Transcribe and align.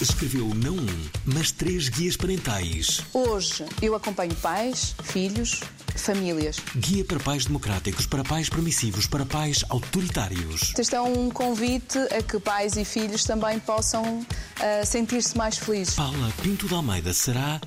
Escreveu 0.00 0.54
não 0.54 0.74
um, 0.74 1.08
mas 1.24 1.50
três 1.50 1.88
guias 1.88 2.16
parentais. 2.16 3.00
Hoje 3.12 3.64
eu 3.82 3.96
acompanho 3.96 4.32
pais, 4.36 4.94
filhos, 5.02 5.60
famílias. 5.96 6.58
Guia 6.76 7.04
para 7.04 7.18
pais 7.18 7.46
democráticos, 7.46 8.06
para 8.06 8.22
pais 8.22 8.48
permissivos, 8.48 9.08
para 9.08 9.26
pais 9.26 9.64
autoritários. 9.68 10.72
Este 10.78 10.94
é 10.94 11.00
um 11.00 11.28
convite 11.30 11.98
a 12.16 12.22
que 12.22 12.38
pais 12.38 12.76
e 12.76 12.84
filhos 12.84 13.24
também 13.24 13.58
possam 13.58 14.24
ah, 14.60 14.84
sentir-se 14.84 15.36
mais 15.36 15.58
felizes. 15.58 15.96
Paula 15.96 16.32
Pinto 16.44 16.68
de 16.68 16.74
Almeida 16.74 17.12
será 17.12 17.60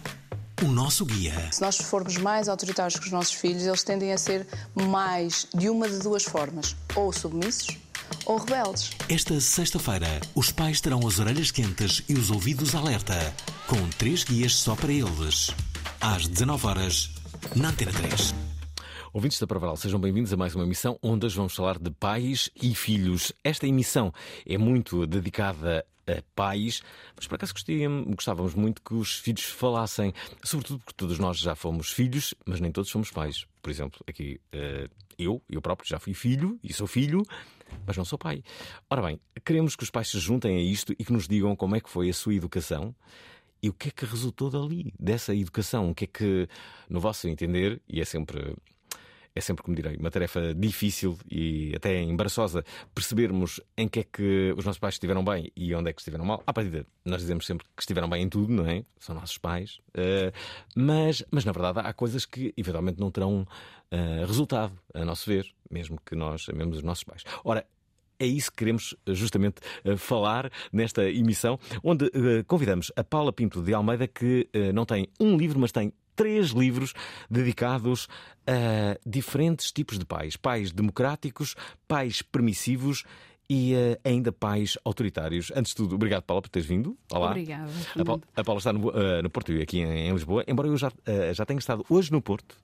o 0.64 0.68
nosso 0.68 1.06
guia. 1.06 1.52
Se 1.52 1.60
nós 1.60 1.76
formos 1.80 2.16
mais 2.16 2.48
autoritários 2.48 2.98
com 2.98 3.08
os 3.08 3.12
nossos 3.12 3.34
filhos, 3.34 3.64
eles 3.64 3.84
tendem 3.84 4.14
a 4.14 4.18
ser 4.18 4.48
mais 4.74 5.48
de 5.54 5.70
uma 5.70 5.90
de 5.90 6.00
duas 6.00 6.24
formas: 6.24 6.78
ou 6.96 7.12
submissos 7.12 7.78
ou 8.26 8.38
rebeldes. 8.38 8.92
Esta 9.10 9.40
sexta-feira, 9.40 10.20
os 10.36 10.52
pais 10.52 10.82
terão 10.82 11.06
as 11.08 11.20
orelhas 11.20 11.52
quentes 11.52 12.04
e 12.08 12.14
os 12.14 12.30
ouvidos 12.32 12.76
alerta, 12.76 13.16
com 13.68 13.90
três 13.98 14.24
guias 14.24 14.56
só 14.56 14.76
para 14.76 14.92
eles. 14.92 15.50
Às 16.00 16.28
19 16.28 16.68
horas, 16.68 17.12
na 17.56 17.70
Antena 17.70 17.92
3. 17.92 18.34
Ouvintes 19.14 19.40
da 19.40 19.46
Provaral, 19.48 19.76
sejam 19.76 20.00
bem-vindos 20.00 20.32
a 20.32 20.38
mais 20.38 20.56
uma 20.56 20.64
emissão 20.64 20.98
onde 21.02 21.26
hoje 21.26 21.36
vamos 21.36 21.54
falar 21.54 21.78
de 21.78 21.92
pais 21.92 22.50
e 22.56 22.74
filhos. 22.74 23.34
Esta 23.44 23.68
emissão 23.68 24.14
é 24.46 24.58
muito 24.58 25.06
dedicada 25.06 25.86
a 26.08 26.24
pais, 26.34 26.82
mas 27.16 27.28
por 27.28 27.36
acaso 27.36 27.54
gostávamos 28.08 28.56
muito 28.56 28.82
que 28.82 28.94
os 28.94 29.16
filhos 29.16 29.44
falassem, 29.44 30.14
sobretudo 30.44 30.80
porque 30.80 30.94
todos 30.96 31.20
nós 31.20 31.38
já 31.38 31.56
fomos 31.56 31.92
filhos, 31.92 32.34
mas 32.46 32.60
nem 32.60 32.72
todos 32.72 32.90
somos 32.90 33.12
pais. 33.12 33.46
Por 33.62 33.70
exemplo, 33.70 34.00
aqui 34.08 34.40
eh, 34.52 34.90
eu, 35.18 35.42
eu 35.50 35.62
próprio 35.62 35.88
já 35.88 36.00
fui 36.00 36.14
filho 36.14 36.58
e 36.64 36.74
sou 36.74 36.88
filho, 36.88 37.24
mas 37.86 37.98
não 37.98 38.06
sou 38.06 38.18
pai. 38.18 38.44
Ora 38.90 39.02
bem, 39.02 39.20
queremos 39.46 39.76
que 39.76 39.84
os 39.84 39.90
pais 39.90 40.10
se 40.10 40.20
juntem 40.20 40.58
a 40.58 40.62
isto 40.62 40.94
e 40.98 41.04
que 41.04 41.14
nos 41.14 41.28
digam 41.28 41.56
como 41.56 41.76
é 41.76 41.80
que 41.80 41.90
foi 41.90 42.10
a 42.10 42.14
sua 42.14 42.34
educação 42.34 42.96
e 43.62 43.70
o 43.70 43.74
que 43.74 43.90
é 43.90 43.92
que 43.92 44.06
resultou 44.06 44.50
dali, 44.50 44.94
dessa 45.00 45.36
educação. 45.36 45.92
O 45.92 45.96
que 45.96 46.06
é 46.06 46.08
que, 46.08 46.48
no 46.90 47.00
vosso 47.00 47.28
entender, 47.28 47.82
e 47.88 48.02
é 48.02 48.06
sempre 48.06 48.56
é 49.34 49.42
sempre, 49.42 49.64
como 49.64 49.76
direi, 49.76 49.96
uma 49.96 50.12
tarefa 50.12 50.54
difícil 50.54 51.18
e 51.30 51.74
até 51.76 52.02
embaraçosa 52.02 52.64
percebermos 52.94 53.62
em 53.78 53.88
que 53.88 54.02
é 54.02 54.04
que 54.04 54.54
os 54.58 54.66
nossos 54.66 54.80
pais 54.80 54.96
estiveram 54.96 55.24
bem 55.24 55.52
e 55.56 55.74
onde 55.74 55.90
é 55.90 55.94
que 55.94 56.02
estiveram 56.02 56.26
mal. 56.26 56.44
À 56.46 56.54
partida, 56.54 56.86
nós 57.06 57.22
dizemos 57.22 57.46
sempre 57.46 57.66
que 57.76 57.82
estiveram 57.82 58.10
bem 58.10 58.24
em 58.24 58.30
tudo, 58.30 58.52
não 58.52 58.68
é? 58.68 58.84
São 59.00 59.16
nossos 59.16 59.38
pais. 59.38 59.80
Eh, 59.94 60.34
mas, 60.76 61.24
mas, 61.32 61.46
na 61.46 61.52
verdade, 61.52 61.80
há 61.80 61.94
coisas 61.94 62.26
que 62.26 62.54
eventualmente 62.58 63.00
não 63.00 63.10
terão 63.10 63.48
eh, 63.90 64.26
resultado, 64.26 64.74
a 64.94 65.06
nosso 65.06 65.30
ver, 65.30 65.48
mesmo 65.70 66.00
que 66.06 66.16
nós 66.16 66.48
amemos 66.50 66.78
os 66.78 66.84
nossos 66.84 67.04
pais. 67.06 67.24
Ora, 67.44 67.66
é 68.20 68.26
isso 68.26 68.52
que 68.52 68.58
queremos 68.58 68.96
eh, 69.06 69.14
justamente 69.14 69.62
falar 69.98 70.52
nesta 70.74 71.10
emissão, 71.10 71.58
onde 71.82 72.12
convidamos 72.48 72.92
a 72.98 73.04
Paula 73.04 73.32
Pinto 73.32 73.62
de 73.62 73.74
Almeida, 73.74 74.08
que 74.08 74.50
não 74.74 74.86
tem 74.86 75.08
um 75.20 75.38
livro, 75.38 75.58
mas 75.58 75.72
tem 75.72 75.94
três 76.16 76.50
livros 76.50 76.94
dedicados 77.30 78.08
a 78.48 78.98
diferentes 79.06 79.72
tipos 79.72 79.98
de 79.98 80.06
pais: 80.06 80.36
pais 80.36 80.72
democráticos, 80.72 81.56
pais 81.88 82.22
permissivos 82.22 83.04
e 83.52 83.74
eh, 83.76 84.00
ainda 84.06 84.32
pais 84.32 84.78
autoritários. 84.86 85.52
Antes 85.54 85.72
de 85.72 85.76
tudo, 85.76 85.96
obrigado, 85.96 86.24
Paula, 86.24 86.42
por 86.42 86.48
teres 86.48 86.66
vindo. 86.66 86.98
Olá. 87.12 87.32
Obrigada, 87.32 87.70
A. 88.00 88.06
Paula, 88.06 88.22
a 88.34 88.44
Paula 88.46 88.60
está 88.60 88.72
no, 88.72 88.90
eh, 88.92 89.22
no 89.22 89.30
Porto 89.30 89.52
e 89.52 89.62
aqui 89.62 89.80
em, 89.80 90.08
em 90.08 90.14
Lisboa, 90.14 90.46
embora 90.48 90.70
eu 90.70 90.78
já, 90.78 90.90
eh, 91.06 91.34
já 91.34 91.46
tenha 91.46 91.60
estado 91.60 91.86
hoje 91.90 92.14
no 92.14 92.22
Porto. 92.22 92.56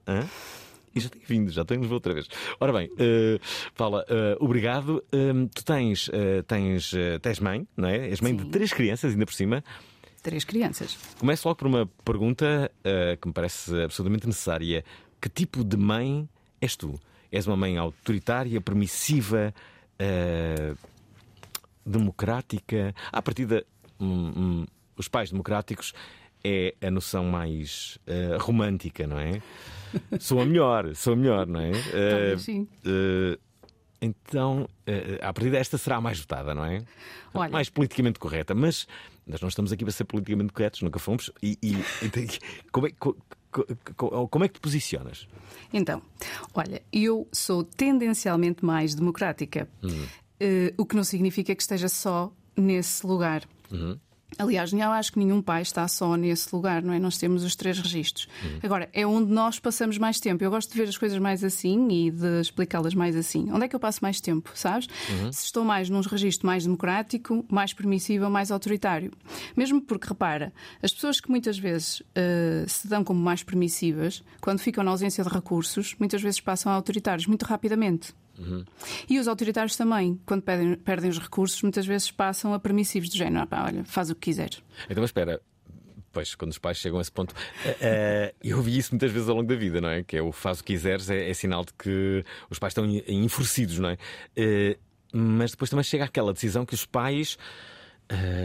E 0.96 1.00
já 1.02 1.10
tenho 1.10 1.26
vindo, 1.28 1.52
já 1.52 1.66
tenho 1.66 1.82
Lisboa 1.82 1.98
outra 1.98 2.14
vez. 2.14 2.28
Ora 2.60 2.72
bem, 2.72 2.90
Paula, 3.76 4.04
obrigado. 4.40 5.04
Hum, 5.14 5.48
tu 5.54 5.64
tens, 5.64 6.10
tens, 6.48 6.92
tens 7.22 7.40
mãe, 7.40 7.68
não 7.76 7.88
é? 7.88 8.08
És 8.10 8.20
mãe 8.20 8.36
de 8.36 8.44
Sim. 8.44 8.50
três 8.50 8.74
crianças, 8.74 9.12
ainda 9.12 9.26
por 9.26 9.34
cima. 9.34 9.64
Três 10.28 10.44
crianças. 10.44 10.98
Começo 11.18 11.48
logo 11.48 11.58
por 11.58 11.68
uma 11.68 11.90
pergunta 12.04 12.70
eh, 12.84 13.16
que 13.16 13.30
me 13.30 13.34
parece 13.34 13.74
absolutamente 13.82 14.28
necessária. 14.28 14.84
Que 15.22 15.30
tipo 15.30 15.64
de 15.64 15.78
mãe 15.78 16.28
és 16.60 16.76
tu? 16.76 17.00
És 17.32 17.48
uma 17.48 17.56
mãe 17.56 17.78
autoritária, 17.78 18.60
permissiva, 18.60 19.54
eh, 19.98 20.74
democrática? 21.86 22.94
À 23.10 23.22
partida, 23.22 23.66
hum, 24.02 24.34
hum, 24.36 24.66
os 24.98 25.08
pais 25.08 25.32
democráticos 25.32 25.94
é 26.44 26.76
a 26.82 26.92
noção 26.92 27.24
mais 27.24 27.98
eh, 28.06 28.36
romântica, 28.38 29.08
não 29.08 29.18
é? 29.18 29.42
Sou 30.20 30.42
a 30.42 30.46
melhor, 30.46 30.94
sou 30.94 31.14
a 31.14 31.16
melhor, 31.16 31.48
não 31.48 31.62
é? 31.62 31.72
Talvez 31.72 32.42
sim. 32.42 32.68
eh, 32.86 33.40
então, 34.02 34.68
eh, 34.86 35.20
à 35.22 35.32
partida, 35.32 35.58
esta 35.58 35.78
será 35.78 35.96
a 35.96 36.02
mais 36.02 36.20
votada, 36.20 36.54
não 36.54 36.66
é? 36.66 36.84
Olha. 37.34 37.50
Mais 37.50 37.70
politicamente 37.70 38.20
correta. 38.20 38.54
Mas 38.54 38.88
nós 39.28 39.42
não 39.42 39.50
estamos 39.50 39.72
aqui 39.72 39.84
para 39.84 39.92
ser 39.92 40.06
politicamente 40.06 40.54
corretos, 40.54 40.82
nunca 40.82 41.00
fomos. 41.00 41.32
E, 41.44 41.58
e- 41.62 41.78
como, 42.72 42.88
é, 42.88 42.92
co- 42.92 43.16
co- 43.52 43.66
co- 43.96 44.28
como 44.28 44.46
é 44.46 44.48
que 44.48 44.56
te 44.56 44.60
posicionas? 44.60 45.28
Então, 45.74 46.02
olha, 46.54 46.82
eu 46.92 47.28
sou 47.32 47.64
tendencialmente 47.64 48.64
mais 48.66 48.96
democrática, 48.96 49.68
Eh, 50.40 50.72
o 50.78 50.86
que 50.86 50.96
não 50.96 51.04
significa 51.04 51.56
que 51.56 51.62
esteja 51.64 51.90
só 51.90 52.32
nesse 52.56 53.06
lugar. 53.08 53.44
Aliás, 54.38 54.74
eu 54.74 54.92
acho 54.92 55.14
que 55.14 55.20
nenhum 55.20 55.42
pai 55.42 55.62
está 55.62 55.88
só 55.88 56.16
nesse 56.16 56.54
lugar, 56.54 56.84
não 56.84 56.94
é? 56.94 57.00
Nós 57.00 57.18
temos 57.18 57.44
os 57.44 57.56
três 57.56 57.80
registros. 57.80 58.28
Agora, 58.62 58.90
é 58.94 59.08
onde 59.08 59.32
nós 59.32 59.58
passamos 59.58 59.98
mais 59.98 60.20
tempo. 60.20 60.44
Eu 60.44 60.52
gosto 60.52 60.72
de 60.72 60.78
ver 60.78 60.88
as 60.88 60.98
coisas 60.98 61.18
mais 61.18 61.44
assim 61.44 61.88
e 61.90 62.12
de 62.12 62.42
explicá-las 62.42 62.94
mais 62.94 63.16
assim. 63.16 63.50
Onde 63.52 63.66
é 63.66 63.68
que 63.68 63.76
eu 63.76 63.80
passo 63.80 64.00
mais 64.02 64.20
tempo, 64.20 64.52
sabes? 64.54 64.88
Se 65.32 65.46
estou 65.46 65.64
mais 65.64 65.90
num 65.90 66.02
registro 66.02 66.46
mais 66.46 66.66
democrático, 66.66 67.46
mais 67.50 67.74
permissível, 67.74 68.30
mais 68.30 68.52
autoritário. 68.52 69.12
Mesmo 69.56 69.82
porque, 69.82 70.08
repara, 70.08 70.54
as 70.84 70.94
pessoas 70.94 71.20
que 71.20 71.30
muitas 71.30 71.58
vezes 71.58 72.04
eh, 72.14 72.66
se 72.68 72.88
dão 72.88 73.04
como 73.04 73.20
mais 73.20 73.44
permissivas, 73.44 74.24
quando 74.42 74.60
ficam 74.60 74.84
na 74.84 74.92
ausência 74.92 75.24
de 75.24 75.30
recursos, 75.30 75.96
muitas 76.00 76.22
vezes 76.22 76.40
passam 76.40 76.72
a 76.72 76.76
autoritários 76.76 77.26
muito 77.26 77.44
rapidamente. 77.44 78.14
E 79.10 79.20
os 79.20 79.28
autoritários 79.28 79.76
também, 79.76 80.20
quando 80.26 80.42
perdem, 80.42 80.76
perdem 80.76 81.10
os 81.10 81.20
recursos, 81.20 81.62
muitas 81.62 81.86
vezes 81.86 82.12
passam 82.12 82.54
a 82.54 82.60
permissivos 82.60 83.10
do 83.10 83.16
género. 83.18 83.44
"Ah, 83.44 83.48
pá, 83.48 83.66
olha, 83.66 83.84
faz 83.86 84.10
o 84.10 84.16
que 84.16 84.22
quiseres. 84.22 84.62
Então, 84.90 85.04
espera. 85.04 85.42
Pois, 86.12 86.34
quando 86.34 86.52
os 86.52 86.58
pais 86.58 86.78
chegam 86.78 86.98
a 86.98 87.02
esse 87.02 87.12
ponto. 87.12 87.36
eh, 87.66 87.78
eh, 87.80 88.36
eu 88.44 88.60
vi 88.62 88.78
isso 88.78 88.92
muitas 88.92 89.12
vezes 89.12 89.30
ao 89.30 89.36
longo 89.36 89.48
da 89.48 89.56
vida, 89.56 89.80
não 89.80 89.90
é? 89.90 90.04
Que 90.04 90.18
é 90.18 90.22
o 90.22 90.32
faz 90.32 90.60
o 90.60 90.64
que 90.64 90.74
quiseres, 90.74 91.10
é, 91.12 91.30
é 91.30 91.34
sinal 91.34 91.64
de 91.64 91.74
que 91.74 92.24
os 92.50 92.58
pais 92.58 92.72
estão 92.72 92.86
en- 92.86 93.04
enfurecidos, 93.08 93.78
não 93.78 93.90
é? 93.90 93.98
Eh, 94.36 94.78
mas 95.14 95.52
depois 95.52 95.70
também 95.70 95.84
chega 95.84 96.06
aquela 96.06 96.34
decisão 96.34 96.66
que 96.66 96.74
os 96.74 96.86
pais 96.86 97.38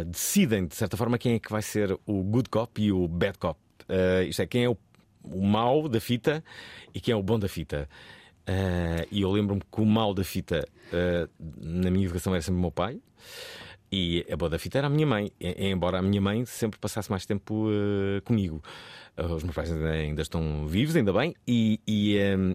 decidem, 0.06 0.67
de 0.67 0.75
certa 0.75 0.97
forma, 0.97 1.17
quem 1.19 1.35
é 1.35 1.38
que 1.38 1.50
vai 1.50 1.62
ser 1.62 1.97
o 2.06 2.23
good 2.25 2.49
cop 2.50 2.83
e 2.83 2.91
o 2.93 3.06
bad 3.06 3.38
cop. 3.38 3.59
Isto 4.29 4.43
é, 4.43 4.47
quem 4.47 4.65
é 4.65 4.69
o, 4.69 4.77
o 5.23 5.41
mau 5.47 5.88
da 5.88 6.00
fita 6.00 6.43
e 6.95 7.00
quem 7.00 7.12
é 7.12 7.17
o 7.17 7.23
bom 7.23 7.38
da 7.38 7.49
fita. 7.49 7.88
Eh, 8.47 9.06
e 9.11 9.23
eu 9.23 9.31
lembro-me 9.31 9.61
que 9.61 9.81
o 9.81 9.87
mau 9.87 10.12
da 10.12 10.25
fita 10.25 10.67
eh, 10.93 11.29
na 11.61 11.91
minha 11.91 12.06
educação 12.06 12.35
era 12.35 12.43
sempre 12.43 12.59
o 12.59 12.61
meu 12.61 12.71
pai. 12.71 13.00
E 13.91 14.27
a 14.31 14.37
boa 14.37 14.49
da 14.49 14.59
fita 14.59 14.79
era 14.79 14.87
a 14.87 14.91
minha 14.91 15.06
mãe, 15.06 15.31
embora 15.39 15.99
a 15.99 16.03
minha 16.03 16.21
mãe 16.21 16.47
sempre 16.47 16.81
passasse 16.81 17.11
mais 17.11 17.27
tempo 17.27 17.69
eh, 17.71 18.21
comigo. 18.23 18.62
Os 19.17 19.43
meus 19.43 19.55
pais 19.55 19.71
ainda, 19.71 20.23
estão 20.23 20.67
vivos, 20.67 20.97
ainda 20.97 21.12
bem, 21.12 21.35
e, 21.47 21.79
e, 21.87 22.17
ehm, 22.17 22.55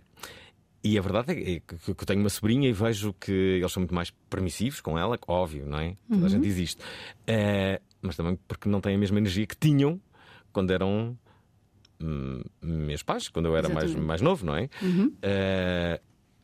e 0.84 0.98
a 0.98 1.02
verdade 1.02 1.34
é 1.34 1.60
que, 1.60 1.62
que 1.62 1.90
eu 1.92 2.06
tenho 2.08 2.22
uma 2.22 2.30
sobrinha 2.30 2.68
e 2.68 2.74
vejo 2.74 3.14
que 3.14 3.32
eles 3.32 3.72
são 3.72 3.82
muito 3.82 3.94
mais 3.94 4.10
permissivos 4.28 4.82
com 4.82 4.98
ela, 4.98 5.20
óbvio, 5.28 5.68
não 5.68 5.80
é? 5.80 5.96
Toda 6.10 6.26
a 6.26 6.30
gente 6.30 6.48
existe. 6.48 6.82
Mas 8.02 8.16
também 8.16 8.40
porque 8.48 8.68
não 8.68 8.82
têm 8.82 8.96
a 8.96 8.98
mesma 8.98 9.20
energia 9.20 9.46
que 9.46 9.56
tinham 9.56 10.02
quando 10.52 10.72
eram 10.72 11.16
meus 12.62 13.04
pais, 13.04 13.28
quando 13.30 13.48
eu 13.48 13.56
era 13.58 13.68
mais, 13.70 13.86
Exatamente. 13.86 14.08
mais 14.08 14.22
novo, 14.22 14.46
não 14.46 14.56
é? 14.56 14.70
Eh, 15.22 16.02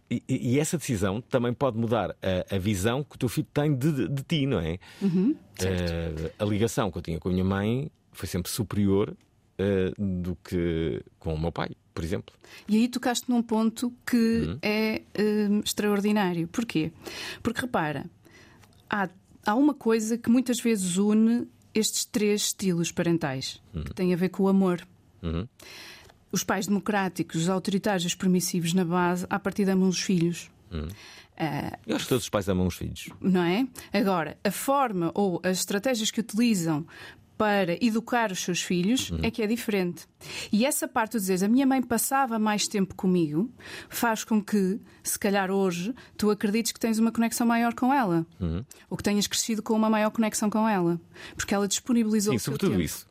e, 0.09 0.23
e 0.27 0.59
essa 0.59 0.77
decisão 0.77 1.21
também 1.21 1.53
pode 1.53 1.77
mudar 1.77 2.11
a, 2.21 2.55
a 2.55 2.59
visão 2.59 3.03
que 3.03 3.15
o 3.15 3.17
teu 3.19 3.29
filho 3.29 3.47
tem 3.53 3.73
de, 3.75 4.07
de- 4.07 4.23
ti, 4.23 4.45
não 4.45 4.59
é? 4.59 4.77
Eh, 5.59 6.31
a 6.37 6.45
ligação 6.45 6.91
que 6.91 6.97
eu 6.97 7.01
tinha 7.01 7.19
com 7.19 7.29
a 7.29 7.31
minha 7.31 7.43
mãe 7.43 7.89
foi 8.11 8.27
sempre 8.27 8.51
superior 8.51 9.15
eh, 9.57 9.91
do 9.97 10.35
que 10.43 11.01
com 11.19 11.33
o 11.33 11.39
meu 11.39 11.51
pai, 11.51 11.71
por 11.93 12.03
exemplo. 12.03 12.35
E 12.67 12.77
aí 12.77 12.87
tocaste 12.87 13.29
num 13.29 13.41
ponto 13.41 13.91
que 14.05 14.57
é 14.61 15.01
hum, 15.49 15.61
extraordinário. 15.63 16.47
Porquê? 16.47 16.91
Porque 17.41 17.61
repara, 17.61 18.05
há, 18.89 19.09
há 19.45 19.55
uma 19.55 19.73
coisa 19.73 20.17
que 20.17 20.29
muitas 20.29 20.59
vezes 20.59 20.97
une 20.97 21.47
estes 21.73 22.05
três 22.05 22.41
estilos 22.43 22.91
parentais, 22.91 23.59
que 23.85 23.93
tem 23.95 24.13
a 24.13 24.15
ver 24.17 24.29
com 24.29 24.43
o 24.43 24.47
amor. 24.47 24.87
Os 26.31 26.43
pais 26.43 26.65
democráticos, 26.67 27.43
os 27.43 27.49
autoritários, 27.49 28.05
os 28.05 28.15
permissivos 28.15 28.73
na 28.73 28.83
base, 28.83 29.25
à 29.29 29.37
partida 29.39 29.73
amam 29.73 29.87
os 29.89 29.99
filhos. 30.01 30.49
Ah, 31.37 31.77
Eu 31.85 31.95
acho 31.95 32.05
que 32.05 32.09
todos 32.09 32.23
os 32.23 32.29
pais 32.29 32.49
amam 32.49 32.65
os 32.67 32.75
filhos. 32.75 33.09
não 33.21 33.43
é? 33.43 33.67
Agora, 33.91 34.37
a 34.43 34.51
forma 34.51 35.11
ou 35.13 35.39
as 35.43 35.59
estratégias 35.59 36.09
que 36.11 36.19
utilizam 36.19 36.85
para 37.37 37.73
educar 37.83 38.31
os 38.31 38.39
seus 38.39 38.61
filhos 38.61 39.11
é 39.23 39.29
que 39.31 39.41
é 39.41 39.47
diferente. 39.47 40.07
E 40.51 40.65
essa 40.65 40.87
parte 40.87 41.13
de 41.13 41.19
dizeres, 41.19 41.43
a 41.43 41.47
minha 41.47 41.65
mãe 41.65 41.81
passava 41.81 42.37
mais 42.39 42.67
tempo 42.67 42.95
comigo, 42.95 43.51
faz 43.89 44.23
com 44.23 44.41
que, 44.41 44.79
se 45.03 45.17
calhar 45.19 45.49
hoje, 45.51 45.93
tu 46.15 46.29
acredites 46.29 46.71
que 46.71 46.79
tens 46.79 46.99
uma 46.99 47.11
conexão 47.11 47.45
maior 47.45 47.73
com 47.73 47.91
ela. 47.93 48.25
Ou 48.89 48.95
que 48.95 49.03
tenhas 49.03 49.27
crescido 49.27 49.61
com 49.63 49.73
uma 49.73 49.89
maior 49.89 50.11
conexão 50.11 50.49
com 50.49 50.67
ela. 50.69 50.99
Porque 51.35 51.53
ela 51.53 51.67
disponibilizou 51.67 52.31
Sim, 52.33 52.37
o 52.37 52.39
seu 52.39 52.53
sobretudo 52.53 52.71
tempo. 52.71 52.83
isso. 52.83 53.07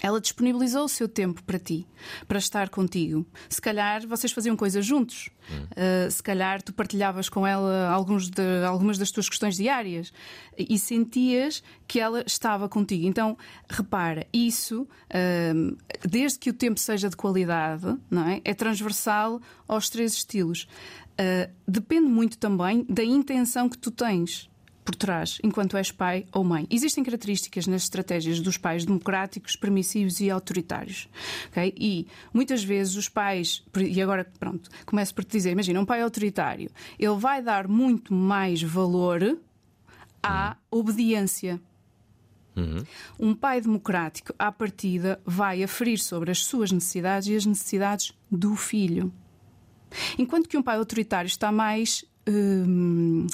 Ela 0.00 0.20
disponibilizou 0.20 0.84
o 0.84 0.88
seu 0.88 1.08
tempo 1.08 1.42
para 1.42 1.58
ti, 1.58 1.86
para 2.26 2.38
estar 2.38 2.68
contigo. 2.68 3.26
Se 3.48 3.60
calhar 3.60 4.06
vocês 4.06 4.32
faziam 4.32 4.56
coisas 4.56 4.86
juntos. 4.86 5.28
Uh, 5.50 6.10
se 6.10 6.22
calhar 6.22 6.62
tu 6.62 6.72
partilhavas 6.72 7.28
com 7.28 7.46
ela 7.46 7.88
alguns 7.88 8.28
de- 8.28 8.64
algumas 8.66 8.98
das 8.98 9.10
tuas 9.10 9.28
questões 9.28 9.56
diárias 9.56 10.12
e 10.56 10.78
sentias 10.78 11.62
que 11.86 11.98
ela 11.98 12.22
estava 12.26 12.68
contigo. 12.68 13.06
Então, 13.06 13.36
repara, 13.68 14.26
isso, 14.32 14.86
um, 15.54 15.76
desde 16.08 16.38
que 16.38 16.50
o 16.50 16.52
tempo 16.52 16.78
seja 16.78 17.08
de 17.08 17.16
qualidade, 17.16 17.96
não 18.10 18.28
é? 18.28 18.40
é 18.44 18.54
transversal 18.54 19.40
aos 19.66 19.88
três 19.88 20.12
estilos. 20.12 20.68
Uh, 21.20 21.50
depende 21.66 22.06
muito 22.08 22.38
também 22.38 22.84
da 22.88 23.02
intenção 23.02 23.68
que 23.68 23.76
tu 23.78 23.90
tens 23.90 24.48
por 24.88 24.96
trás, 24.96 25.38
enquanto 25.44 25.76
és 25.76 25.92
pai 25.92 26.24
ou 26.32 26.42
mãe. 26.42 26.66
Existem 26.70 27.04
características 27.04 27.66
nas 27.66 27.82
estratégias 27.82 28.40
dos 28.40 28.56
pais 28.56 28.86
democráticos, 28.86 29.54
permissivos 29.54 30.18
e 30.18 30.30
autoritários. 30.30 31.10
ok? 31.50 31.74
E 31.76 32.06
muitas 32.32 32.64
vezes 32.64 32.96
os 32.96 33.06
pais, 33.06 33.62
e 33.76 34.00
agora 34.00 34.26
pronto, 34.40 34.70
começo 34.86 35.14
por 35.14 35.24
te 35.24 35.32
dizer: 35.32 35.50
imagina, 35.50 35.78
um 35.78 35.84
pai 35.84 36.00
autoritário, 36.00 36.70
ele 36.98 37.16
vai 37.18 37.42
dar 37.42 37.68
muito 37.68 38.14
mais 38.14 38.62
valor 38.62 39.38
à 40.22 40.56
obediência. 40.70 41.60
Um 43.20 43.34
pai 43.34 43.60
democrático, 43.60 44.34
à 44.38 44.50
partida, 44.50 45.20
vai 45.22 45.62
aferir 45.62 45.98
sobre 45.98 46.30
as 46.30 46.38
suas 46.46 46.72
necessidades 46.72 47.28
e 47.28 47.36
as 47.36 47.44
necessidades 47.44 48.14
do 48.30 48.56
filho. 48.56 49.12
Enquanto 50.18 50.48
que 50.48 50.56
um 50.56 50.62
pai 50.62 50.76
autoritário 50.76 51.28
está 51.28 51.52
mais 51.52 52.06
hum, 52.26 53.26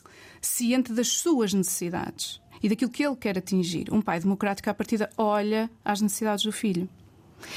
ciente 0.44 0.93
das 0.93 1.08
suas 1.08 1.52
necessidades 1.52 2.41
e 2.62 2.69
daquilo 2.69 2.91
que 2.91 3.05
ele 3.05 3.17
quer 3.17 3.37
atingir. 3.37 3.93
Um 3.93 4.00
pai 4.00 4.20
democrático, 4.20 4.70
à 4.70 4.75
partida, 4.75 5.11
olha 5.17 5.70
às 5.85 6.00
necessidades 6.00 6.44
do 6.44 6.52
filho. 6.52 6.88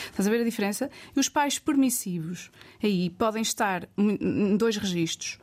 Estás 0.06 0.28
a 0.28 0.32
ver 0.32 0.42
a 0.42 0.46
diferença? 0.46 0.90
E 1.16 1.20
os 1.20 1.30
pais 1.30 1.60
permissivos 1.60 2.52
aí 2.84 3.10
podem 3.12 3.42
estar 3.42 3.88
em 3.98 4.58
dois 4.58 4.76
registros. 4.78 5.40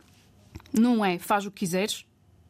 Num 0.72 1.04
é 1.04 1.18
faz 1.18 1.46
o 1.46 1.50
que 1.50 1.60
quiseres, 1.60 2.04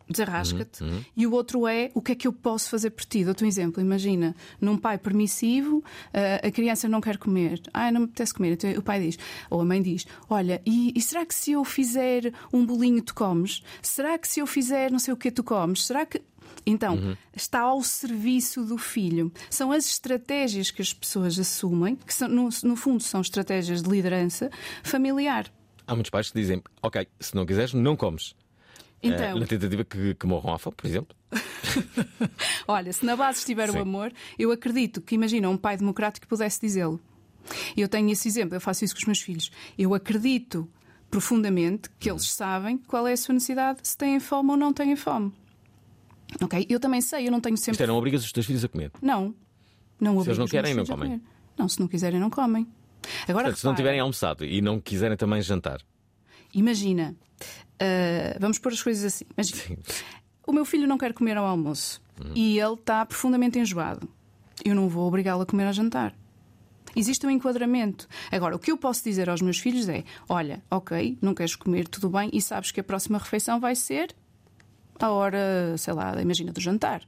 desarrasca-te, 0.09 0.85
e 1.17 1.27
o 1.27 1.33
outro 1.33 1.67
é 1.67 1.91
o 1.95 2.03
que 2.03 2.13
é 2.13 2.15
que 2.15 2.27
eu 2.27 2.33
posso 2.33 2.69
fazer 2.69 2.91
por 2.91 3.05
ti. 3.05 3.25
Dou-te 3.25 3.45
um 3.45 3.47
exemplo. 3.47 3.81
Imagina, 3.81 4.35
num 4.61 4.77
pai 4.77 4.99
permissivo, 4.99 5.83
ah, 6.13 6.47
a 6.47 6.51
criança 6.51 6.89
não 6.89 7.01
quer 7.01 7.19
comer. 7.19 7.61
Ah, 7.73 7.91
não 7.91 8.01
me 8.03 8.07
apetece 8.07 8.35
comer. 8.35 8.53
Então 8.53 8.71
o 8.73 8.83
pai 8.83 9.01
diz, 9.01 9.19
ou 9.51 9.61
a 9.61 9.65
mãe 9.65 9.81
diz: 9.81 10.07
Olha, 10.29 10.61
e, 10.67 10.93
e 10.95 11.01
será 11.01 11.25
que 11.25 11.35
se 11.35 11.53
eu 11.53 11.65
fizer 11.65 12.33
um 12.53 12.65
bolinho 12.65 13.03
tu 13.03 13.15
comes? 13.15 13.63
Será 13.83 14.19
que 14.19 14.29
se 14.29 14.41
eu 14.41 14.47
fizer 14.47 14.91
não 14.91 14.99
sei 14.99 15.15
o 15.15 15.17
que 15.17 15.31
tu 15.31 15.43
comes? 15.43 15.85
Será 15.87 16.05
que. 16.05 16.21
Então, 16.67 17.17
está 17.35 17.61
ao 17.61 17.83
serviço 17.83 18.65
do 18.65 18.79
filho. 18.79 19.31
São 19.51 19.71
as 19.71 19.87
estratégias 19.87 20.71
que 20.71 20.81
as 20.81 20.95
pessoas 20.95 21.39
assumem, 21.39 21.97
que 21.97 22.15
são, 22.15 22.27
no, 22.27 22.49
no 22.63 22.77
fundo 22.77 23.03
são 23.03 23.21
estratégias 23.21 23.83
de 23.83 23.91
liderança 23.91 24.51
familiar. 24.83 25.53
Há 25.87 25.95
muitos 25.95 26.11
pais 26.11 26.31
que 26.31 26.41
dizem: 26.41 26.63
Ok, 26.83 27.07
se 27.21 27.35
não 27.35 27.45
quiseres, 27.45 27.75
não 27.75 27.97
comes. 27.97 28.35
Eh, 29.05 29.15
Então, 29.15 29.39
na 29.39 29.47
tentativa 29.47 29.85
que, 29.85 30.15
que 30.15 30.27
morram 30.27 30.55
à 30.55 30.59
fome, 30.59 30.77
por 30.77 30.87
exemplo. 30.87 31.17
Olha, 32.67 32.93
se 32.93 33.05
na 33.05 33.17
base 33.17 33.39
estiver 33.41 33.71
Sim. 33.71 33.79
o 33.79 33.83
amor, 33.83 34.13
eu 34.39 34.51
acredito 34.51 35.01
que, 35.01 35.15
imagina, 35.15 35.49
um 35.49 35.57
pai 35.57 35.77
democrático 35.77 36.27
pudesse 36.27 36.61
dizê-lo. 36.61 37.01
Eu 37.77 37.89
tenho 37.89 38.11
esse 38.11 38.27
exemplo, 38.27 38.57
eu 38.57 38.61
faço 38.61 38.85
isso 38.85 38.95
com 38.95 39.01
os 39.01 39.07
meus 39.07 39.21
filhos. 39.21 39.51
Eu 39.77 39.95
acredito 39.95 40.69
profundamente 41.11 41.91
que 41.99 42.11
eles 42.11 42.31
sabem 42.33 42.79
qual 42.79 43.07
é 43.07 43.13
a 43.13 43.17
sua 43.17 43.35
necessidade, 43.35 43.81
se 43.83 43.97
têm 43.97 44.19
fome 44.19 44.51
ou 44.51 44.57
não 44.57 44.73
têm 44.73 44.97
fome. 44.97 45.33
Ok? 46.43 46.67
Eu 46.69 46.81
também 46.81 47.01
sei, 47.01 47.29
eu 47.29 47.31
não 47.31 47.41
tenho 47.41 47.57
sempre. 47.57 47.73
Isto 47.73 47.83
é, 47.83 47.87
não 47.87 47.97
obrigas 47.97 48.25
os 48.25 48.33
teus 48.33 48.47
filhos 48.47 48.65
a 48.65 48.69
comer. 48.69 48.91
Não. 49.01 49.35
Não 50.01 50.21
Se 50.23 50.29
eles 50.29 50.39
não 50.39 50.47
querem, 50.49 50.75
não 50.75 50.85
comem. 50.85 51.23
Não, 51.57 51.69
se 51.69 51.79
não 51.79 51.87
quiserem, 51.87 52.19
não 52.19 52.31
comem. 52.31 52.67
Agora, 53.29 53.45
Portanto, 53.45 53.59
se 53.59 53.65
não 53.65 53.73
repara, 53.73 53.77
tiverem 53.77 54.01
almoçado 54.01 54.45
e 54.45 54.61
não 54.61 54.81
quiserem 54.81 55.17
também 55.17 55.41
jantar. 55.43 55.81
Imagina, 56.55 57.15
ah, 57.81 58.37
vamos 58.41 58.59
pôr 58.59 58.73
as 58.73 58.83
coisas 58.83 59.05
assim. 59.05 59.25
Imagina, 59.37 59.79
o 60.47 60.53
meu 60.53 60.65
filho 60.65 60.87
não 60.87 60.99
quer 60.99 61.13
comer 61.13 61.37
ao 61.37 61.45
almoço 61.45 62.01
e 62.35 62.59
ele 62.59 62.75
está 62.75 63.05
profundamente 63.05 63.59
enjoado. 63.59 64.09
Eu 64.65 64.75
não 64.75 64.89
vou 64.89 65.07
obrigá-lo 65.09 65.43
a 65.43 65.47
comer 65.47 65.67
ao 65.67 65.73
jantar. 65.73 66.15
Existe 66.97 67.27
um 67.27 67.31
enquadramento. 67.31 68.07
Agora, 68.31 68.55
o 68.55 68.59
que 68.59 68.71
eu 68.71 68.77
posso 68.77 69.03
dizer 69.03 69.29
aos 69.29 69.43
meus 69.43 69.59
filhos 69.59 69.89
é: 69.89 70.05
olha, 70.29 70.63
ok, 70.71 71.19
não 71.21 71.35
queres 71.35 71.57
comer, 71.57 71.89
tudo 71.89 72.09
bem, 72.09 72.31
e 72.33 72.41
sabes 72.41 72.71
que 72.71 72.81
a 72.81 72.85
próxima 72.85 73.19
refeição 73.19 73.59
vai 73.59 73.75
ser 73.75 74.15
à 75.01 75.11
hora, 75.11 75.77
sei 75.77 75.93
lá, 75.93 76.21
imagina, 76.23 76.53
do 76.53 76.61
jantar 76.61 77.03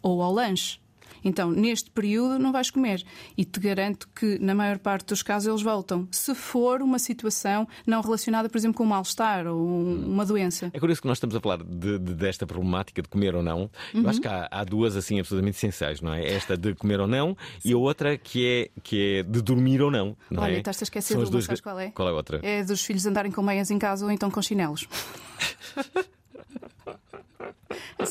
ou 0.00 0.22
ao 0.22 0.32
lanche. 0.32 0.80
Então, 1.24 1.50
neste 1.50 1.90
período, 1.90 2.38
não 2.38 2.52
vais 2.52 2.70
comer. 2.70 3.02
E 3.36 3.44
te 3.44 3.60
garanto 3.60 4.08
que, 4.14 4.38
na 4.38 4.54
maior 4.54 4.78
parte 4.78 5.06
dos 5.08 5.22
casos, 5.22 5.48
eles 5.48 5.62
voltam. 5.62 6.06
Se 6.10 6.34
for 6.34 6.82
uma 6.82 6.98
situação 6.98 7.66
não 7.86 8.00
relacionada, 8.00 8.48
por 8.48 8.58
exemplo, 8.58 8.76
com 8.78 8.84
um 8.84 8.88
mal-estar 8.88 9.46
ou 9.46 9.58
um- 9.60 10.06
uma 10.06 10.24
doença. 10.26 10.70
É 10.72 10.78
curioso 10.80 11.00
que 11.00 11.06
nós 11.08 11.16
estamos 11.18 11.34
a 11.36 11.40
falar 11.40 11.58
de- 11.62 11.98
de- 11.98 12.14
desta 12.14 12.46
problemática 12.46 13.00
de 13.02 13.08
comer 13.08 13.34
ou 13.34 13.42
não. 13.42 13.70
Eu 13.94 14.08
acho 14.08 14.20
que 14.20 14.28
há, 14.28 14.48
há 14.50 14.64
duas 14.64 14.96
assim 14.96 15.18
absolutamente 15.20 15.56
essenciais, 15.56 16.00
não 16.00 16.12
é? 16.12 16.26
Esta 16.26 16.56
de 16.56 16.74
comer 16.74 17.00
ou 17.00 17.06
não 17.06 17.36
e 17.64 17.72
a 17.72 17.76
outra 17.76 18.16
que 18.18 18.46
é, 18.46 18.70
que 18.82 19.18
é 19.18 19.22
de 19.22 19.40
dormir 19.42 19.80
ou 19.82 19.90
não. 19.90 20.16
não 20.30 20.42
Olha, 20.42 20.54
é? 20.54 20.58
estás 20.58 20.80
a 20.80 20.84
esquecer 20.84 21.14
São 21.14 21.24
de 21.24 21.30
uma, 21.30 21.40
gra- 21.42 21.56
qual 21.62 21.78
é? 21.80 21.90
Qual 21.90 22.08
é 22.08 22.10
a 22.10 22.14
outra? 22.14 22.40
É 22.42 22.62
dos 22.64 22.82
filhos 22.84 23.06
andarem 23.06 23.30
com 23.32 23.42
meias 23.42 23.70
em 23.70 23.78
casa 23.78 24.04
ou 24.04 24.10
então 24.10 24.30
com 24.30 24.40
chinelos. 24.42 24.86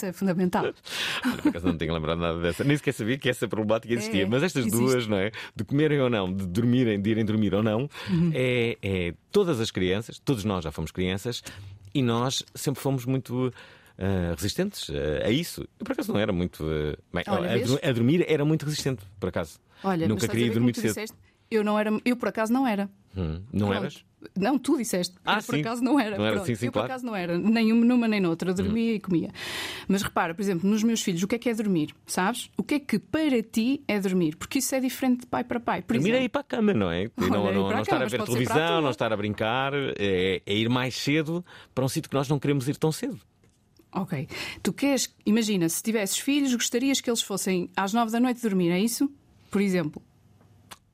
Isso 0.02 0.06
é 0.08 0.14
fundamental. 0.14 0.74
Por 1.42 1.50
acaso 1.50 1.68
não 1.68 1.78
tenho 1.78 1.94
lembrado 1.94 2.18
nada 2.20 2.40
dessa. 2.42 2.64
Nem 2.64 2.76
sequer 2.78 2.94
sabia 2.94 3.18
que 3.18 3.30
essa 3.30 3.48
problemática 3.48 3.94
existia. 3.94 4.24
É, 4.24 4.26
Mas 4.26 4.42
estas 4.44 4.66
existe. 4.66 4.78
duas, 4.84 5.06
não 5.08 5.18
é? 5.18 5.32
De 5.56 5.64
comerem 5.64 6.00
ou 6.02 6.10
não, 6.10 6.34
de 6.34 6.46
dormirem, 6.48 7.00
de 7.02 7.10
irem 7.10 7.24
dormir 7.26 7.54
ou 7.54 7.62
não, 7.62 7.90
Uhum. 8.10 8.32
é, 8.34 8.78
é 8.82 9.14
todas 9.32 9.60
as 9.60 9.70
crianças, 9.70 10.20
todos 10.20 10.44
nós 10.44 10.64
já 10.64 10.72
fomos 10.72 10.92
crianças 10.92 11.44
e 11.94 12.02
nós 12.02 12.44
sempre 12.56 12.82
fomos 12.82 13.06
muito. 13.06 13.54
ah, 14.00 14.34
resistentes 14.36 14.90
ah, 14.90 15.28
a 15.28 15.30
isso. 15.30 15.62
Eu, 15.80 15.86
por 15.86 15.92
acaso, 15.92 16.12
não 16.12 16.20
era 16.20 16.32
muito. 16.34 16.64
ah, 16.66 16.98
bem, 17.14 17.24
Olha, 17.28 17.50
a, 17.84 17.90
a 17.90 17.92
dormir 17.92 18.26
era 18.28 18.44
muito 18.44 18.64
resistente, 18.66 19.04
por 19.20 19.30
acaso. 19.30 19.60
Olha, 19.84 20.08
Nunca 20.08 20.28
queria 20.28 20.52
dormir 20.52 20.76
cedo. 20.76 20.88
disseste? 20.88 21.18
Eu 21.52 21.64
não 21.64 21.78
era, 21.78 21.92
eu 22.06 22.16
por 22.16 22.30
acaso 22.30 22.52
não 22.54 22.66
era. 22.66 22.90
Hum, 23.16 23.42
não 23.52 23.68
Pronto. 23.68 23.82
eras? 23.84 24.06
Não, 24.38 24.58
tu 24.58 24.78
disseste. 24.78 25.16
Ah, 25.26 25.40
eu 25.40 25.44
por 25.44 25.56
acaso 25.56 25.84
não 25.84 26.00
era. 26.00 26.18
Não 26.18 26.24
era, 26.26 26.36
Pronto, 26.36 26.46
sim, 26.48 26.56
sim, 26.56 26.68
eu 26.68 26.72
claro. 26.72 26.88
por 26.88 26.92
acaso 26.92 27.06
não 27.06 27.16
era. 27.16 27.38
Nem 27.38 27.74
numa 27.74 28.08
nem 28.08 28.22
noutra. 28.22 28.52
Eu 28.52 28.54
dormia 28.54 28.94
e 28.94 29.00
comia. 29.00 29.32
Mas 29.88 30.02
repara, 30.04 30.34
por 30.34 30.42
exemplo, 30.42 30.70
nos 30.70 30.82
meus 30.84 31.02
filhos, 31.02 31.22
o 31.24 31.28
que 31.28 31.36
é 31.36 31.40
que 31.40 31.50
é 31.50 31.54
dormir? 31.54 31.94
Sabes? 32.06 32.50
O 32.56 32.64
que 32.64 32.76
é 32.76 32.80
que 32.80 33.00
para 33.00 33.42
ti 33.44 33.84
é 33.88 34.00
dormir? 34.00 34.36
Porque 34.38 34.60
isso 34.60 34.74
é 34.76 34.80
diferente 34.80 35.22
de 35.22 35.26
pai 35.26 35.44
para 35.44 35.60
pai. 35.60 35.82
Por 35.82 35.96
Dormir 35.96 36.10
é 36.12 36.12
exemplo, 36.12 36.26
ir 36.26 36.30
para 36.30 36.42
a 36.42 36.44
cama, 36.44 36.74
não 36.74 36.90
é? 36.92 37.10
Não, 37.20 37.28
não, 37.30 37.48
a 37.48 37.52
não 37.74 37.82
estar 37.82 37.86
cama, 37.96 38.06
a 38.06 38.08
ver 38.08 38.22
a 38.22 38.26
televisão, 38.26 38.56
tua. 38.56 38.82
não 38.82 38.90
estar 38.92 39.12
a 39.12 39.18
brincar, 39.18 39.74
é, 39.98 40.42
é 40.46 40.56
ir 40.56 40.70
mais 40.70 40.96
cedo 40.96 41.44
para 41.76 41.84
um 41.84 41.90
sítio 41.90 42.10
que 42.10 42.16
nós 42.16 42.30
não 42.30 42.40
queremos 42.40 42.70
ir 42.70 42.78
tão 42.78 42.92
cedo. 42.92 43.20
Ok. 43.94 44.28
Tu 44.64 44.72
queres, 44.72 45.14
imagina, 45.26 45.68
se 45.68 45.82
tivesses 45.84 46.18
filhos, 46.18 46.54
gostarias 46.54 47.02
que 47.02 47.10
eles 47.10 47.22
fossem 47.22 47.70
às 47.76 47.92
nove 47.92 48.12
da 48.12 48.20
noite 48.20 48.42
dormir, 48.42 48.70
é 48.70 48.80
isso? 48.80 49.12
Por 49.50 49.62
exemplo. 49.62 50.02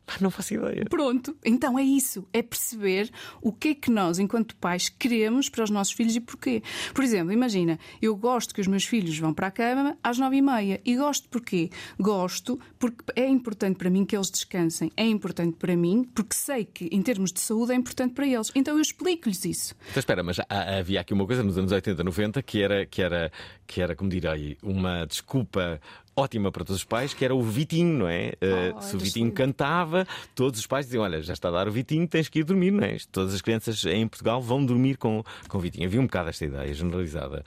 Ah, 0.08 0.16
Não 0.22 0.32
faço 0.32 0.54
ideia. 0.54 0.86
Pronto, 0.90 1.36
então 1.46 1.78
é 1.78 1.84
isso, 1.84 2.26
é 2.32 2.42
perceber 2.42 3.10
o 3.42 3.52
que 3.52 3.70
é 3.70 3.76
que 3.76 3.92
nós, 3.92 4.20
enquanto 4.20 4.56
pais, 4.56 4.88
queremos 4.90 5.50
para 5.50 5.64
os 5.66 5.70
nossos 5.70 5.94
filhos 5.94 6.16
e 6.16 6.22
porquê. 6.22 6.64
Por 6.94 7.04
exemplo, 7.04 7.32
imagina, 7.34 7.78
eu 8.02 8.16
gosto 8.16 8.54
que 8.56 8.62
os 8.62 8.68
meus 8.68 8.86
filhos 8.86 9.18
vão 9.20 9.34
para 9.34 9.48
a 9.48 9.52
cama 9.52 9.98
às 10.02 10.18
nove 10.18 10.38
e 10.38 10.42
meia 10.42 10.80
e 10.86 10.96
gosto 10.96 11.28
porquê? 11.28 11.70
Gosto 12.00 12.58
porque 12.80 13.04
é 13.16 13.28
importante 13.28 13.78
para 13.78 13.90
mim 13.90 14.06
que 14.06 14.16
eles 14.16 14.30
descansem, 14.32 14.92
é 14.96 15.06
importante 15.06 15.58
para 15.58 15.76
mim 15.76 16.04
porque 16.16 16.36
sei 16.36 16.64
que 16.64 16.86
em 16.92 17.02
termos 17.02 17.32
de 17.34 17.40
saúde 17.42 17.74
é 17.74 17.76
importante 17.76 18.14
para 18.14 18.26
eles. 18.26 18.52
Então 18.56 18.76
eu 18.76 18.82
explico-lhes 18.82 19.44
isso. 19.44 19.76
Então 19.90 20.00
espera, 20.00 20.24
mas 20.24 20.40
há- 20.40 20.78
havia 20.80 21.02
aqui 21.02 21.14
uma 21.14 21.26
coisa 21.26 21.44
nos 21.44 21.58
anos 21.58 21.72
80, 21.72 22.02
90 22.04 22.42
que 22.42 22.62
era, 22.62 22.86
que 22.86 23.02
era, 23.02 23.32
que 23.68 23.82
era 23.82 23.96
como 23.96 24.10
direi, 24.10 24.58
uma 24.64 25.06
desculpa 25.06 25.82
ótima 26.18 26.52
para 26.52 26.66
todos 26.66 26.82
os 26.82 26.84
pais, 26.84 27.14
que 27.14 27.24
era 27.24 27.34
o 27.36 27.42
Vitinho, 27.42 28.00
não 28.00 28.08
é? 28.10 28.34
Oh, 28.76 28.82
se 28.82 28.96
o 28.96 28.98
era 28.98 29.06
Vitinho 29.06 29.32
cantava, 29.32 30.06
todos 30.36 30.60
os 30.60 30.68
pais 30.68 30.86
diziam: 30.88 31.04
Olha, 31.04 31.22
já 31.22 31.34
está 31.34 31.50
a 31.50 31.52
dar 31.52 31.68
o 31.68 31.72
Vitinho, 31.72 32.08
tens 32.08 32.28
que 32.28 32.40
ir 32.40 32.44
dormir, 32.44 32.72
não 32.72 32.84
é? 32.84 32.98
Todas 33.12 33.34
as 33.34 33.42
crianças 33.42 33.84
em 33.86 34.08
Portugal 34.08 34.42
vão 34.42 34.66
dormir 34.66 34.98
com, 34.98 35.24
com 35.48 35.58
o 35.58 35.62
Vitinho. 35.62 35.86
Havia 35.86 36.02
um 36.02 36.06
bocado 36.06 36.30
esta 36.30 36.44
ideia 36.46 36.74
generalizada. 36.74 37.46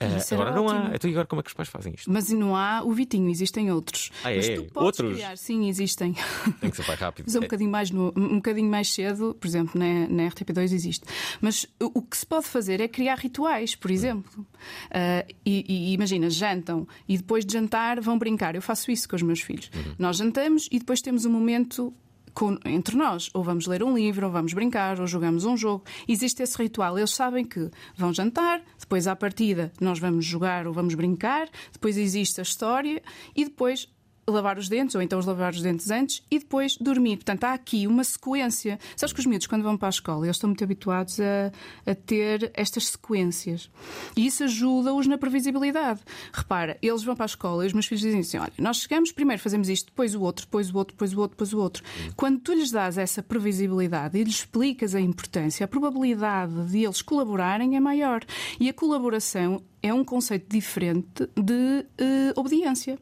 Era 0.00 0.16
agora 0.32 0.50
não 0.52 0.68
há. 0.68 0.74
ótimo. 0.80 0.94
Então 0.96 1.10
e 1.10 1.12
agora 1.12 1.26
como 1.26 1.40
é 1.40 1.42
que 1.42 1.48
os 1.50 1.54
pais 1.54 1.68
fazem 1.68 1.94
isto? 1.96 2.10
Mas 2.10 2.28
não 2.30 2.56
há 2.56 2.82
o 2.84 2.92
Vitinho, 2.92 3.30
existem 3.30 3.70
outros. 3.70 4.10
Ah, 4.24 4.30
Mas 4.34 4.48
é? 4.48 4.56
tu 4.56 4.64
podes 4.64 4.98
Outros? 5.00 5.12
criar, 5.14 5.36
sim, 5.36 5.68
existem. 5.68 6.14
Tem 6.60 6.70
que 6.70 6.76
ser 6.76 6.84
pai 6.84 6.96
rápido. 6.96 7.26
Mas 7.26 7.34
é 7.36 7.38
um 7.38 7.42
bocadinho 7.42 7.70
mais, 7.70 7.90
no- 7.90 8.12
um 8.16 8.36
bocadinho 8.36 8.68
mais 8.68 8.92
cedo, 8.92 9.36
por 9.38 9.46
exemplo, 9.46 9.78
na, 9.78 10.08
na 10.08 10.28
RTP2 10.30 10.72
existe. 10.72 11.04
Mas 11.40 11.66
o, 11.80 11.98
o 12.00 12.02
que 12.02 12.16
se 12.16 12.26
pode 12.26 12.46
fazer 12.46 12.80
é 12.80 12.88
criar 12.88 13.16
rituais, 13.18 13.74
por 13.76 13.90
exemplo. 13.90 14.44
Ah, 14.90 15.24
e, 15.46 15.64
e 15.68 15.92
imagina, 15.94 16.28
jantam 16.30 16.86
e 17.08 17.16
depois 17.16 17.44
de 17.46 17.52
jantar 17.52 18.00
vão 18.00 18.11
brincar. 18.18 18.54
Eu 18.54 18.62
faço 18.62 18.90
isso 18.90 19.08
com 19.08 19.16
os 19.16 19.22
meus 19.22 19.40
filhos. 19.40 19.70
Nós 19.98 20.16
jantamos 20.16 20.68
e 20.70 20.78
depois 20.78 21.00
temos 21.00 21.24
um 21.24 21.30
momento. 21.30 21.92
com- 22.34 22.56
entre 22.64 22.96
nós, 22.96 23.28
ou 23.34 23.44
vamos 23.44 23.66
ler 23.66 23.82
um 23.82 23.94
livro, 23.94 24.24
ou 24.24 24.32
vamos 24.32 24.54
brincar, 24.54 24.98
ou 24.98 25.06
jogamos 25.06 25.44
um 25.44 25.54
jogo. 25.54 25.84
Existe 26.08 26.42
esse 26.42 26.56
ritual. 26.56 26.96
Eles 26.96 27.10
sabem 27.10 27.44
que 27.44 27.70
vão 27.94 28.10
jantar, 28.10 28.62
depois 28.80 29.06
à 29.06 29.14
partida 29.14 29.70
nós 29.78 29.98
vamos 29.98 30.24
jogar 30.24 30.66
ou 30.66 30.72
vamos 30.72 30.94
brincar, 30.94 31.46
depois 31.70 31.98
existe 31.98 32.40
a 32.40 32.42
história 32.42 33.02
e 33.36 33.44
depois 33.44 33.86
lavar 34.26 34.58
os 34.58 34.68
dentes, 34.68 34.94
ou 34.94 35.02
então 35.02 35.18
os 35.18 35.26
lavar 35.26 35.52
os 35.52 35.62
dentes 35.62 35.90
antes, 35.90 36.22
e 36.30 36.38
depois 36.38 36.76
dormir. 36.76 37.16
Portanto, 37.16 37.44
há 37.44 37.52
aqui 37.54 37.86
uma 37.86 38.04
sequência. 38.04 38.78
Sabes 38.96 39.12
que 39.12 39.20
os 39.20 39.26
miúdos, 39.26 39.46
quando 39.46 39.62
vão 39.62 39.76
para 39.76 39.88
a 39.88 39.90
escola, 39.90 40.26
eles 40.26 40.36
estão 40.36 40.48
muito 40.48 40.62
habituados 40.62 41.18
a, 41.20 41.52
a 41.90 41.94
ter 41.94 42.50
estas 42.54 42.86
sequências. 42.88 43.70
E 44.16 44.26
isso 44.26 44.44
ajuda-os 44.44 45.06
na 45.06 45.18
previsibilidade. 45.18 46.00
Repara, 46.32 46.78
eles 46.80 47.02
vão 47.02 47.14
para 47.14 47.24
a 47.24 47.26
escola 47.26 47.64
e 47.64 47.66
os 47.66 47.72
meus 47.72 47.86
filhos 47.86 48.02
dizem 48.02 48.20
assim: 48.20 48.38
olha, 48.38 48.52
nós 48.58 48.78
chegamos, 48.78 49.12
primeiro 49.12 49.42
fazemos 49.42 49.68
isto, 49.68 49.86
depois 49.86 50.14
o 50.14 50.20
outro, 50.20 50.46
depois 50.46 50.70
o 50.70 50.76
outro, 50.76 50.94
depois 50.94 51.14
o 51.14 51.20
outro, 51.20 51.36
depois 51.36 51.52
o 51.52 51.58
outro. 51.58 51.82
Quando 52.16 52.40
tu 52.40 52.52
lhes 52.52 52.70
dás 52.70 52.98
essa 52.98 53.22
previsibilidade 53.22 54.18
e 54.18 54.24
lhes 54.24 54.36
explicas 54.36 54.94
a 54.94 55.00
importância, 55.00 55.64
a 55.64 55.68
probabilidade 55.68 56.70
de 56.70 56.84
eles 56.84 57.02
colaborarem 57.02 57.76
é 57.76 57.80
maior. 57.80 58.24
E 58.60 58.68
a 58.68 58.72
colaboração 58.72 59.62
é 59.82 59.92
um 59.92 60.04
conceito 60.04 60.48
diferente 60.48 61.28
de 61.36 61.86
eh, 61.98 62.32
obediência. 62.36 62.98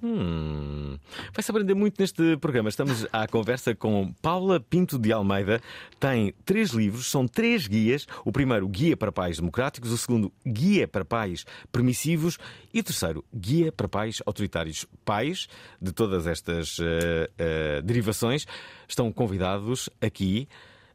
Hum, 0.00 0.96
vai-se 1.34 1.50
aprender 1.50 1.74
muito 1.74 2.00
neste 2.00 2.36
programa. 2.36 2.68
Estamos 2.68 3.04
à 3.12 3.26
conversa 3.26 3.74
com 3.74 4.12
Paula 4.22 4.60
Pinto 4.60 4.96
de 4.96 5.12
Almeida. 5.12 5.60
Tem 5.98 6.32
três 6.44 6.70
livros, 6.70 7.10
são 7.10 7.26
três 7.26 7.66
guias. 7.66 8.06
O 8.24 8.30
primeiro, 8.30 8.68
Guia 8.68 8.96
para 8.96 9.10
Pais 9.10 9.38
Democráticos. 9.38 9.90
O 9.90 9.98
segundo, 9.98 10.32
Guia 10.46 10.86
para 10.86 11.04
Pais 11.04 11.44
Permissivos. 11.72 12.38
E 12.72 12.78
o 12.78 12.84
terceiro, 12.84 13.24
Guia 13.34 13.72
para 13.72 13.88
Pais 13.88 14.22
Autoritários. 14.24 14.86
Pais 15.04 15.48
de 15.82 15.90
todas 15.90 16.26
estas 16.26 16.76
eh, 16.80 17.30
eh, 17.36 17.82
derivações 17.82 18.46
estão 18.86 19.10
convidados 19.12 19.90
aqui 20.00 20.48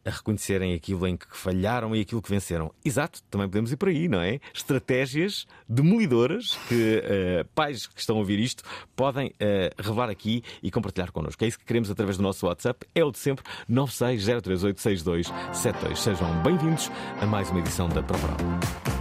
a 0.05 0.10
reconhecerem 0.10 0.74
aquilo 0.74 1.07
em 1.07 1.15
que 1.15 1.25
falharam 1.31 1.95
e 1.95 2.01
aquilo 2.01 2.22
que 2.22 2.29
venceram. 2.29 2.74
Exato, 2.83 3.22
também 3.29 3.48
podemos 3.48 3.72
ir 3.72 3.77
por 3.77 3.88
aí, 3.89 4.07
não 4.07 4.19
é? 4.19 4.39
Estratégias 4.53 5.45
demolidoras 5.67 6.57
que 6.67 7.01
eh, 7.03 7.45
pais 7.55 7.88
que 7.88 8.00
estão 8.00 8.17
a 8.17 8.19
ouvir 8.19 8.39
isto 8.39 8.63
podem 8.95 9.33
eh, 9.39 9.72
revelar 9.77 10.10
aqui 10.10 10.43
e 10.62 10.69
compartilhar 10.69 11.10
connosco. 11.12 11.43
É 11.43 11.48
isso 11.48 11.57
que 11.60 11.65
queremos 11.65 11.89
através 11.89 12.17
do 12.17 12.24
nosso 12.24 12.45
WhatsApp, 12.45 12.86
é 12.93 13.03
o 13.03 13.12
de 13.12 13.17
sempre, 13.19 13.43
960386272. 13.69 15.95
Sejam 15.95 16.43
bem-vindos 16.43 16.91
a 17.22 17.25
mais 17.25 17.50
uma 17.50 17.60
edição 17.60 17.89
da 17.89 18.03
Prova 18.03 18.92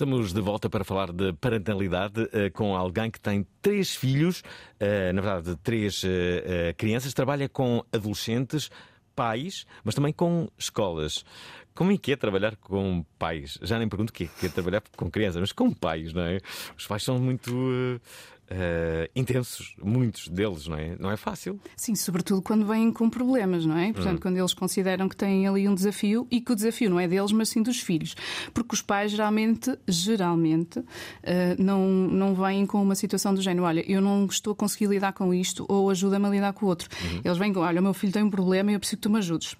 Estamos 0.00 0.32
de 0.32 0.40
volta 0.40 0.70
para 0.70 0.82
falar 0.82 1.12
de 1.12 1.34
parentalidade 1.34 2.26
eh, 2.32 2.48
com 2.48 2.74
alguém 2.74 3.10
que 3.10 3.20
tem 3.20 3.46
três 3.60 3.94
filhos, 3.94 4.42
eh, 4.78 5.12
na 5.12 5.20
verdade, 5.20 5.58
três 5.62 6.02
eh, 6.02 6.72
crianças, 6.74 7.12
trabalha 7.12 7.50
com 7.50 7.84
adolescentes, 7.92 8.70
pais, 9.14 9.66
mas 9.84 9.94
também 9.94 10.10
com 10.10 10.48
escolas. 10.56 11.22
Como 11.74 11.92
é 11.92 11.98
que 11.98 12.12
é 12.12 12.16
trabalhar 12.16 12.56
com 12.56 13.04
pais? 13.18 13.58
Já 13.60 13.78
nem 13.78 13.90
pergunto 13.90 14.08
o 14.08 14.14
que 14.14 14.24
é, 14.24 14.26
que 14.26 14.46
é 14.46 14.48
trabalhar 14.48 14.82
com 14.96 15.10
crianças, 15.10 15.38
mas 15.38 15.52
com 15.52 15.70
pais, 15.70 16.14
não 16.14 16.22
é? 16.22 16.38
Os 16.78 16.86
pais 16.86 17.02
são 17.02 17.18
muito 17.18 18.00
eh, 18.52 19.08
intensos, 19.14 19.76
muitos 19.82 20.26
deles, 20.28 20.66
não 20.66 20.76
é? 20.76 20.96
Não 20.98 21.10
é 21.10 21.16
fácil. 21.16 21.60
Sim, 21.76 21.94
sobretudo 21.94 22.42
quando 22.42 22.66
vêm 22.66 22.92
com 22.92 23.08
problemas, 23.08 23.64
não 23.64 23.78
é? 23.78 23.92
Portanto, 23.92 24.20
quando 24.20 24.36
eles 24.38 24.52
consideram 24.52 25.08
que 25.08 25.16
têm 25.16 25.46
ali 25.46 25.68
um 25.68 25.74
desafio 25.74 26.26
e 26.30 26.40
que 26.40 26.50
o 26.50 26.56
desafio 26.56 26.90
não 26.90 26.98
é 26.98 27.06
deles, 27.06 27.30
mas 27.30 27.48
sim 27.48 27.62
dos 27.62 27.78
filhos. 27.80 28.16
Porque 28.52 28.74
os 28.74 28.82
pais 28.82 29.12
geralmente, 29.12 29.78
geralmente, 29.86 30.82
eh, 31.22 31.54
não, 31.58 31.86
não 31.88 32.34
vêm 32.34 32.66
com 32.66 32.82
uma 32.82 32.96
situação 32.96 33.32
do 33.32 33.40
género, 33.40 33.66
olha, 33.66 33.84
eu 33.90 34.00
não 34.00 34.26
estou 34.26 34.52
a 34.52 34.56
conseguir 34.56 34.86
lidar 34.86 35.12
com 35.12 35.32
isto 35.32 35.64
ou 35.68 35.88
ajuda-me 35.88 36.26
a 36.26 36.30
lidar 36.30 36.52
com 36.52 36.66
o 36.66 36.68
outro. 36.68 36.88
Eles 37.24 37.38
vêm 37.38 37.52
com, 37.52 37.60
olha, 37.60 37.80
o 37.80 37.84
meu 37.84 37.94
filho 37.94 38.12
tem 38.12 38.24
um 38.24 38.30
problema 38.30 38.72
e 38.72 38.74
eu 38.74 38.80
preciso 38.80 38.96
que 38.96 39.02
tu 39.02 39.10
me 39.10 39.18
ajudes. 39.18 39.54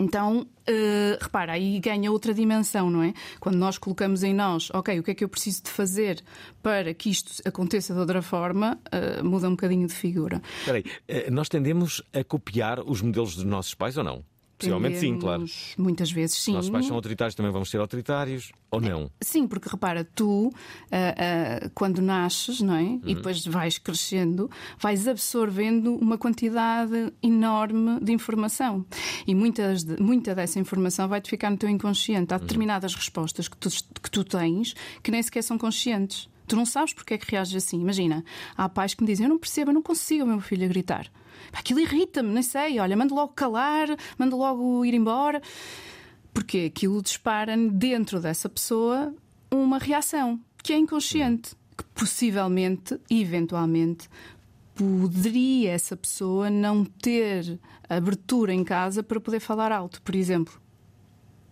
Então, 0.00 0.46
eh, 0.66 1.16
repara, 1.20 1.52
aí 1.52 1.78
ganha 1.78 2.10
outra 2.10 2.34
dimensão, 2.34 2.90
não 2.90 3.02
é? 3.02 3.14
Quando 3.38 3.56
nós 3.56 3.78
colocamos 3.78 4.24
em 4.24 4.34
nós, 4.34 4.68
ok, 4.72 4.98
o 4.98 5.02
que 5.02 5.12
é 5.12 5.14
que 5.14 5.22
eu 5.24 5.28
preciso 5.28 5.62
de 5.62 5.70
fazer 5.70 6.22
para 6.62 6.92
que 6.92 7.10
isto 7.10 7.46
aconteça 7.46 7.94
de 7.94 8.00
outra 8.00 8.20
forma, 8.20 8.78
eh, 8.90 9.22
muda 9.22 9.46
um 9.46 9.52
bocadinho 9.52 9.86
de 9.86 9.94
figura. 9.94 10.42
Espera 10.58 10.78
aí, 10.78 10.84
eh, 11.06 11.30
nós 11.30 11.48
tendemos 11.48 12.02
a 12.12 12.24
copiar 12.24 12.80
os 12.80 13.00
modelos 13.00 13.36
dos 13.36 13.44
nossos 13.44 13.74
pais 13.74 13.96
ou 13.96 14.02
não? 14.02 14.24
Possivelmente 14.58 14.98
sim, 14.98 15.18
claro. 15.18 15.44
Muitas 15.76 16.10
vezes 16.12 16.36
sim. 16.36 16.52
Nossos 16.52 16.70
pais 16.70 16.86
são 16.86 16.94
autoritários, 16.96 17.34
também 17.34 17.50
vamos 17.52 17.70
ser 17.70 17.78
autoritários 17.78 18.52
ou 18.70 18.80
não? 18.80 19.10
Sim, 19.20 19.46
porque 19.48 19.68
repara, 19.68 20.04
tu, 20.04 20.52
ah, 20.92 21.14
ah, 21.66 21.70
quando 21.74 22.00
nasces, 22.00 22.60
não 22.60 22.74
é? 22.74 22.82
Uhum. 22.82 23.00
E 23.04 23.14
depois 23.14 23.44
vais 23.46 23.78
crescendo, 23.78 24.50
vais 24.78 25.06
absorvendo 25.08 25.94
uma 25.96 26.16
quantidade 26.16 27.12
enorme 27.22 27.98
de 28.00 28.12
informação. 28.12 28.84
E 29.26 29.34
muitas 29.34 29.82
de- 29.84 30.00
muita 30.00 30.34
dessa 30.34 30.58
informação 30.58 31.08
vai-te 31.08 31.28
ficar 31.30 31.50
no 31.50 31.56
teu 31.56 31.68
inconsciente. 31.68 32.32
Uhum. 32.32 32.36
Há 32.36 32.38
determinadas 32.38 32.94
respostas 32.94 33.48
que 33.48 33.56
tu, 33.56 33.68
que 34.02 34.10
tu 34.10 34.22
tens 34.24 34.74
que 35.02 35.10
nem 35.10 35.22
sequer 35.22 35.42
são 35.42 35.58
conscientes. 35.58 36.28
Tu 36.46 36.54
não 36.56 36.66
sabes 36.66 36.92
porque 36.92 37.14
é 37.14 37.18
que 37.18 37.30
reages 37.30 37.54
assim. 37.54 37.80
Imagina, 37.80 38.22
há 38.56 38.68
pais 38.68 38.92
que 38.94 39.02
me 39.02 39.06
dizem: 39.08 39.24
Eu 39.24 39.30
não 39.30 39.38
percebo, 39.38 39.70
eu 39.70 39.74
não 39.74 39.82
consigo 39.82 40.24
o 40.24 40.26
meu 40.26 40.40
filho 40.40 40.64
a 40.64 40.68
gritar. 40.68 41.10
Aquilo 41.52 41.80
irrita-me, 41.80 42.30
nem 42.30 42.42
sei. 42.42 42.78
Olha, 42.78 42.96
mando 42.96 43.14
logo 43.14 43.32
calar, 43.32 43.88
mando 44.18 44.36
logo 44.36 44.84
ir 44.84 44.94
embora. 44.94 45.40
Porque 46.32 46.70
aquilo 46.72 47.00
dispara 47.00 47.56
dentro 47.56 48.20
dessa 48.20 48.48
pessoa 48.48 49.14
uma 49.50 49.78
reação 49.78 50.40
que 50.62 50.72
é 50.72 50.76
inconsciente, 50.76 51.54
que 51.76 51.84
possivelmente, 51.94 52.98
eventualmente, 53.10 54.08
poderia 54.74 55.72
essa 55.72 55.96
pessoa 55.96 56.50
não 56.50 56.84
ter 56.84 57.58
abertura 57.88 58.52
em 58.52 58.64
casa 58.64 59.02
para 59.02 59.20
poder 59.20 59.40
falar 59.40 59.70
alto, 59.70 60.02
por 60.02 60.14
exemplo. 60.16 60.63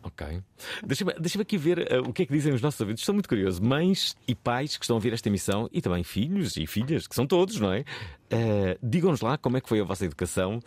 Ok. 0.02 0.42
Deixa-me 0.84 1.14
deixa 1.14 1.40
aqui 1.40 1.56
ver 1.56 1.90
eh, 1.90 2.00
o 2.00 2.12
que 2.12 2.22
é 2.22 2.26
que 2.26 2.32
dizem 2.32 2.52
os 2.52 2.60
nossos 2.60 2.80
ouvintes. 2.80 3.02
Estou 3.02 3.14
muito 3.14 3.28
curioso. 3.28 3.62
Mães 3.62 4.16
e 4.26 4.34
pais 4.34 4.76
que 4.76 4.84
estão 4.84 4.96
a 4.96 5.00
ver 5.00 5.12
esta 5.12 5.28
emissão 5.28 5.68
e 5.72 5.80
também 5.80 6.02
filhos 6.02 6.56
e 6.56 6.66
filhas, 6.66 7.06
que 7.06 7.14
são 7.14 7.26
todos, 7.26 7.60
não 7.60 7.72
é? 7.72 7.84
Eh, 8.30 8.78
Digam-nos 8.82 9.20
lá 9.20 9.38
como 9.38 9.56
é 9.56 9.60
que 9.60 9.68
foi 9.68 9.80
a 9.80 9.84
vossa 9.84 10.04
educação. 10.04 10.60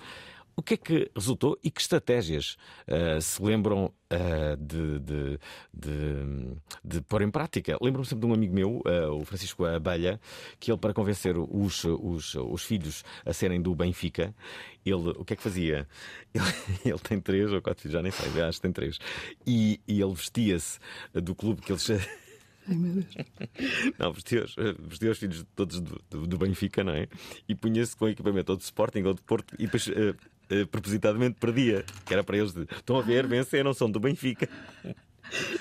O 0.58 0.64
que 0.64 0.76
é 0.76 0.78
que 0.78 1.12
resultou 1.14 1.60
e 1.62 1.70
que 1.70 1.82
estratégias 1.82 2.56
uh, 2.88 3.22
se 3.22 3.44
lembram 3.44 3.86
uh, 3.86 4.58
de, 4.58 5.00
de, 5.00 5.40
de, 5.74 6.58
de, 6.82 7.02
pôr 7.02 7.22
em 7.24 7.30
prática? 7.30 7.78
Lembro-me 7.82 8.08
sempre 8.08 8.26
de 8.26 8.32
um 8.32 8.34
amigo 8.34 8.54
meu, 8.54 8.82
uh, 8.86 9.12
o 9.20 9.26
Francisco 9.26 9.66
Abelha, 9.66 10.20
que 10.58 10.72
ele, 10.72 10.80
para 10.80 10.94
convencer 10.94 11.38
os, 11.38 11.84
os, 11.84 12.36
os 12.36 12.64
filhos 12.64 13.04
a 13.26 13.34
serem 13.34 13.62
do 13.62 13.76
Benfica, 13.76 14.34
ele, 14.86 15.10
o 15.18 15.26
que 15.26 15.34
é 15.34 15.36
que 15.36 15.44
fazia? 15.44 15.88
Ele, 16.36 16.44
ele 16.84 17.00
tem 17.00 17.20
três 17.20 17.50
ou 17.54 17.62
quatro 17.62 17.84
filhos, 17.84 17.94
já 17.94 18.02
nem 18.02 18.12
sei, 18.12 18.42
acho 18.42 18.58
que 18.58 18.62
tem 18.62 18.72
três. 18.74 19.00
E, 19.48 19.80
e 19.88 20.02
ele 20.02 20.14
vestia-se 20.14 20.80
do 21.14 21.34
clube 21.34 21.62
que 21.62 21.72
eles. 21.72 21.90
Ai 22.68 22.76
meu 22.76 22.94
Deus. 22.94 23.08
Não, 23.98 24.12
vestia 24.12 24.44
os, 24.44 24.56
vestia 24.80 25.12
os 25.12 25.18
filhos 25.18 25.46
todos 25.56 25.80
do, 25.80 26.02
do, 26.10 26.28
do 26.28 26.38
Benfica, 26.38 26.84
não 26.84 26.92
é? 26.92 27.08
E 27.48 27.56
punha-se 27.56 27.96
com 27.96 28.10
equipamento 28.10 28.52
ou 28.52 28.58
de 28.58 28.66
Sporting 28.66 29.04
ou 29.04 29.14
de 29.14 29.22
Porto 29.22 29.56
e 29.58 29.64
depois. 29.64 29.88
Uh, 30.52 30.68
propositadamente 30.68 31.38
perdia, 31.40 31.84
que 32.06 32.14
era 32.14 32.24
para 32.24 32.38
eles 32.38 32.54
de, 32.54 32.64
estão 32.64 32.98
a 32.98 33.02
ver, 33.02 33.26
venceram, 33.26 33.74
são 33.74 33.90
do 33.90 34.00
Benfica. 34.00 34.48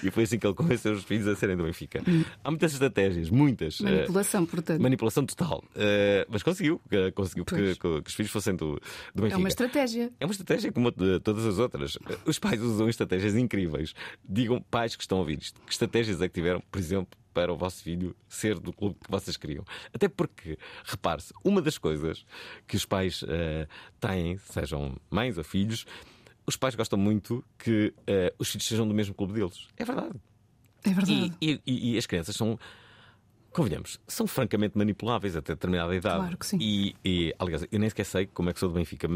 E 0.03 0.11
foi 0.11 0.25
assim 0.25 0.39
que 0.39 0.47
ele 0.47 0.55
convenceu 0.55 0.93
os 0.93 1.05
filhos 1.05 1.27
a 1.27 1.35
serem 1.35 1.57
do 1.57 1.65
Benfica. 1.65 2.03
Há 2.43 2.51
muitas 2.51 2.73
estratégias, 2.73 3.31
muitas. 3.31 3.81
Manipulação, 3.81 4.47
portanto. 4.47 4.81
Manipulação 4.81 5.25
total. 5.25 5.65
Uh, 5.71 6.27
mas 6.29 6.43
conseguiu, 6.43 6.81
conseguiu 7.15 7.45
que, 7.45 7.75
que, 7.77 7.87
os 8.07 8.15
filhos 8.15 8.31
fossem 8.31 8.55
do, 8.55 8.81
do 9.15 9.23
Benfica. 9.23 9.37
É 9.37 9.39
uma 9.39 9.49
estratégia. 9.49 10.13
É 10.21 10.25
uma 10.27 10.33
estratégia 10.33 10.73
como 10.73 10.91
de 10.91 11.21
todas 11.21 11.47
as 11.47 11.59
outras. 11.59 11.99
Os 12.27 12.39
pais 12.39 12.61
usam 12.61 12.89
estratégias 12.89 13.35
incríveis. 13.35 13.95
Digam, 14.29 14.61
pais 14.71 14.95
que 14.97 15.03
estão 15.03 15.19
a 15.19 15.21
ouvir 15.23 15.39
isto, 15.39 15.61
que 15.63 15.73
estratégias 15.73 16.21
é 16.21 16.29
que 16.29 16.35
tiveram, 16.35 16.63
por 16.71 16.79
exemplo, 16.79 17.19
para 17.35 17.53
o 17.53 17.57
vosso 17.57 17.83
filho 17.83 18.17
ser 18.29 18.59
do 18.59 18.73
clube 18.73 18.97
que 19.05 19.11
vocês 19.11 19.37
queriam. 19.37 19.65
Até 19.93 20.09
porque, 20.09 20.57
repare-se, 20.85 21.35
uma 21.45 21.61
das 21.61 21.77
coisas 21.77 22.25
que 22.67 22.77
os 22.77 22.87
pais 22.87 23.23
uh, 23.23 23.69
têm, 24.01 24.39
sejam 24.39 24.97
mães 25.11 25.37
ou 25.37 25.45
filhos, 25.45 25.85
os 26.47 26.57
pais 26.57 26.75
gostam 26.75 26.99
muito 26.99 27.45
que 27.59 27.93
uh, 28.01 28.35
os 28.39 28.49
filhos 28.49 28.67
sejam 28.67 28.87
do 28.87 28.95
mesmo 28.95 29.15
clube 29.15 29.33
deles. 29.33 29.67
É 29.77 29.85
verdade. 29.85 30.15
É 30.85 30.91
verdade. 30.91 31.33
E, 31.41 31.61
e, 31.67 31.95
e, 31.95 31.99
as 31.99 32.07
crianças 32.07 32.37
são, 32.37 32.59
convenhamos, 33.51 33.99
são 34.07 34.27
francamente 34.27 34.77
manipuláveis 34.77 35.35
até 35.35 35.55
determinada 35.55 35.95
idade. 35.97 36.19
Claro 36.19 36.37
que 36.37 36.47
sim. 36.47 36.59
E, 36.61 36.95
e, 37.05 37.35
aliás, 37.39 37.67
eu 37.71 37.79
nem 37.79 37.89
sequer 37.89 38.05
sei 38.05 38.27
como 38.27 38.51
é 38.51 38.53
que 38.53 38.61
sou 38.61 38.69
do 38.69 38.75
Benfica. 38.75 39.09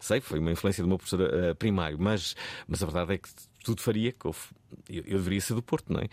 Sei, 0.00 0.20
foi 0.20 0.38
uma 0.38 0.52
influência 0.52 0.82
do 0.82 0.88
meu 0.88 0.96
professor 0.96 1.20
uh, 1.20 1.54
primário, 1.56 1.98
mas, 1.98 2.36
mas 2.66 2.82
a 2.82 2.86
verdade 2.86 3.14
é 3.14 3.18
que 3.18 3.28
tudo 3.64 3.80
faria 3.80 4.12
que 4.12 4.26
eu, 4.26 4.34
eu, 4.88 5.02
deveria 5.02 5.40
ser 5.40 5.54
do 5.54 5.62
Porto, 5.62 5.92
não 5.92 6.00
é? 6.00 6.08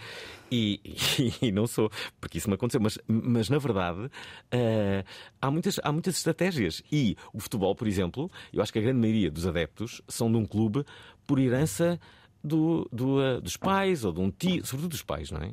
E, 0.51 0.79
e, 0.83 1.33
e, 1.47 1.51
não 1.51 1.67
sou, 1.67 1.89
porque 2.19 2.37
isso 2.37 2.49
me 2.49 2.55
aconteceu. 2.55 2.81
Mas, 2.81 2.97
mas 3.07 3.49
na 3.49 3.57
verdade, 3.57 4.05
uh, 4.05 5.05
há, 5.41 5.51
muitas, 5.51 5.79
há 5.83 5.91
muitas 5.91 6.17
estratégias. 6.17 6.81
E 6.91 7.15
o 7.33 7.39
futebol, 7.39 7.75
por 7.75 7.87
exemplo, 7.87 8.29
eu 8.51 8.61
acho 8.61 8.71
que 8.71 8.79
a 8.79 8.81
grande 8.81 8.99
maioria 8.99 9.31
dos 9.31 9.45
adeptos 9.45 10.01
são 10.07 10.31
de 10.31 10.37
um 10.37 10.45
clube 10.45 10.83
por 11.25 11.39
herança 11.39 11.99
do, 12.43 12.87
do, 12.91 13.19
uh, 13.19 13.41
dos 13.41 13.57
pais 13.57 14.03
ou 14.05 14.11
de 14.11 14.19
um 14.19 14.29
tio, 14.29 14.65
sobretudo 14.65 14.91
dos 14.91 15.03
pais, 15.03 15.31
não 15.31 15.41
é? 15.41 15.51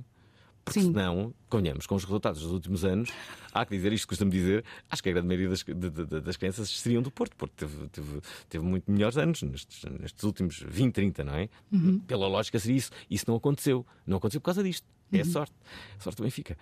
Porque 0.64 0.80
Sim. 0.80 0.92
senão, 0.92 1.34
convenhamos, 1.48 1.86
com 1.86 1.96
os 1.96 2.04
resultados 2.04 2.40
dos 2.40 2.52
últimos 2.52 2.84
anos, 2.84 3.10
há 3.52 3.64
que 3.66 3.72
dizer 3.76 3.92
isto, 3.92 4.06
costumo 4.06 4.30
dizer, 4.30 4.64
acho 4.88 5.02
que 5.02 5.08
a 5.08 5.12
grande 5.12 5.26
maioria 5.26 5.48
das, 5.48 5.62
de, 5.64 5.74
de, 5.74 6.20
das 6.20 6.36
crianças 6.36 6.70
seriam 6.70 7.02
do 7.02 7.10
Porto. 7.10 7.36
Porto 7.36 7.52
teve, 7.56 7.88
teve, 7.88 8.20
teve 8.48 8.64
muito 8.64 8.90
melhores 8.90 9.16
anos 9.16 9.42
nestes, 9.42 9.82
nestes, 9.84 10.22
últimos 10.22 10.64
20, 10.66 10.94
30, 10.94 11.24
não 11.24 11.34
é? 11.34 11.48
Uhum. 11.72 11.98
Pela 12.00 12.28
lógica 12.28 12.58
seria 12.60 12.76
isso. 12.76 12.90
Isso 13.10 13.24
não 13.26 13.36
aconteceu. 13.36 13.84
Não 14.06 14.18
aconteceu 14.18 14.40
por 14.40 14.46
causa 14.46 14.62
disto. 14.62 14.86
É 15.12 15.18
Uhum. 15.18 15.24
sorte. 15.24 15.52
Sorte 15.98 16.16
também 16.16 16.30
fica. 16.30 16.56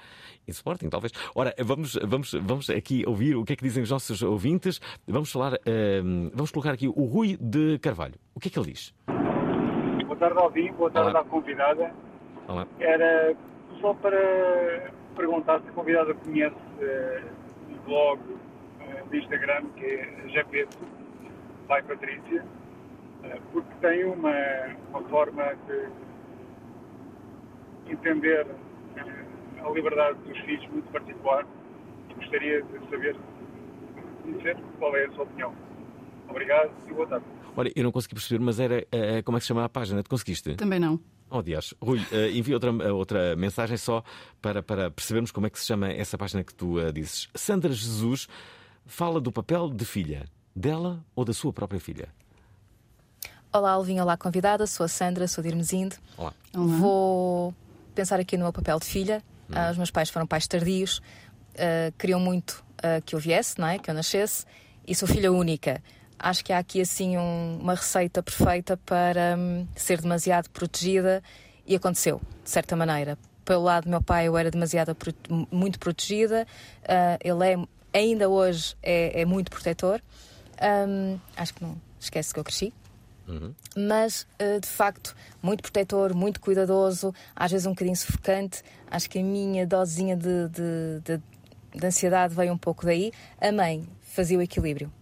E 0.48 0.50
Sporting, 0.50 0.88
talvez. 0.88 1.12
Ora, 1.36 1.54
vamos, 1.60 1.96
vamos, 2.02 2.32
vamos 2.32 2.68
aqui 2.68 3.04
ouvir 3.06 3.36
o 3.36 3.44
que 3.44 3.52
é 3.52 3.56
que 3.56 3.62
dizem 3.62 3.80
os 3.82 3.90
nossos 3.90 4.22
ouvintes. 4.22 4.80
Vamos 5.06 5.30
falar, 5.30 5.54
uh, 5.54 5.58
vamos 6.34 6.50
colocar 6.50 6.72
aqui 6.72 6.88
o 6.88 7.04
Rui 7.04 7.36
de 7.40 7.78
Carvalho. 7.78 8.14
O 8.34 8.40
que 8.40 8.48
é 8.48 8.50
que 8.50 8.58
ele 8.58 8.72
diz? 8.72 8.92
Boa 10.04 10.16
tarde 10.16 10.38
ao 10.40 10.50
vivo, 10.50 10.76
boa 10.78 10.90
tarde 10.90 11.10
Olá. 11.10 11.20
à 11.20 11.24
convidada. 11.24 11.94
Olá. 12.48 12.66
Era 12.80 13.36
só 13.80 13.94
para 13.94 14.92
perguntar 15.16 15.60
se 15.60 15.68
a 15.68 15.72
convidada 15.72 16.14
conhece 16.14 16.56
eh, 16.80 17.22
um 17.70 17.78
blog 17.84 18.20
de 19.10 19.18
Instagram 19.18 19.66
que 19.76 19.84
é 19.84 20.28
Japeto, 20.28 20.78
by 21.68 21.82
Patrícia, 21.82 22.44
eh, 23.24 23.38
porque 23.52 23.74
tem 23.80 24.04
uma, 24.04 24.32
uma 24.90 25.02
forma 25.08 25.54
de 25.66 25.88
entender 27.92 28.46
eh, 28.96 29.24
a 29.64 29.70
liberdade 29.70 30.18
dos 30.20 30.38
filhos 30.40 30.66
muito 30.68 30.90
particular 30.90 31.46
e 32.08 32.14
gostaria 32.14 32.62
de 32.62 32.90
saber, 32.90 33.16
conhecer 34.22 34.56
qual 34.78 34.96
é 34.96 35.06
a 35.06 35.12
sua 35.12 35.24
opinião. 35.24 35.54
Obrigado 36.28 36.70
e 36.88 36.92
boa 36.92 37.06
tarde. 37.06 37.24
Olha, 37.56 37.72
eu 37.74 37.82
não 37.82 37.90
consegui 37.90 38.14
perceber, 38.14 38.42
mas 38.42 38.60
era 38.60 38.78
uh, 38.78 39.22
como 39.24 39.36
é 39.36 39.40
que 39.40 39.44
se 39.44 39.48
chama 39.48 39.64
a 39.64 39.68
página? 39.68 40.02
Te 40.02 40.08
conseguiste? 40.08 40.54
Também 40.54 40.78
não. 40.78 41.00
Oh, 41.30 41.42
Dias. 41.42 41.72
Rui, 41.80 41.98
uh, 41.98 42.36
envia 42.36 42.56
outra, 42.56 42.72
uh, 42.72 42.96
outra 42.96 43.36
mensagem 43.36 43.76
só 43.76 44.02
para, 44.42 44.62
para 44.62 44.90
percebermos 44.90 45.30
como 45.30 45.46
é 45.46 45.50
que 45.50 45.60
se 45.60 45.66
chama 45.66 45.88
essa 45.88 46.18
página 46.18 46.42
que 46.42 46.52
tu 46.52 46.78
uh, 46.78 46.92
dizes. 46.92 47.28
Sandra 47.34 47.72
Jesus 47.72 48.26
fala 48.84 49.20
do 49.20 49.30
papel 49.30 49.70
de 49.70 49.84
filha, 49.84 50.26
dela 50.54 51.04
ou 51.14 51.24
da 51.24 51.32
sua 51.32 51.52
própria 51.52 51.80
filha? 51.80 52.08
Olá, 53.52 53.72
Alvin, 53.72 54.00
olá, 54.00 54.16
convidada. 54.16 54.66
Sou 54.66 54.84
a 54.84 54.88
Sandra, 54.88 55.28
sou 55.28 55.42
de 55.42 55.50
Irmesinde. 55.50 55.96
Olá. 56.16 56.34
Olá. 56.54 56.66
Vou 56.66 57.54
pensar 57.94 58.18
aqui 58.18 58.36
no 58.36 58.44
meu 58.44 58.52
papel 58.52 58.78
de 58.78 58.86
filha. 58.86 59.22
Ah, 59.52 59.70
os 59.70 59.76
meus 59.76 59.90
pais 59.90 60.10
foram 60.10 60.26
pais 60.26 60.46
tardios, 60.46 61.02
ah, 61.58 61.92
queriam 61.98 62.20
muito 62.20 62.64
ah, 62.82 63.00
que 63.04 63.14
eu 63.14 63.18
viesse, 63.18 63.58
não 63.58 63.66
é? 63.66 63.78
que 63.78 63.90
eu 63.90 63.94
nascesse, 63.94 64.46
e 64.86 64.94
sou 64.94 65.08
filha 65.08 65.32
única. 65.32 65.82
Acho 66.22 66.44
que 66.44 66.52
há 66.52 66.58
aqui 66.58 66.80
assim 66.82 67.16
um- 67.16 67.58
uma 67.60 67.74
receita 67.74 68.22
perfeita 68.22 68.76
para 68.76 69.36
hum, 69.38 69.66
ser 69.74 70.00
demasiado 70.00 70.50
protegida 70.50 71.22
e 71.66 71.74
aconteceu, 71.74 72.20
de 72.44 72.50
certa 72.50 72.76
maneira. 72.76 73.18
Pelo 73.44 73.62
lado 73.64 73.84
do 73.84 73.90
meu 73.90 74.02
pai, 74.02 74.28
eu 74.28 74.36
era 74.36 74.50
demasiado 74.50 74.94
muito 75.50 75.78
protegida. 75.78 76.46
Ah, 76.86 77.18
ele 77.24 77.44
é, 77.52 77.98
ainda 77.98 78.28
hoje 78.28 78.76
é, 78.82 79.22
é 79.22 79.24
muito 79.24 79.50
protetor. 79.50 80.00
Hum, 80.62 81.18
acho 81.36 81.54
que 81.54 81.64
não 81.64 81.76
esquece 81.98 82.34
que 82.34 82.38
eu 82.40 82.44
cresci 82.44 82.72
mas 83.76 84.26
eh, 84.40 84.58
de 84.58 84.66
facto 84.68 85.14
muito 85.40 85.62
protetor, 85.62 86.12
muito 86.14 86.40
cuidadoso, 86.40 87.14
às 87.34 87.50
vezes 87.52 87.66
um 87.66 87.70
bocadinho 87.70 87.96
sufocante. 87.96 88.62
Acho 88.90 89.08
que 89.08 89.18
a 89.20 89.22
minha 89.22 89.66
dosezinha 89.66 90.16
de, 90.16 90.48
de, 90.48 91.00
de- 91.04 91.22
de 91.78 91.86
ansiedade 91.86 92.34
veio 92.34 92.52
um 92.52 92.58
pouco 92.58 92.84
daí. 92.84 93.12
A 93.40 93.52
mãe 93.52 93.88
fazia 94.02 94.36
o 94.36 94.42
equilíbrio. 94.42 94.92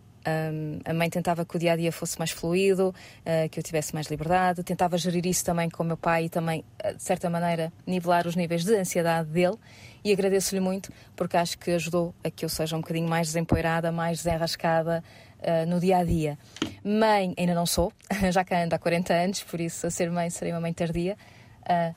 A 0.85 0.93
mãe 0.93 1.09
tentava 1.11 1.45
que 1.45 1.57
o 1.57 1.59
dia 1.59 1.73
a 1.73 1.77
dia 1.77 1.93
fosse 1.93 2.19
mais 2.19 2.31
fluido, 2.31 2.95
eh, 3.25 3.49
que 3.49 3.59
eu 3.59 3.63
tivesse 3.63 3.95
mais 3.95 4.07
liberdade, 4.07 4.63
tentava 4.63 4.97
gerir 4.99 5.27
isso 5.27 5.45
também 5.45 5.69
com 5.69 5.83
o 5.83 5.87
meu 5.87 5.97
pai 5.97 6.25
e 6.25 6.29
também, 6.29 6.65
eh, 6.79 6.95
de 6.95 7.03
certa 7.03 7.29
maneira, 7.29 7.73
nivelar 7.87 8.27
os 8.27 8.35
níveis 8.35 8.65
de 8.65 8.75
ansiedade 8.75 9.29
dele. 9.31 9.57
E 10.05 10.13
agradeço-lhe 10.13 10.61
muito 10.61 10.93
porque 11.17 11.37
acho 11.37 11.59
que 11.59 11.71
ajudou 11.73 12.15
a 12.23 12.31
que 12.31 12.45
eu 12.45 12.49
seja 12.49 12.77
um 12.77 12.81
bocadinho 12.81 13.09
mais 13.09 13.29
desempoeirada, 13.29 13.93
mais 13.93 14.19
desenrascada 14.19 15.03
eh, 15.41 15.67
no 15.67 15.79
dia 15.79 15.99
a 15.99 16.05
dia. 16.05 16.39
Mãe, 16.85 17.35
ainda 17.37 17.55
não 17.55 17.67
sou, 17.67 17.93
já 18.33 18.45
cá 18.45 18.63
ando 18.63 18.75
há 18.75 18.79
40 18.79 19.13
anos, 19.13 19.43
por 19.43 19.61
isso, 19.61 19.87
a 19.87 19.91
ser 19.91 20.11
mãe, 20.11 20.31
serei 20.31 20.53
uma 20.53 20.61
mãe 20.61 20.73
tardia. 20.73 21.17
Ah, 21.65 21.93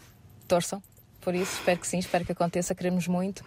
torçam, 0.47 0.83
por 1.21 1.33
isso, 1.33 1.57
espero 1.59 1.79
que 1.79 1.87
sim, 1.87 1.99
espero 1.99 2.25
que 2.25 2.31
aconteça, 2.31 2.75
queremos 2.75 3.07
muito. 3.07 3.43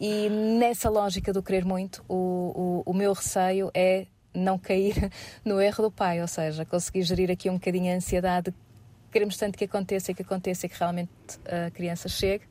E 0.00 0.28
nessa 0.28 0.88
lógica 0.88 1.32
do 1.32 1.42
querer 1.42 1.64
muito, 1.64 2.04
o, 2.08 2.82
o, 2.86 2.90
o 2.90 2.94
meu 2.94 3.12
receio 3.12 3.70
é 3.74 4.06
não 4.38 4.58
cair 4.58 5.10
no 5.44 5.60
erro 5.60 5.84
do 5.84 5.90
pai, 5.90 6.20
ou 6.20 6.28
seja, 6.28 6.64
conseguir 6.64 7.02
gerir 7.02 7.30
aqui 7.30 7.50
um 7.50 7.54
bocadinho 7.54 7.92
a 7.92 7.96
ansiedade. 7.96 8.54
Queremos 9.10 9.36
tanto 9.36 9.56
que 9.56 9.64
aconteça 9.64 10.12
que 10.12 10.22
aconteça 10.22 10.68
que 10.68 10.78
realmente 10.78 11.10
a 11.46 11.70
criança 11.70 12.08
chegue, 12.08 12.44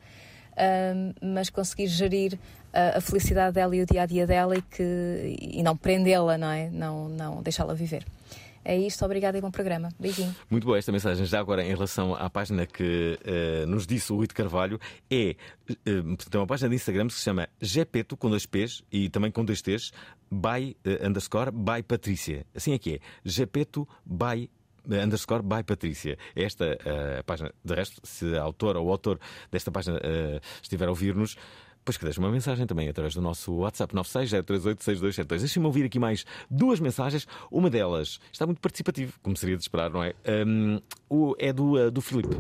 mas 1.22 1.50
conseguir 1.50 1.88
gerir 1.88 2.40
a, 2.74 2.98
a 2.98 3.02
felicidade 3.02 3.54
dela 3.54 3.76
e 3.76 3.82
o 3.82 3.86
dia 3.86 4.02
a 4.02 4.06
dia 4.06 4.26
dela 4.26 4.56
e, 4.56 4.62
que, 4.62 5.38
e 5.40 5.64
não 5.64 5.78
prendê-la, 5.78 6.38
não 6.38 6.52
é? 6.52 6.70
Não, 6.70 7.08
não 7.10 7.42
deixá-la 7.42 7.74
viver. 7.74 8.06
É 8.68 8.76
isto, 8.76 9.06
obrigada 9.06 9.38
e 9.38 9.42
bom 9.42 9.50
programa. 9.50 9.88
Beijinho. 9.98 10.36
Muito 10.50 10.66
boa 10.66 10.78
esta 10.78 10.92
mensagem. 10.92 11.26
Já 11.26 11.40
agora, 11.40 11.64
em 11.64 11.70
relação 11.70 12.14
à 12.14 12.30
página 12.30 12.66
que 12.66 13.18
eh, 13.24 13.66
nos 13.66 13.88
disse 13.88 14.12
o 14.12 14.18
Rui 14.18 14.28
de 14.28 14.34
Carvalho, 14.34 14.78
é, 15.10 15.30
eh, 15.30 15.36
portanto, 15.86 16.36
é 16.36 16.38
uma 16.38 16.48
página 16.48 16.68
de 16.68 16.76
Instagram 16.76 17.08
que 17.08 17.14
se 17.14 17.22
chama 17.22 17.48
Gepeto, 17.62 18.18
com 18.18 18.30
dois 18.30 18.46
P's 18.46 18.84
e 18.92 19.10
também 19.10 19.32
com 19.32 19.46
dois 19.46 19.62
T's, 19.62 19.94
by 20.30 20.76
eh, 20.84 21.08
underscore 21.08 21.50
by 21.50 21.82
Patrícia. 21.82 22.46
Assim 22.54 22.74
é 22.74 22.78
que 22.78 22.96
é. 22.96 23.00
Gepeto 23.24 23.88
by 24.06 24.50
underscore 24.86 25.44
by 25.44 25.64
Patrícia. 25.66 26.18
É 26.36 26.44
Esta 26.44 26.78
a 27.20 27.24
página, 27.24 27.54
de 27.64 27.74
resto, 27.74 28.02
se 28.04 28.36
a 28.36 28.42
autora 28.42 28.80
ou 28.80 28.88
o 28.88 28.92
autor 28.92 29.18
desta 29.50 29.72
página 29.72 29.98
eh, 30.04 30.42
estiver 30.62 30.88
a 30.88 30.90
ouvir-nos, 30.90 31.38
Pois 31.88 31.96
que 31.96 32.04
deixe 32.04 32.20
uma 32.20 32.30
mensagem 32.30 32.68
também 32.68 32.90
através 32.90 33.16
do 33.16 33.22
nosso 33.22 33.60
WhatsApp 33.60 33.96
960386272. 33.96 35.40
Deixem-me 35.40 35.68
ouvir 35.68 35.86
aqui 35.86 35.98
mais 35.98 36.26
duas 36.52 36.82
mensagens. 36.82 37.26
Uma 37.50 37.70
delas 37.70 38.20
está 38.30 38.46
muito 38.46 38.60
participativo, 38.60 39.14
como 39.24 39.38
seria 39.38 39.56
de 39.56 39.62
esperar, 39.62 39.90
não 39.90 40.04
é? 40.04 40.14
O, 41.10 41.34
é 41.40 41.54
do, 41.54 41.76
uh, 41.76 41.90
do 41.90 42.02
Filipe. 42.02 42.36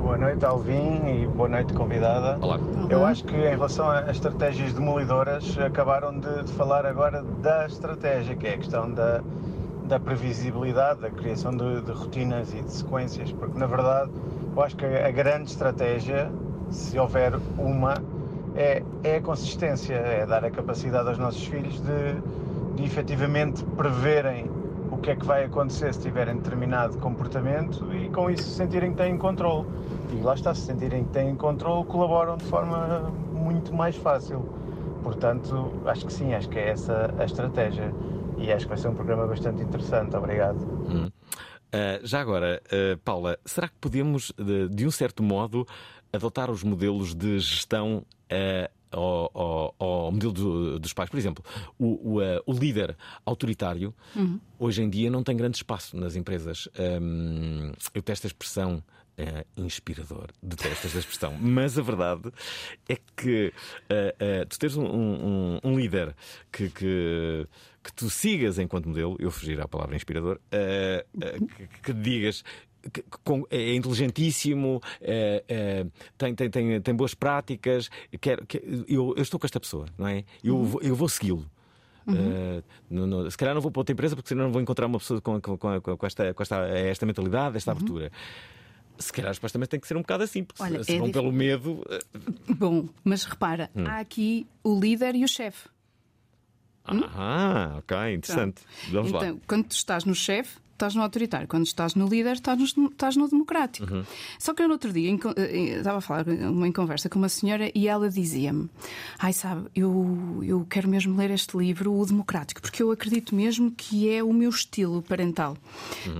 Boa 0.00 0.16
noite, 0.16 0.44
Alvin, 0.44 1.08
e 1.08 1.26
boa 1.26 1.48
noite, 1.48 1.72
convidada. 1.72 2.38
Olá. 2.40 2.60
Eu 2.88 3.04
acho 3.04 3.24
que 3.24 3.34
em 3.34 3.50
relação 3.50 3.90
a 3.90 4.08
estratégias 4.12 4.72
demolidoras, 4.72 5.58
acabaram 5.58 6.16
de, 6.16 6.44
de 6.44 6.52
falar 6.52 6.86
agora 6.86 7.20
da 7.20 7.66
estratégia, 7.66 8.36
que 8.36 8.46
é 8.46 8.54
a 8.54 8.58
questão 8.58 8.88
da, 8.92 9.24
da 9.86 9.98
previsibilidade, 9.98 11.00
da 11.00 11.10
criação 11.10 11.50
de, 11.50 11.80
de 11.80 11.90
rotinas 11.90 12.54
e 12.54 12.62
de 12.62 12.72
sequências, 12.72 13.32
porque 13.32 13.58
na 13.58 13.66
verdade 13.66 14.12
eu 14.54 14.62
acho 14.62 14.76
que 14.76 14.86
a 14.86 15.10
grande 15.10 15.50
estratégia, 15.50 16.30
se 16.70 16.98
houver 16.98 17.34
uma, 17.58 17.94
é, 18.54 18.82
é 19.02 19.16
a 19.16 19.20
consistência, 19.20 19.94
é 19.94 20.26
dar 20.26 20.44
a 20.44 20.50
capacidade 20.50 21.08
aos 21.08 21.18
nossos 21.18 21.44
filhos 21.44 21.80
de, 21.80 22.76
de 22.76 22.84
efetivamente 22.84 23.64
preverem 23.76 24.50
o 24.90 24.98
que 24.98 25.10
é 25.10 25.16
que 25.16 25.24
vai 25.24 25.44
acontecer 25.44 25.92
se 25.92 26.00
tiverem 26.00 26.36
determinado 26.36 26.98
comportamento 26.98 27.92
e 27.94 28.08
com 28.10 28.30
isso 28.30 28.48
sentirem 28.50 28.92
que 28.92 28.96
têm 28.96 29.16
controle. 29.18 29.66
E 30.12 30.22
lá 30.22 30.34
está, 30.34 30.54
se 30.54 30.62
sentirem 30.62 31.04
que 31.04 31.10
têm 31.10 31.34
controle, 31.34 31.84
colaboram 31.86 32.36
de 32.36 32.44
forma 32.44 33.12
muito 33.32 33.74
mais 33.74 33.96
fácil. 33.96 34.40
Portanto, 35.02 35.72
acho 35.86 36.06
que 36.06 36.12
sim, 36.12 36.32
acho 36.32 36.48
que 36.48 36.58
é 36.58 36.70
essa 36.70 37.12
a 37.18 37.24
estratégia. 37.24 37.92
E 38.38 38.52
acho 38.52 38.66
que 38.66 38.70
vai 38.70 38.78
ser 38.78 38.88
um 38.88 38.94
programa 38.94 39.26
bastante 39.26 39.62
interessante. 39.62 40.16
Obrigado. 40.16 40.58
Hum. 40.88 41.10
Ah, 41.74 41.98
já 42.04 42.20
agora, 42.20 42.62
ah, 42.70 42.98
Paula, 43.04 43.36
será 43.44 43.66
que 43.66 43.74
podemos, 43.80 44.32
de, 44.38 44.68
de 44.68 44.86
um 44.86 44.92
certo 44.92 45.24
modo, 45.24 45.66
adotar 46.14 46.50
os 46.50 46.62
modelos 46.62 47.14
de 47.14 47.38
gestão 47.38 48.04
ah, 48.30 48.70
ao, 48.90 49.30
ao- 49.34 49.74
ao 49.78 50.12
modelo 50.12 50.32
do- 50.32 50.78
dos 50.78 50.92
pais? 50.92 51.10
Por 51.10 51.18
exemplo, 51.18 51.44
o, 51.78 52.14
o, 52.14 52.20
ah, 52.20 52.40
o 52.46 52.52
líder 52.52 52.96
autoritário 53.26 53.92
Uhum. 54.14 54.38
hoje 54.58 54.82
em 54.82 54.88
dia 54.90 55.10
não 55.10 55.22
tem 55.22 55.36
grande 55.36 55.56
espaço 55.56 55.96
nas 55.96 56.14
empresas. 56.16 56.68
Hum, 57.00 57.72
eu 57.94 58.02
testo 58.02 58.26
a 58.26 58.28
expressão. 58.28 58.82
ah, 59.16 59.44
inspirador, 59.56 60.26
detesto 60.42 60.88
esta 60.88 60.98
expressão, 60.98 61.32
mas 61.40 61.78
a 61.78 61.82
verdade 61.82 62.32
é 62.88 62.96
que 63.16 63.52
ah, 63.88 64.44
tu 64.48 64.58
teres 64.58 64.76
um, 64.76 64.84
um- 64.84 65.58
um 65.62 65.78
líder 65.78 66.16
que, 66.50 66.68
que, 66.70 67.46
que 67.84 67.92
tu 67.94 68.10
sigas 68.10 68.58
enquanto 68.58 68.88
modelo, 68.88 69.16
eu 69.20 69.30
fugir 69.30 69.60
à 69.60 69.68
palavra 69.68 69.94
inspirador, 69.94 70.40
que, 71.56 71.68
que 71.82 71.92
digas 71.92 72.42
é 73.50 73.74
inteligentíssimo, 73.74 74.80
é- 75.00 75.44
é- 75.48 75.86
tem, 76.18 76.34
tem, 76.34 76.50
tem, 76.50 76.80
tem 76.80 76.94
boas 76.94 77.14
práticas, 77.14 77.90
quero, 78.20 78.46
eu, 78.88 79.14
eu 79.16 79.22
estou 79.22 79.38
com 79.40 79.46
esta 79.46 79.58
pessoa, 79.60 79.86
não 79.98 80.06
é? 80.06 80.24
Eu, 80.42 80.56
Uhum. 80.56 80.64
vou- 80.64 80.82
eu 80.82 80.94
vou 80.94 81.08
segui-lo. 81.08 81.46
Uh, 82.06 82.62
não- 82.90 83.06
não- 83.06 83.30
se 83.30 83.36
calhar 83.38 83.54
não 83.54 83.62
vou 83.62 83.70
para 83.70 83.80
outra 83.80 83.92
empresa 83.94 84.14
porque 84.14 84.28
senão 84.28 84.44
não 84.44 84.52
vou 84.52 84.60
encontrar 84.60 84.84
uma 84.86 84.98
pessoa 84.98 85.22
com, 85.22 85.40
com, 85.40 85.56
com, 85.56 85.80
com 85.96 86.06
esta, 86.06 86.34
com 86.34 86.42
esta, 86.42 86.56
esta 86.68 87.06
mentalidade, 87.06 87.56
esta 87.56 87.72
abertura. 87.72 88.12
Se 88.98 89.10
calhar 89.12 89.30
as 89.30 89.36
supostamente 89.38 89.70
tem 89.70 89.80
que 89.80 89.88
ser 89.88 89.96
um 89.96 90.02
bocado 90.02 90.22
assim, 90.22 90.44
porque 90.44 90.62
Uhum. 90.62 90.68
Olha, 90.68 90.78
se, 90.84 90.90
se 90.90 90.96
é 90.96 90.98
vão 90.98 91.06
dif- 91.06 91.14
pelo 91.18 91.32
medo. 91.32 91.72
uh, 92.48 92.54
Bom, 92.54 92.88
mas 93.02 93.24
repara, 93.24 93.70
Hum. 93.74 93.84
há 93.86 94.00
aqui 94.00 94.46
o 94.62 94.78
líder 94.78 95.14
e 95.14 95.24
o 95.24 95.28
chefe. 95.28 95.66
Ah, 96.84 97.76
ok, 97.78 97.96
interessante. 98.14 98.62
Vamos 98.90 99.08
então, 99.08 99.34
lá. 99.34 99.40
quando 99.46 99.64
tu 99.68 99.72
estás 99.72 100.04
no 100.04 100.14
chefe, 100.14 100.58
estás 100.74 100.94
no 100.94 101.02
autoritário. 101.02 101.48
Quando 101.48 101.64
estás 101.66 101.94
no 101.94 102.06
líder, 102.06 102.34
estás 102.34 102.74
no, 102.76 102.86
estás 102.88 103.16
no 103.16 103.28
democrático. 103.28 103.92
Uhum. 103.92 104.04
Só 104.38 104.52
que 104.52 104.62
eu 104.62 104.66
no 104.68 104.74
outro 104.74 104.92
dia 104.92 105.08
em 105.10 105.16
co- 105.16 105.32
eh, 105.36 105.76
estava 105.78 105.98
a 105.98 106.00
falar 106.00 106.26
uma 106.28 106.68
em 106.68 106.72
conversa 106.72 107.08
com 107.08 107.18
uma 107.18 107.28
senhora 107.28 107.70
e 107.74 107.88
ela 107.88 108.08
dizia-me: 108.10 108.68
Ai, 109.18 109.32
sabe, 109.32 109.68
eu, 109.74 110.40
eu 110.44 110.66
quero 110.68 110.88
mesmo 110.88 111.16
ler 111.16 111.30
este 111.30 111.56
livro, 111.56 111.92
O 111.94 112.04
Democrático, 112.06 112.60
porque 112.60 112.82
eu 112.82 112.90
acredito 112.90 113.34
mesmo 113.34 113.70
que 113.70 114.08
é 114.10 114.22
o 114.22 114.32
meu 114.32 114.50
estilo 114.50 115.00
parental. 115.02 115.56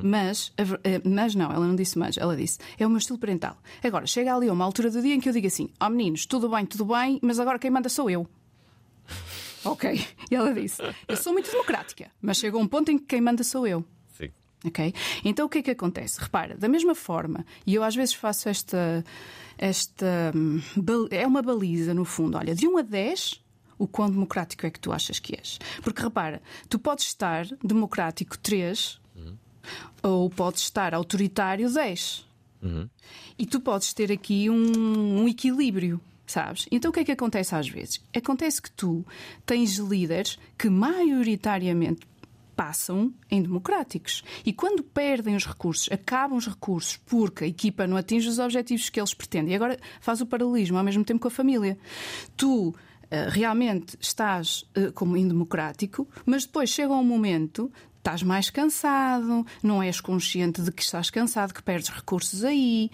Mas, 0.03 0.53
a 0.57 0.63
ver- 0.65 0.81
eh, 0.85 1.01
mas 1.05 1.35
não, 1.35 1.51
ela 1.53 1.67
não 1.67 1.77
disse 1.77 1.99
mas, 1.99 2.17
ela 2.17 2.37
disse: 2.37 2.59
É 2.79 2.87
o 2.87 2.91
meu 2.91 2.99
estilo 2.99 3.19
parental. 3.19 3.57
Agora, 3.83 4.07
chega 4.07 4.35
ali 4.35 4.49
a 4.49 4.53
uma 4.53 4.65
altura 4.65 4.91
do 4.91 5.03
dia 5.03 5.15
em 5.15 5.21
que 5.21 5.29
eu 5.29 5.33
digo 5.33 5.47
assim: 5.47 5.69
Ó 5.81 5.89
meninos, 5.89 6.25
tudo 6.27 6.49
bem, 6.49 6.65
tudo 6.65 6.85
bem, 6.85 7.19
mas 7.23 7.39
agora 7.39 7.59
quem 7.59 7.71
manda 7.71 7.89
sou 7.89 8.09
eu. 8.09 8.27
Ok. 9.67 9.99
E 10.31 10.35
ela 10.35 10.53
disse: 10.53 10.83
Eu 11.09 11.17
sou 11.17 11.33
muito 11.33 11.51
democrática, 11.51 12.11
mas 12.21 12.37
chegou 12.37 12.61
um 12.61 12.69
ponto 12.69 12.91
em 12.91 12.99
que 12.99 13.05
quem 13.07 13.21
manda 13.21 13.43
sou 13.43 13.67
eu. 13.67 13.83
Então 15.25 15.47
o 15.47 15.49
que 15.49 15.59
é 15.59 15.63
que 15.63 15.71
acontece? 15.71 16.21
Repara, 16.21 16.57
da 16.57 16.69
mesma 16.69 16.95
forma, 16.95 17.45
e 17.67 17.75
eu 17.75 17.83
às 17.83 17.95
vezes 17.95 18.15
faço 18.15 18.49
esta. 18.49 19.05
esta 19.59 20.33
hum, 20.35 20.61
é 21.11 21.27
uma 21.27 21.43
baliza, 21.43 21.93
no 21.95 22.05
fundo. 22.05 22.37
Olha, 22.39 22.55
de 22.55 22.67
1 22.67 22.79
a 22.79 22.83
10, 22.83 23.43
o 23.79 23.87
quão 23.87 24.11
democrático 24.11 24.67
é 24.67 24.71
que 24.71 24.81
tu 24.81 24.93
achas 24.93 25.19
que 25.19 25.37
és? 25.37 25.59
Porque 25.83 26.03
repara, 26.03 26.43
tu 26.69 26.79
podes 26.79 27.07
estar 27.07 27.47
democrático 27.63 28.39
3 28.39 29.01
ou 30.03 30.29
podes 30.31 30.63
estar 30.63 30.95
autoritário 30.95 31.73
10. 31.73 32.27
E 33.39 33.47
tu 33.47 33.61
podes 33.61 33.93
ter 33.93 34.11
aqui 34.13 34.49
um, 34.49 35.23
um 35.23 35.29
equilíbrio, 35.29 36.01
sabes? 36.27 36.67
Então 36.71 36.91
o 36.91 36.95
que 36.95 37.01
é 37.01 37.05
que 37.05 37.13
acontece 37.13 37.55
às 37.55 37.69
vezes? 37.69 38.01
Acontece 38.15 38.61
que 38.61 38.71
tu 38.71 39.05
tens 39.45 39.77
líderes 39.77 40.39
que 40.59 40.71
maioritariamente 40.71 42.07
passam 42.55 43.13
em 43.31 43.43
democráticos. 43.43 44.23
E 44.45 44.53
quando 44.53 44.83
perdem 44.83 45.37
os 45.37 45.47
recursos, 45.47 45.89
acabam 45.91 46.39
os 46.39 46.47
recursos 46.47 46.97
porque 46.97 47.45
a 47.45 47.47
equipa 47.47 47.87
não 47.87 47.97
atinge 47.97 48.29
os 48.29 48.39
objetivos 48.39 48.89
que 48.89 49.01
eles 49.01 49.15
pretendem. 49.15 49.53
E 49.53 49.57
agora 49.57 49.79
faz 50.01 50.21
o 50.21 50.27
paralelismo 50.27 50.79
ao 50.79 50.85
mesmo 50.85 51.05
tempo 51.05 51.21
com 51.21 51.29
a 51.29 51.31
família. 51.31 51.79
Tu 52.37 52.75
eh, 53.11 53.29
realmente 53.29 53.97
estás 54.01 54.65
eh, 54.75 54.91
como 54.93 55.17
indemocrático, 55.17 56.09
mas 56.25 56.45
depois 56.45 56.71
chega 56.71 56.93
um 56.93 57.05
momento. 57.05 57.71
Estás 57.99 58.23
mais 58.23 58.51
cansado, 58.51 59.47
não 59.63 59.83
és 59.83 59.99
consciente 59.99 60.61
de 60.61 60.71
que 60.71 60.83
estás 60.83 61.09
cansado, 61.09 61.55
que 61.55 61.63
perdes 61.63 61.89
recursos 61.89 62.45
aí, 62.45 62.91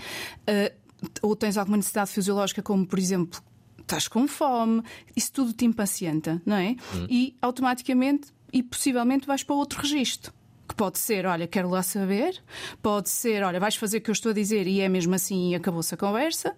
eh, 0.46 0.72
ou 1.20 1.34
tens 1.34 1.56
alguma 1.56 1.76
necessidade 1.76 2.10
fisiológica, 2.10 2.62
como 2.62 2.86
por 2.86 2.98
exemplo 2.98 3.42
estás 3.90 4.06
com 4.06 4.28
fome, 4.28 4.82
isso 5.16 5.32
tudo 5.32 5.52
te 5.52 5.64
impacienta, 5.64 6.40
não 6.46 6.54
é? 6.54 6.76
E 7.08 7.36
automaticamente 7.42 8.28
e 8.52 8.62
possivelmente 8.62 9.26
vais 9.26 9.42
para 9.42 9.56
outro 9.56 9.80
registro. 9.80 10.32
Que 10.68 10.74
pode 10.74 10.98
ser, 10.98 11.26
olha, 11.26 11.48
quero 11.48 11.68
lá 11.68 11.82
saber, 11.82 12.40
pode 12.80 13.08
ser, 13.10 13.42
olha, 13.42 13.58
vais 13.58 13.74
fazer 13.74 13.98
o 13.98 14.00
que 14.00 14.10
eu 14.10 14.12
estou 14.12 14.30
a 14.30 14.34
dizer 14.34 14.66
e 14.68 14.80
é 14.80 14.88
mesmo 14.88 15.14
assim 15.14 15.50
e 15.50 15.54
acabou-se 15.54 15.92
a 15.94 15.96
conversa, 15.96 16.56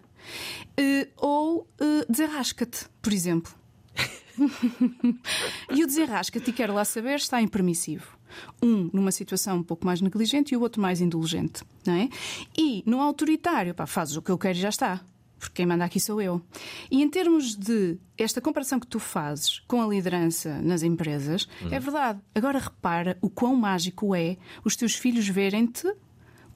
Eh, 0.76 1.08
ou 1.16 1.66
eh, 1.80 2.06
desenrasca-te, 2.08 2.86
por 3.00 3.12
exemplo. 3.12 3.52
e 5.70 5.82
o 5.82 5.86
desenrasca-te 5.86 6.50
e 6.50 6.52
quero 6.52 6.74
lá 6.74 6.84
saber 6.84 7.16
está 7.16 7.40
em 7.40 7.48
permissivo. 7.48 8.16
Um 8.62 8.88
numa 8.92 9.12
situação 9.12 9.58
um 9.58 9.62
pouco 9.62 9.84
mais 9.84 10.00
negligente 10.00 10.54
e 10.54 10.56
o 10.56 10.60
outro 10.60 10.80
mais 10.80 11.00
indulgente, 11.00 11.62
não 11.86 11.94
é? 11.94 12.08
E 12.56 12.82
no 12.86 13.00
autoritário, 13.00 13.74
pá, 13.74 13.86
fazes 13.86 14.16
o 14.16 14.22
que 14.22 14.30
eu 14.30 14.38
quero 14.38 14.56
e 14.56 14.60
já 14.60 14.70
está. 14.70 15.00
Porque 15.42 15.56
quem 15.56 15.66
manda 15.66 15.84
aqui 15.84 15.98
sou 15.98 16.22
eu. 16.22 16.40
E 16.88 17.02
em 17.02 17.10
termos 17.10 17.56
de 17.56 17.98
esta 18.16 18.40
comparação 18.40 18.78
que 18.78 18.86
tu 18.86 19.00
fazes 19.00 19.58
com 19.66 19.82
a 19.82 19.86
liderança 19.88 20.62
nas 20.62 20.84
empresas, 20.84 21.48
é 21.68 21.80
verdade. 21.80 22.20
Agora 22.32 22.60
repara 22.60 23.18
o 23.20 23.28
quão 23.28 23.56
mágico 23.56 24.14
é 24.14 24.36
os 24.64 24.76
teus 24.76 24.94
filhos 24.94 25.26
verem-te 25.26 25.92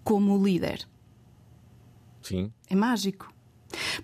como 0.05 0.41
líder. 0.41 0.87
Sim. 2.23 2.53
É 2.71 2.77
mágico. 2.77 3.35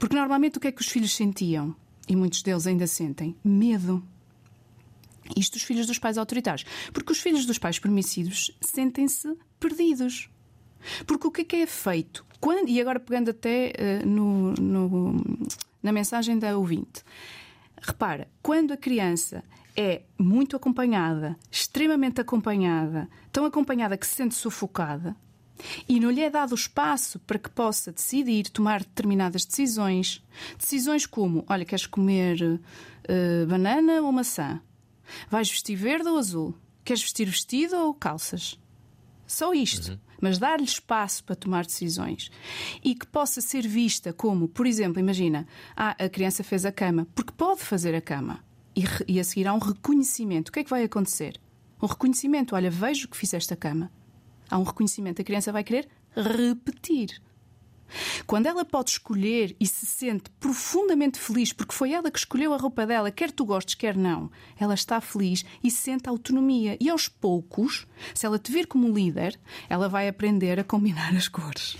Porque 0.00 0.16
normalmente 0.16 0.58
o 0.58 0.60
que 0.60 0.66
é 0.66 0.72
que 0.72 0.82
os 0.82 0.88
filhos 0.88 1.14
sentiam? 1.14 1.76
E 2.08 2.16
muitos 2.16 2.42
deles 2.42 2.66
ainda 2.66 2.88
sentem? 2.88 3.36
Medo. 3.44 4.04
Isto 5.36 5.58
os 5.58 5.62
filhos 5.62 5.86
dos 5.86 6.00
pais 6.00 6.18
autoritários. 6.18 6.66
Porque 6.92 7.12
os 7.12 7.20
filhos 7.20 7.46
dos 7.46 7.56
pais 7.56 7.78
permissivos 7.78 8.50
sentem-se 8.60 9.32
perdidos. 9.60 10.28
Porque 11.06 11.28
o 11.28 11.30
que 11.30 11.42
é 11.42 11.44
que 11.44 11.56
é 11.56 11.66
feito? 11.68 12.26
Quando, 12.42 12.68
e 12.68 12.80
agora 12.80 12.98
pegando 12.98 13.30
até 13.30 13.72
eh, 13.76 14.04
no- 14.04 14.52
no- 14.54 15.22
na 15.80 15.92
mensagem 15.92 16.36
da 16.36 16.58
ouvinte. 16.58 17.04
Repara, 17.80 18.26
quando 18.42 18.72
a 18.72 18.76
criança 18.76 19.44
é 19.76 20.02
muito 20.18 20.56
acompanhada, 20.56 21.36
extremamente 21.50 22.20
acompanhada, 22.20 23.08
tão 23.30 23.44
acompanhada 23.44 23.96
que 23.96 24.04
se 24.04 24.16
sente 24.16 24.34
sufocada, 24.34 25.14
e 25.88 26.00
não 26.00 26.10
lhe 26.10 26.20
é 26.20 26.28
dado 26.28 26.52
espaço 26.56 27.20
para 27.20 27.38
que 27.38 27.48
possa 27.48 27.92
decidir, 27.92 28.50
tomar 28.50 28.80
determinadas 28.80 29.44
decisões. 29.44 30.20
Decisões 30.58 31.06
como: 31.06 31.44
olha, 31.48 31.64
queres 31.64 31.86
comer 31.86 32.60
eh, 33.04 33.46
banana 33.46 34.02
ou 34.02 34.10
maçã? 34.10 34.60
Vais 35.30 35.48
vestir 35.48 35.76
verde 35.76 36.08
ou 36.08 36.18
azul? 36.18 36.54
Queres 36.84 37.02
vestir 37.02 37.26
vestido 37.28 37.76
ou 37.76 37.94
calças? 37.94 38.58
Só 39.28 39.54
isto. 39.54 39.96
Mas 40.22 40.38
dar-lhe 40.38 40.64
espaço 40.64 41.24
para 41.24 41.34
tomar 41.34 41.66
decisões. 41.66 42.30
E 42.82 42.94
que 42.94 43.06
possa 43.06 43.40
ser 43.40 43.66
vista 43.66 44.12
como, 44.12 44.46
por 44.46 44.66
exemplo, 44.66 45.00
imagina, 45.00 45.48
ah, 45.76 45.96
a 45.98 46.08
criança 46.08 46.44
fez 46.44 46.64
a 46.64 46.70
cama, 46.70 47.08
porque 47.12 47.32
pode 47.32 47.60
fazer 47.60 47.92
a 47.92 48.00
cama. 48.00 48.38
E, 48.74 48.84
e 49.08 49.18
a 49.18 49.24
seguir 49.24 49.48
há 49.48 49.52
um 49.52 49.58
reconhecimento. 49.58 50.48
O 50.48 50.52
que 50.52 50.60
é 50.60 50.64
que 50.64 50.70
vai 50.70 50.84
acontecer? 50.84 51.40
Um 51.82 51.86
reconhecimento. 51.86 52.54
Olha, 52.54 52.70
vejo 52.70 53.08
que 53.08 53.16
fizeste 53.16 53.52
a 53.52 53.56
cama. 53.56 53.90
Há 54.48 54.56
um 54.58 54.62
reconhecimento. 54.62 55.20
A 55.20 55.24
criança 55.24 55.50
vai 55.50 55.64
querer 55.64 55.88
repetir. 56.14 57.20
Quando 58.26 58.46
ela 58.46 58.64
pode 58.64 58.90
escolher 58.90 59.56
e 59.58 59.66
se 59.66 59.86
sente 59.86 60.30
profundamente 60.40 61.18
feliz, 61.18 61.52
porque 61.52 61.74
foi 61.74 61.92
ela 61.92 62.10
que 62.10 62.18
escolheu 62.18 62.52
a 62.52 62.56
roupa 62.56 62.86
dela, 62.86 63.10
quer 63.10 63.30
tu 63.30 63.44
gostes, 63.44 63.74
quer 63.74 63.96
não, 63.96 64.30
ela 64.58 64.74
está 64.74 65.00
feliz 65.00 65.44
e 65.62 65.70
sente 65.70 66.08
autonomia. 66.08 66.76
E 66.80 66.88
aos 66.88 67.08
poucos, 67.08 67.86
se 68.14 68.26
ela 68.26 68.38
te 68.38 68.52
vir 68.52 68.66
como 68.66 68.92
líder, 68.92 69.38
ela 69.68 69.88
vai 69.88 70.08
aprender 70.08 70.58
a 70.58 70.64
combinar 70.64 71.14
as 71.16 71.28
cores. 71.28 71.76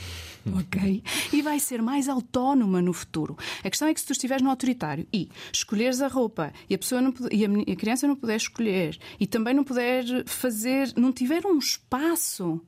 ok? 0.59 1.03
E 1.33 1.43
vai 1.43 1.59
ser 1.61 1.83
mais 1.83 2.09
autónoma 2.09 2.83
no 2.83 2.93
futuro. 2.93 3.37
A 3.63 3.71
questão 3.71 3.89
é 3.89 3.95
que 3.95 4.01
se 4.01 4.07
tu 4.07 4.13
estiveres 4.13 4.43
no 4.43 4.51
autoritário 4.51 5.07
e 5.13 5.29
escolheres 5.53 6.01
a 6.01 6.09
roupa 6.09 6.53
e 6.69 6.75
a 6.75 6.79
pessoa 6.79 7.01
não 7.01 7.15
e 7.31 7.73
a 7.73 7.77
criança 7.77 8.07
não 8.07 8.17
puder 8.17 8.37
escolher 8.37 8.99
e 9.21 9.27
também 9.27 9.55
não 9.55 9.65
puder 9.65 10.05
fazer, 10.27 10.93
não 10.97 11.13
tiver 11.13 11.47
um 11.47 11.59
espaço 11.59 12.61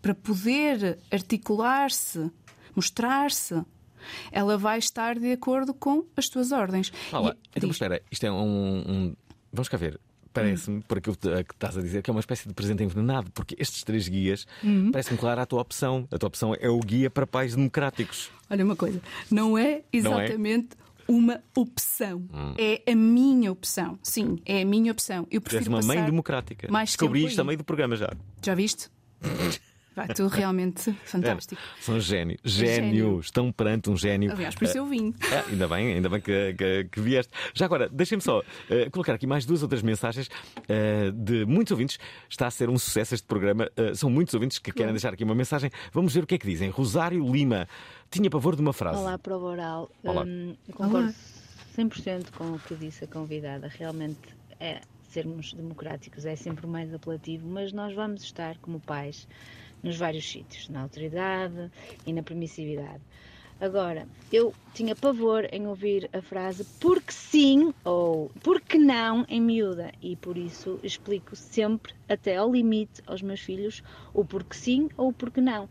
para 0.00 0.14
poder 0.14 0.98
articular-se, 1.12 2.30
mostrar-se, 2.74 3.60
ela 4.30 4.58
vai 4.58 4.78
estar 4.78 5.18
de 5.18 5.32
acordo 5.32 5.72
com 5.74 6.04
as 6.16 6.28
tuas 6.28 6.52
ordens. 6.52 6.90
Fala, 7.10 7.30
E- 7.44 7.48
então 7.56 7.68
diz. 7.68 7.76
espera, 7.76 8.02
isto 8.10 8.24
é 8.26 8.30
um. 8.32 8.36
um- 8.86 9.16
Vamos 9.52 9.68
cá 9.68 9.76
ver. 9.76 10.00
Parece-me, 10.32 10.80
por 10.84 10.96
aquilo 10.96 11.14
que 11.14 11.28
estás 11.28 11.76
a 11.76 11.82
dizer, 11.82 12.02
que 12.02 12.08
é 12.08 12.12
uma 12.12 12.20
espécie 12.20 12.48
de 12.48 12.54
presente 12.54 12.82
envenenado, 12.82 13.30
porque 13.32 13.54
estes 13.58 13.84
três 13.84 14.08
guias 14.08 14.46
Uhum. 14.64 14.90
parece-me 14.90 15.18
claro 15.18 15.42
a 15.42 15.44
tua 15.46 15.60
opção. 15.60 16.08
A 16.10 16.16
tua 16.16 16.26
opção 16.26 16.54
é 16.58 16.70
o 16.70 16.80
guia 16.80 17.10
para 17.10 17.26
pais 17.26 17.54
democráticos. 17.54 18.30
Olha 18.48 18.64
uma 18.64 18.74
coisa, 18.74 18.98
não 19.30 19.58
é 19.58 19.82
Não 19.92 20.18
é? 20.18 20.24
exatamente 20.24 20.70
uma 21.06 21.42
opção. 21.54 22.24
Hum. 22.32 22.54
É 22.56 22.82
a 22.90 22.96
minha 22.96 23.52
opção. 23.52 23.98
Sim, 24.02 24.38
é 24.46 24.62
a 24.62 24.64
minha 24.64 24.90
opção. 24.90 25.26
Eu 25.30 25.42
prefiro 25.42 25.68
uma 25.68 25.82
mãe 25.82 26.02
democrática. 26.02 26.66
mais 26.72 26.88
Descobri 26.90 27.26
isto 27.26 27.38
a 27.40 27.44
meio 27.44 27.58
do 27.58 27.64
programa 27.64 27.94
já. 27.94 28.10
Já 28.42 28.54
viste? 28.54 28.88
Vai, 29.94 30.08
tu 30.08 30.26
realmente 30.28 30.92
fantástico. 31.04 31.60
É, 31.60 31.82
são 31.82 32.00
gênios. 32.00 32.40
Gênio. 32.44 32.76
Gênio. 32.76 33.20
Estão 33.20 33.52
perante 33.52 33.90
um 33.90 33.96
gênio. 33.96 34.32
Aliás, 34.32 34.54
por 34.54 34.64
isso 34.64 34.78
eu 34.78 34.86
vim. 34.86 35.14
Ah, 35.30 35.44
ainda 35.50 35.68
bem, 35.68 35.94
ainda 35.94 36.08
bem 36.08 36.20
que, 36.20 36.54
que- 36.54 36.84
que 36.90 37.00
vieste. 37.00 37.32
Já 37.54 37.66
agora, 37.66 37.88
deixem-me 37.88 38.22
só 38.22 38.42
eh, 38.70 38.88
colocar 38.90 39.14
aqui 39.14 39.26
mais 39.26 39.44
duas 39.44 39.62
outras 39.62 39.82
mensagens 39.82 40.28
eh, 40.68 41.10
de 41.14 41.44
muitos 41.44 41.70
ouvintes. 41.72 41.98
Está 42.28 42.46
a 42.46 42.50
ser 42.50 42.68
um 42.70 42.78
sucesso 42.78 43.14
este 43.14 43.26
programa. 43.26 43.70
Eh, 43.76 43.94
são 43.94 44.08
muitos 44.08 44.32
ouvintes 44.34 44.58
que 44.58 44.72
querem 44.72 44.92
deixar 44.92 45.12
aqui 45.12 45.24
uma 45.24 45.34
mensagem. 45.34 45.70
Vamos 45.92 46.14
ver 46.14 46.24
o 46.24 46.26
que 46.26 46.34
é 46.36 46.38
que 46.38 46.46
dizem. 46.46 46.70
Rosário 46.70 47.30
Lima 47.30 47.68
tinha 48.10 48.30
pavor 48.30 48.56
de 48.56 48.62
uma 48.62 48.72
frase. 48.72 48.98
Olá, 48.98 49.18
Prova 49.18 49.46
Oral. 49.46 49.90
Olá. 50.02 50.22
Hum, 50.24 50.54
eu 50.68 50.74
concordo 50.74 51.14
100% 51.76 52.30
com 52.32 52.52
o 52.52 52.58
que 52.58 52.74
disse 52.74 53.04
a 53.04 53.06
convidada. 53.06 53.68
Realmente 53.68 54.18
é 54.60 54.80
sermos 55.10 55.52
democráticos 55.52 56.24
é 56.24 56.34
sempre 56.36 56.66
mais 56.66 56.92
apelativo, 56.94 57.46
mas 57.46 57.70
nós 57.72 57.94
vamos 57.94 58.22
estar 58.22 58.56
como 58.58 58.80
pais 58.80 59.28
nos 59.82 59.96
vários 59.96 60.24
sítios, 60.30 60.68
na 60.68 60.82
autoridade 60.82 61.70
e 62.06 62.12
na 62.12 62.22
permissividade. 62.22 63.02
Agora, 63.60 64.08
eu 64.32 64.52
tinha 64.72 64.96
pavor 64.96 65.46
em 65.52 65.66
ouvir 65.68 66.08
a 66.12 66.20
frase 66.20 66.66
porque 66.80 67.12
sim 67.12 67.72
ou 67.84 68.32
porque 68.42 68.76
não 68.76 69.24
em 69.28 69.40
miúda 69.40 69.92
e 70.02 70.16
por 70.16 70.36
isso 70.36 70.80
explico 70.82 71.36
sempre 71.36 71.92
até 72.08 72.36
ao 72.36 72.50
limite 72.50 73.00
aos 73.06 73.22
meus 73.22 73.40
filhos 73.40 73.82
o 74.12 74.24
porque 74.24 74.56
sim 74.56 74.88
ou 74.96 75.10
o 75.10 75.12
porque 75.12 75.40
não. 75.40 75.68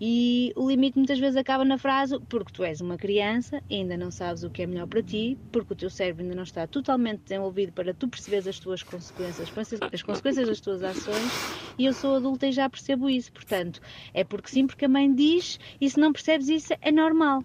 E 0.00 0.52
o 0.56 0.68
limite 0.68 0.98
muitas 0.98 1.18
vezes 1.18 1.36
acaba 1.36 1.64
na 1.64 1.78
frase 1.78 2.18
porque 2.28 2.52
tu 2.52 2.64
és 2.64 2.80
uma 2.80 2.96
criança 2.96 3.62
e 3.70 3.76
ainda 3.76 3.96
não 3.96 4.10
sabes 4.10 4.42
o 4.42 4.50
que 4.50 4.62
é 4.62 4.66
melhor 4.66 4.86
para 4.86 5.02
ti, 5.02 5.38
porque 5.52 5.72
o 5.72 5.76
teu 5.76 5.90
cérebro 5.90 6.22
ainda 6.22 6.34
não 6.34 6.42
está 6.42 6.66
totalmente 6.66 7.20
desenvolvido 7.20 7.72
para 7.72 7.94
tu 7.94 8.08
perceberes 8.08 8.46
as 8.46 8.58
tuas 8.58 8.82
consequências, 8.82 9.48
as 9.92 10.02
consequências 10.02 10.48
das 10.48 10.60
tuas 10.60 10.82
ações, 10.82 11.30
e 11.78 11.84
eu 11.84 11.92
sou 11.92 12.16
adulta 12.16 12.46
e 12.46 12.52
já 12.52 12.68
percebo 12.68 13.08
isso. 13.08 13.32
Portanto, 13.32 13.80
é 14.12 14.24
porque 14.24 14.48
sim, 14.48 14.66
porque 14.66 14.84
a 14.84 14.88
mãe 14.88 15.12
diz, 15.14 15.60
e 15.80 15.88
se 15.88 16.00
não 16.00 16.12
percebes 16.12 16.48
isso, 16.48 16.74
é 16.80 16.90
normal. 16.90 17.44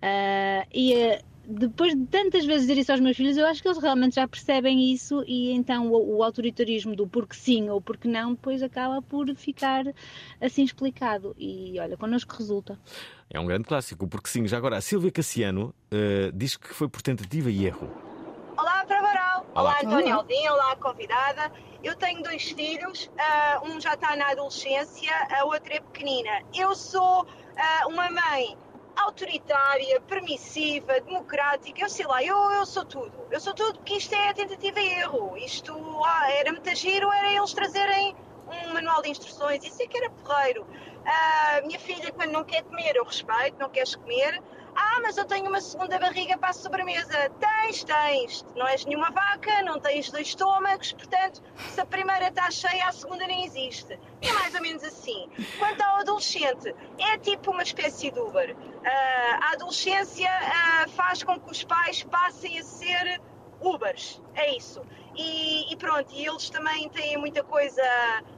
Ah, 0.00 0.66
e 0.72 1.18
depois 1.44 1.94
de 1.94 2.06
tantas 2.06 2.44
vezes 2.44 2.62
dizer 2.62 2.80
isso 2.80 2.92
aos 2.92 3.00
meus 3.00 3.16
filhos, 3.16 3.36
eu 3.36 3.46
acho 3.46 3.60
que 3.60 3.68
eles 3.68 3.78
realmente 3.82 4.14
já 4.14 4.28
percebem 4.28 4.92
isso 4.92 5.24
e 5.26 5.50
então 5.52 5.90
o, 5.90 6.18
o 6.18 6.22
autoritarismo 6.22 6.94
do 6.94 7.06
porque 7.06 7.34
sim 7.34 7.68
ou 7.68 7.80
porque 7.80 8.06
não 8.06 8.32
depois 8.32 8.62
acaba 8.62 9.02
por 9.02 9.34
ficar 9.34 9.84
assim 10.40 10.62
explicado. 10.62 11.34
E 11.36 11.78
olha, 11.80 11.96
connosco 11.96 12.36
resulta. 12.36 12.78
É 13.28 13.40
um 13.40 13.46
grande 13.46 13.64
clássico, 13.64 14.06
porque 14.06 14.28
sim. 14.28 14.46
Já 14.46 14.56
agora, 14.56 14.76
a 14.76 14.80
Silvia 14.80 15.10
Cassiano 15.10 15.74
eh, 15.90 16.30
diz 16.34 16.56
que 16.56 16.68
foi 16.68 16.88
por 16.88 17.02
tentativa 17.02 17.50
e 17.50 17.66
erro. 17.66 17.90
Olá, 18.56 18.84
Pravaral. 18.86 19.46
Olá. 19.54 19.62
Olá, 19.62 19.78
António 19.80 20.06
Olá. 20.06 20.14
Aldim. 20.16 20.48
Olá, 20.48 20.76
convidada. 20.76 21.52
Eu 21.82 21.96
tenho 21.96 22.22
dois 22.22 22.50
filhos. 22.50 23.10
ah, 23.18 23.60
um 23.64 23.80
já 23.80 23.94
está 23.94 24.14
na 24.14 24.30
adolescência, 24.30 25.12
a 25.30 25.44
outra 25.46 25.74
é 25.74 25.80
pequenina. 25.80 26.42
Eu 26.54 26.74
sou 26.74 27.26
ah, 27.56 27.86
uma 27.88 28.10
mãe 28.10 28.56
autoritária, 28.96 30.00
permissiva, 30.02 31.00
democrática. 31.00 31.82
Eu 31.82 31.88
sei 31.88 32.06
lá, 32.06 32.22
eu, 32.22 32.36
eu 32.52 32.66
sou 32.66 32.84
tudo. 32.84 33.12
Eu 33.30 33.40
sou 33.40 33.54
tudo 33.54 33.78
porque 33.78 33.96
isto 33.96 34.14
é 34.14 34.32
tentativa 34.32 34.80
e 34.80 34.88
erro. 35.00 35.36
Isto 35.36 35.74
ah, 36.04 36.30
era 36.30 36.52
muito 36.52 36.74
giro, 36.74 37.10
era 37.12 37.32
eles 37.32 37.52
trazerem 37.52 38.14
um 38.48 38.72
manual 38.72 39.02
de 39.02 39.10
instruções. 39.10 39.64
Isso 39.64 39.82
é 39.82 39.86
que 39.86 39.96
era 39.96 40.10
porreiro. 40.10 40.66
Ah, 41.04 41.60
minha 41.64 41.78
filha, 41.78 42.12
quando 42.12 42.30
não 42.30 42.44
quer 42.44 42.62
comer, 42.62 42.96
eu 42.96 43.04
respeito, 43.04 43.58
não 43.58 43.68
queres 43.68 43.94
comer. 43.94 44.42
Ah, 44.74 45.00
mas 45.02 45.18
eu 45.18 45.26
tenho 45.26 45.48
uma 45.48 45.60
segunda 45.60 45.98
barriga 45.98 46.38
para 46.38 46.48
a 46.48 46.52
sobremesa. 46.52 47.30
Tens, 47.38 47.84
tens. 47.84 48.44
Não 48.56 48.66
és 48.66 48.84
nenhuma 48.86 49.10
vaca, 49.10 49.62
não 49.62 49.78
tens 49.78 50.10
dois 50.10 50.28
estômagos, 50.28 50.92
portanto, 50.92 51.42
se 51.56 51.80
a 51.80 51.84
primeira 51.84 52.28
está 52.28 52.50
cheia, 52.50 52.86
a 52.86 52.92
segunda 52.92 53.26
nem 53.26 53.44
existe. 53.44 53.98
É 54.22 54.32
mais 54.32 54.54
ou 54.54 54.62
menos 54.62 54.82
assim. 54.82 55.28
Quanto 55.58 55.82
ao 55.82 55.96
adolescente, 55.96 56.74
é 56.98 57.18
tipo 57.18 57.50
uma 57.50 57.62
espécie 57.62 58.10
de 58.10 58.18
Uber. 58.18 58.56
Ah, 58.84 59.38
a 59.42 59.52
adolescência 59.52 60.28
ah, 60.28 60.86
faz 60.88 61.22
com 61.22 61.38
que 61.38 61.50
os 61.50 61.64
pais 61.64 62.02
passem 62.04 62.58
a 62.58 62.62
ser 62.62 63.20
Ubers. 63.60 64.20
É 64.34 64.56
isso. 64.56 64.82
E, 65.14 65.72
e 65.72 65.76
pronto, 65.76 66.12
e 66.12 66.26
eles 66.26 66.50
também 66.50 66.88
têm 66.88 67.16
muita 67.16 67.44
coisa 67.44 67.82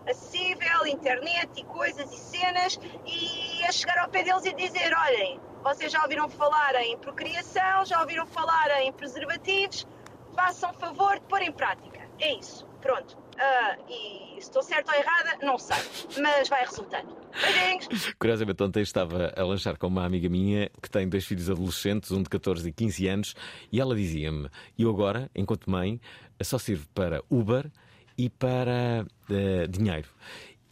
acessível, 0.07 0.87
internet 0.87 1.50
e 1.57 1.64
coisas 1.64 2.12
e 2.12 2.16
cenas, 2.16 2.78
e 3.07 3.62
é 3.62 3.72
chegar 3.72 3.98
ao 3.98 4.09
pé 4.09 4.22
deles 4.22 4.44
e 4.44 4.52
dizer, 4.52 4.92
olhem, 4.94 5.40
vocês 5.62 5.90
já 5.90 6.02
ouviram 6.02 6.28
falar 6.28 6.74
em 6.83 6.98
procriação, 6.98 7.85
já 7.85 8.00
ouviram 8.00 8.26
falar 8.26 8.83
em 8.83 8.92
preservativos, 8.92 9.87
façam 10.35 10.72
favor 10.74 11.14
de 11.14 11.26
pôr 11.26 11.42
em 11.42 11.52
prática. 11.52 12.00
É 12.18 12.35
isso, 12.35 12.66
pronto. 12.80 13.16
Ah, 13.38 13.77
e 13.88 14.38
estou 14.38 14.62
certa 14.62 14.92
ou 14.92 14.99
errada, 14.99 15.38
não 15.44 15.59
sei, 15.59 15.77
mas 16.20 16.49
vai 16.49 16.64
resultando. 16.64 17.16
Beijinhos! 17.33 18.14
Curiosamente, 18.18 18.62
ontem 18.62 18.83
estava 18.83 19.33
a 19.37 19.42
lanchar 19.44 19.77
com 19.79 19.87
uma 19.88 20.05
amiga 20.05 20.29
minha 20.29 20.70
que 20.81 20.88
tem 20.88 21.09
dois 21.09 21.25
filhos 21.25 21.51
adolescentes, 21.51 22.11
um 22.12 22.23
de 22.23 22.29
14 22.29 22.68
e 22.68 22.73
15 22.73 23.09
anos, 23.09 23.35
e 23.73 23.81
ela 23.81 23.94
dizia-me: 23.94 24.49
Eu 24.79 24.90
agora, 24.90 25.31
enquanto 25.35 25.70
mãe, 25.70 26.01
só 26.42 26.59
sirvo 26.59 26.87
para 26.94 27.23
Uber 27.31 27.70
e 28.16 28.31
para 28.31 29.05
eh, 29.31 29.66
dinheiro. 29.68 30.09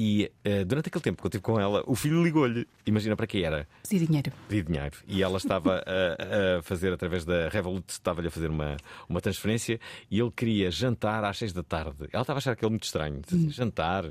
E 0.04 0.32
eh, 0.44 0.64
durante 0.64 0.88
aquele 0.88 1.02
tempo 1.02 1.22
que 1.22 1.26
eu 1.26 1.28
estive 1.28 1.42
com 1.44 1.60
ela, 1.60 1.84
o 1.86 1.94
filho 1.94 2.24
ligou-lhe. 2.24 2.66
Imagina 2.84 3.14
para 3.14 3.24
que 3.26 3.44
era? 3.44 3.68
Pedir 3.88 4.04
dinheiro. 4.06 4.32
pedir 4.48 4.64
dinheiro. 4.64 4.96
E 5.06 5.22
ela 5.22 5.36
estava 5.36 5.76
a, 5.86 6.58
a 6.58 6.62
fazer, 6.62 6.92
através 6.92 7.24
da 7.24 7.48
Revolut, 7.48 7.84
estava-lhe 7.88 8.26
a 8.26 8.30
fazer 8.30 8.50
uma, 8.50 8.76
uma 9.08 9.20
transferência 9.20 9.78
e 10.10 10.18
ele 10.18 10.32
queria 10.32 10.72
jantar 10.72 11.22
às 11.24 11.38
seis 11.38 11.52
da 11.52 11.62
tarde. 11.62 12.08
Ela 12.12 12.22
estava 12.22 12.38
a 12.38 12.40
achar 12.40 12.50
aquilo 12.52 12.70
muito 12.72 12.82
estranho. 12.82 13.20
Assim, 13.24 13.48
Jantar? 13.48 14.06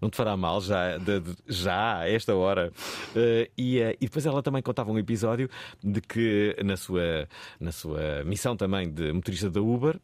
Não 0.00 0.10
te 0.10 0.16
fará 0.16 0.36
mal 0.36 0.60
já, 0.60 0.96
de- 0.98 1.20
de- 1.20 1.36
já 1.46 1.98
a 1.98 2.10
esta 2.10 2.34
hora? 2.34 2.72
Eh, 3.14 3.48
e, 3.56 3.78
eh, 3.78 3.96
e 4.00 4.06
depois 4.06 4.26
ela 4.26 4.42
também 4.42 4.60
contava 4.60 4.90
um 4.90 4.98
episódio 4.98 5.48
de 5.84 6.00
que 6.00 6.56
na 6.64 6.76
sua, 6.76 7.28
na 7.60 7.70
sua 7.70 8.24
missão 8.24 8.56
também 8.56 8.90
de 8.90 9.12
motorista 9.12 9.48
da 9.48 9.60
Uber, 9.60 10.00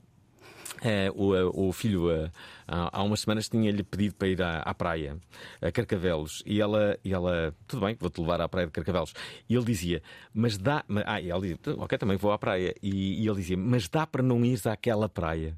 o, 1.14 1.34
eh, 1.34 1.44
o 1.44 1.72
filho, 1.72 2.10
eh, 2.10 2.30
há 2.66 3.02
umas 3.02 3.20
semanas, 3.20 3.48
tinha-lhe 3.48 3.82
pedido 3.82 4.14
para 4.16 4.28
ir 4.28 4.42
à, 4.42 4.58
à 4.60 4.74
praia, 4.74 5.16
a 5.60 5.70
Carcavelos, 5.70 6.42
e 6.44 6.60
ela, 6.60 6.98
e 7.04 7.12
ela, 7.12 7.54
tudo 7.66 7.86
bem, 7.86 7.96
vou-te 7.98 8.20
levar 8.20 8.40
à 8.40 8.48
praia 8.48 8.66
de 8.66 8.72
Carcavelos. 8.72 9.14
E 9.48 9.54
ele 9.54 9.64
dizia, 9.64 10.02
mas 10.32 10.58
dá. 10.58 10.84
Ah, 11.06 11.20
e 11.20 11.30
ela 11.30 11.40
dizia, 11.40 11.58
ok, 11.78 11.98
também 11.98 12.16
vou 12.16 12.32
à 12.32 12.38
praia. 12.38 12.74
E, 12.82 13.22
e 13.22 13.28
ele 13.28 13.36
dizia, 13.36 13.56
mas 13.56 13.88
dá 13.88 14.06
para 14.06 14.22
não 14.22 14.44
ires 14.44 14.66
àquela 14.66 15.08
praia? 15.08 15.56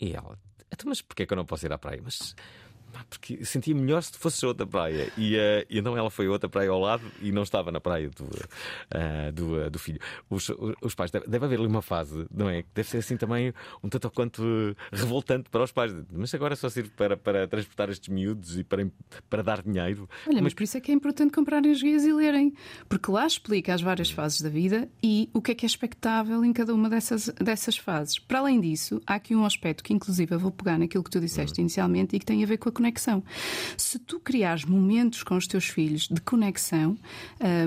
E 0.00 0.14
ela, 0.14 0.38
então, 0.72 0.88
mas 0.88 1.02
porquê 1.02 1.26
que 1.26 1.32
eu 1.32 1.36
não 1.36 1.44
posso 1.44 1.66
ir 1.66 1.72
à 1.72 1.78
praia? 1.78 2.00
Mas. 2.02 2.34
Porque 3.08 3.44
sentia 3.44 3.74
melhor 3.74 4.02
se 4.02 4.16
fosse 4.18 4.44
outra 4.44 4.66
praia. 4.66 5.10
E, 5.16 5.36
eh, 5.36 5.66
e 5.68 5.78
então 5.78 5.96
ela 5.96 6.10
foi 6.10 6.28
outra 6.28 6.48
praia 6.48 6.70
ao 6.70 6.80
lado 6.80 7.02
e 7.20 7.32
não 7.32 7.42
estava 7.42 7.70
na 7.70 7.80
praia 7.80 8.10
do, 8.10 8.28
eh, 8.90 9.32
do, 9.32 9.60
eh, 9.60 9.70
do 9.70 9.78
filho. 9.78 10.00
Os, 10.28 10.50
os 10.82 10.94
pais, 10.94 11.10
deve, 11.10 11.26
deve 11.26 11.44
haver 11.44 11.58
ali 11.58 11.66
uma 11.66 11.82
fase, 11.82 12.26
não 12.32 12.48
é? 12.48 12.64
Deve 12.74 12.88
ser 12.88 12.98
assim 12.98 13.16
também 13.16 13.52
um 13.82 13.88
tanto 13.88 14.04
ou 14.06 14.10
quanto 14.10 14.42
revoltante 14.92 15.50
para 15.50 15.64
os 15.64 15.72
pais. 15.72 15.94
Mas 16.12 16.34
agora 16.34 16.56
só 16.56 16.68
serve 16.68 16.90
para, 16.90 17.16
para 17.16 17.46
transportar 17.46 17.90
estes 17.90 18.08
miúdos 18.08 18.58
e 18.58 18.64
para, 18.64 18.86
para 19.28 19.42
dar 19.42 19.62
dinheiro. 19.62 20.08
Olha, 20.26 20.42
mas 20.42 20.54
por 20.54 20.62
isso 20.62 20.76
é 20.76 20.80
que 20.80 20.90
é 20.90 20.94
importante 20.94 21.32
comprarem 21.32 21.70
os 21.70 21.82
guias 21.82 22.04
e 22.04 22.12
lerem, 22.12 22.52
porque 22.88 23.10
lá 23.10 23.26
explica 23.26 23.74
as 23.74 23.82
várias 23.82 24.10
fases 24.10 24.40
da 24.40 24.48
vida 24.48 24.88
e 25.02 25.28
o 25.32 25.40
que 25.40 25.52
é 25.52 25.54
que 25.54 25.64
é 25.64 25.68
expectável 25.68 26.44
em 26.44 26.52
cada 26.52 26.74
uma 26.74 26.88
dessas, 26.88 27.28
dessas 27.40 27.76
fases. 27.76 28.18
Para 28.18 28.40
além 28.40 28.60
disso, 28.60 29.00
há 29.06 29.14
aqui 29.14 29.34
um 29.34 29.44
aspecto 29.44 29.82
que, 29.82 29.92
inclusive, 29.92 30.34
eu 30.34 30.38
vou 30.38 30.50
pegar 30.50 30.78
naquilo 30.78 31.04
que 31.04 31.10
tu 31.10 31.20
disseste 31.20 31.60
inicialmente 31.60 32.16
e 32.16 32.18
que 32.18 32.26
tem 32.26 32.42
a 32.42 32.46
ver 32.46 32.58
com 32.58 32.68
a 32.68 32.72
conexão. 32.80 33.22
Se 33.76 33.98
tu 33.98 34.18
criares 34.18 34.64
momentos 34.64 35.22
com 35.22 35.36
os 35.36 35.46
teus 35.46 35.66
filhos 35.66 36.08
de 36.08 36.20
conexão, 36.20 36.96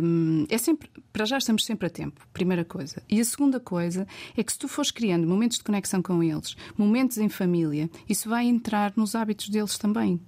hum, 0.03 0.45
é 0.49 0.57
sempre, 0.57 0.89
para 1.11 1.25
já 1.25 1.37
estamos 1.37 1.63
sempre 1.63 1.87
a 1.87 1.89
tempo, 1.89 2.25
primeira 2.33 2.65
coisa. 2.65 3.01
E 3.07 3.19
a 3.19 3.25
segunda 3.25 3.59
coisa 3.59 4.07
é 4.35 4.43
que 4.43 4.51
se 4.51 4.57
tu 4.57 4.67
fores 4.67 4.91
criando 4.91 5.27
momentos 5.27 5.57
de 5.59 5.63
conexão 5.63 6.01
com 6.01 6.23
eles, 6.23 6.55
momentos 6.77 7.17
em 7.17 7.29
família, 7.29 7.89
isso 8.09 8.27
vai 8.27 8.45
entrar 8.45 8.93
nos 8.95 9.15
hábitos 9.15 9.49
deles 9.49 9.77
também. 9.77 10.19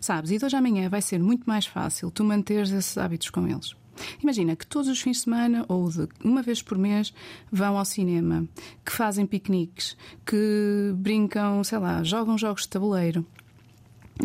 Sabes? 0.00 0.30
E 0.30 0.38
de 0.38 0.44
hoje 0.44 0.56
amanhã 0.56 0.88
vai 0.88 1.00
ser 1.00 1.20
muito 1.20 1.44
mais 1.44 1.66
fácil 1.66 2.10
tu 2.10 2.24
manteres 2.24 2.70
esses 2.70 2.98
hábitos 2.98 3.30
com 3.30 3.46
eles. 3.46 3.74
Imagina 4.22 4.56
que 4.56 4.66
todos 4.66 4.88
os 4.88 5.00
fins 5.00 5.18
de 5.18 5.24
semana 5.24 5.64
ou 5.68 5.88
de 5.88 6.08
uma 6.24 6.42
vez 6.42 6.62
por 6.62 6.78
mês 6.78 7.12
vão 7.50 7.76
ao 7.76 7.84
cinema, 7.84 8.48
que 8.84 8.90
fazem 8.90 9.26
piqueniques, 9.26 9.96
que 10.24 10.92
brincam, 10.96 11.62
sei 11.62 11.78
lá, 11.78 12.02
jogam 12.02 12.38
jogos 12.38 12.62
de 12.62 12.70
tabuleiro 12.70 13.24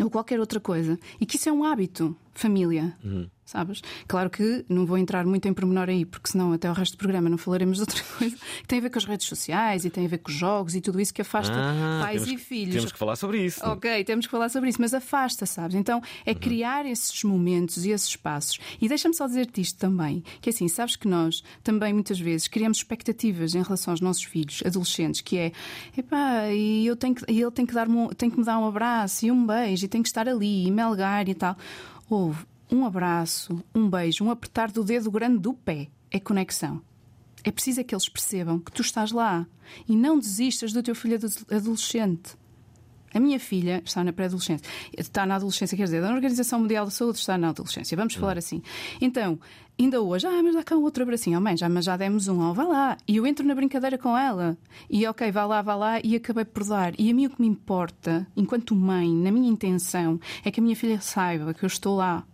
ou 0.02 0.10
qualquer 0.10 0.40
outra 0.40 0.60
coisa. 0.60 0.98
E 1.20 1.26
que 1.26 1.36
isso 1.36 1.48
é 1.48 1.52
um 1.52 1.64
hábito, 1.64 2.16
família. 2.34 2.96
Sabes? 3.48 3.80
Claro 4.06 4.28
que 4.28 4.62
não 4.68 4.84
vou 4.84 4.98
entrar 4.98 5.24
muito 5.24 5.48
em 5.48 5.54
pormenor 5.54 5.88
aí, 5.88 6.04
porque 6.04 6.28
senão 6.30 6.52
até 6.52 6.68
o 6.70 6.74
resto 6.74 6.92
do 6.96 6.98
programa 6.98 7.30
não 7.30 7.38
falaremos 7.38 7.76
de 7.78 7.80
outra 7.82 8.02
coisa 8.18 8.36
que 8.36 8.68
tem 8.68 8.78
a 8.78 8.82
ver 8.82 8.90
com 8.90 8.98
as 8.98 9.06
redes 9.06 9.26
sociais 9.26 9.86
e 9.86 9.90
tem 9.90 10.04
a 10.04 10.08
ver 10.08 10.18
com 10.18 10.30
os 10.30 10.36
jogos 10.36 10.74
e 10.74 10.82
tudo 10.82 11.00
isso 11.00 11.14
que 11.14 11.22
afasta 11.22 11.54
Ah, 11.56 12.00
pais 12.02 12.26
e 12.26 12.32
que- 12.32 12.36
filhos. 12.36 12.74
Temos 12.74 12.92
que 12.92 12.98
falar 12.98 13.16
sobre 13.16 13.42
isso. 13.42 13.64
Ok, 13.64 14.04
temos 14.04 14.26
que 14.26 14.30
falar 14.30 14.50
sobre 14.50 14.68
isso, 14.68 14.78
mas 14.82 14.92
afasta, 14.92 15.46
sabes? 15.46 15.76
Então 15.76 16.02
é 16.26 16.34
criar 16.34 16.84
esses 16.84 17.24
momentos 17.24 17.86
e 17.86 17.90
esses 17.90 18.08
espaços. 18.08 18.58
E 18.78 18.86
deixa-me 18.86 19.14
só 19.14 19.26
dizer-te 19.26 19.62
isto 19.62 19.78
também: 19.78 20.22
que 20.42 20.50
assim, 20.50 20.68
sabes 20.68 20.94
que 20.94 21.08
nós 21.08 21.42
também 21.64 21.94
muitas 21.94 22.20
vezes 22.20 22.48
criamos 22.48 22.76
expectativas 22.76 23.54
em 23.54 23.62
relação 23.62 23.92
aos 23.92 24.02
nossos 24.02 24.24
filhos, 24.24 24.62
adolescentes, 24.66 25.22
que 25.22 25.38
é 25.38 25.52
epá, 25.96 26.50
e 26.52 26.86
eu 26.86 26.96
tenho 26.96 27.14
que, 27.14 27.24
ele 27.26 27.50
tem 27.50 27.64
que, 27.64 27.72
dar 27.72 27.86
tem 28.14 28.28
que 28.28 28.38
me 28.38 28.44
dar 28.44 28.58
um 28.58 28.66
abraço 28.68 29.24
e 29.24 29.30
um 29.32 29.46
beijo 29.46 29.86
e 29.86 29.88
tem 29.88 30.02
que 30.02 30.08
estar 30.08 30.28
ali 30.28 30.66
e 30.66 30.70
melgar 30.70 31.26
e 31.30 31.34
tal. 31.34 31.56
Houve 32.10 32.44
um 32.70 32.84
abraço, 32.84 33.62
um 33.74 33.88
beijo, 33.88 34.24
um 34.24 34.30
apertar 34.30 34.70
do 34.70 34.84
dedo 34.84 35.10
grande 35.10 35.38
do 35.38 35.54
pé. 35.54 35.88
É 36.10 36.18
conexão. 36.18 36.80
É 37.44 37.50
preciso 37.50 37.80
é 37.80 37.84
que 37.84 37.94
eles 37.94 38.08
percebam 38.08 38.58
que 38.58 38.72
tu 38.72 38.82
estás 38.82 39.12
lá 39.12 39.46
e 39.88 39.94
não 39.96 40.18
desistas 40.18 40.72
do 40.72 40.82
teu 40.82 40.94
filho 40.94 41.16
ado- 41.16 41.54
adolescente. 41.54 42.36
A 43.14 43.20
minha 43.20 43.40
filha 43.40 43.82
está 43.84 44.04
na 44.04 44.12
pré-adolescência. 44.12 44.68
Está 44.96 45.24
na 45.24 45.36
adolescência, 45.36 45.76
quer 45.76 45.84
dizer, 45.84 46.04
a 46.04 46.12
Organização 46.12 46.60
Mundial 46.60 46.84
da 46.84 46.90
Saúde 46.90 47.18
está 47.18 47.38
na 47.38 47.48
adolescência. 47.50 47.96
Vamos 47.96 48.14
falar 48.14 48.36
assim. 48.36 48.62
Então, 49.00 49.38
ainda 49.80 50.02
hoje, 50.02 50.26
ah, 50.26 50.42
mas 50.42 50.54
dá 50.54 50.62
cá 50.62 50.76
um 50.76 50.82
outro 50.82 51.04
abracinho. 51.04 51.38
Oh, 51.38 51.40
mãe, 51.40 51.56
já, 51.56 51.70
mas 51.70 51.86
já 51.86 51.96
demos 51.96 52.28
um. 52.28 52.38
Oh, 52.40 52.52
vá 52.52 52.64
lá. 52.64 52.98
E 53.08 53.16
eu 53.16 53.26
entro 53.26 53.46
na 53.46 53.54
brincadeira 53.54 53.96
com 53.96 54.16
ela. 54.16 54.58
E 54.90 55.06
ok, 55.06 55.30
vá 55.32 55.46
lá, 55.46 55.62
vá 55.62 55.74
lá. 55.74 56.00
E 56.04 56.16
acabei 56.16 56.44
por 56.44 56.64
dar. 56.64 56.92
E 57.00 57.10
a 57.10 57.14
mim 57.14 57.26
o 57.26 57.30
que 57.30 57.40
me 57.40 57.48
importa, 57.48 58.26
enquanto 58.36 58.74
mãe, 58.74 59.10
na 59.10 59.32
minha 59.32 59.48
intenção, 59.48 60.20
é 60.44 60.50
que 60.50 60.60
a 60.60 60.62
minha 60.62 60.76
filha 60.76 61.00
saiba 61.00 61.54
que 61.54 61.64
eu 61.64 61.68
estou 61.68 61.96
lá. 61.96 62.26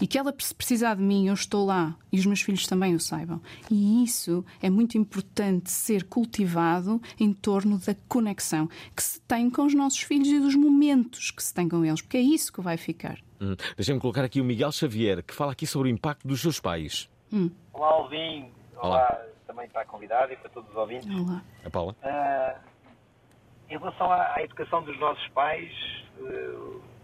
E 0.00 0.06
que 0.06 0.18
ela, 0.18 0.34
se 0.38 0.54
precisar 0.54 0.94
de 0.94 1.02
mim, 1.02 1.26
eu 1.28 1.34
estou 1.34 1.64
lá. 1.66 1.94
E 2.12 2.18
os 2.18 2.26
meus 2.26 2.40
filhos 2.40 2.66
também 2.66 2.94
o 2.94 3.00
saibam. 3.00 3.40
E 3.70 4.02
isso 4.04 4.44
é 4.62 4.70
muito 4.70 4.96
importante 4.98 5.70
ser 5.70 6.04
cultivado 6.04 7.00
em 7.18 7.32
torno 7.32 7.78
da 7.78 7.94
conexão 8.08 8.68
que 8.94 9.02
se 9.02 9.20
tem 9.22 9.50
com 9.50 9.64
os 9.64 9.74
nossos 9.74 10.00
filhos 10.00 10.28
e 10.28 10.38
dos 10.40 10.54
momentos 10.54 11.30
que 11.30 11.42
se 11.42 11.52
tem 11.54 11.68
com 11.68 11.84
eles, 11.84 12.00
porque 12.00 12.16
é 12.16 12.20
isso 12.22 12.52
que 12.52 12.60
vai 12.60 12.76
ficar. 12.76 13.18
Hum, 13.40 13.54
Deixa-me 13.76 14.00
colocar 14.00 14.24
aqui 14.24 14.40
o 14.40 14.44
Miguel 14.44 14.72
Xavier, 14.72 15.22
que 15.22 15.34
fala 15.34 15.52
aqui 15.52 15.66
sobre 15.66 15.88
o 15.88 15.92
impacto 15.92 16.26
dos 16.26 16.40
seus 16.40 16.58
pais. 16.60 17.08
Olá, 17.72 17.88
Alvin. 17.92 18.50
Olá, 18.76 19.20
também 19.46 19.68
para 19.68 19.82
a 19.82 19.84
convidada 19.84 20.32
e 20.32 20.36
para 20.36 20.48
todos 20.50 20.70
os 20.70 20.76
ouvintes. 20.76 21.08
Olá. 21.08 21.42
A 21.64 21.70
Paula? 21.70 21.94
Ah, 22.02 22.56
em 23.70 23.76
relação 23.78 24.10
à, 24.10 24.34
à 24.34 24.42
educação 24.42 24.82
dos 24.82 24.98
nossos 24.98 25.26
pais, 25.28 25.70
eh, 26.20 26.54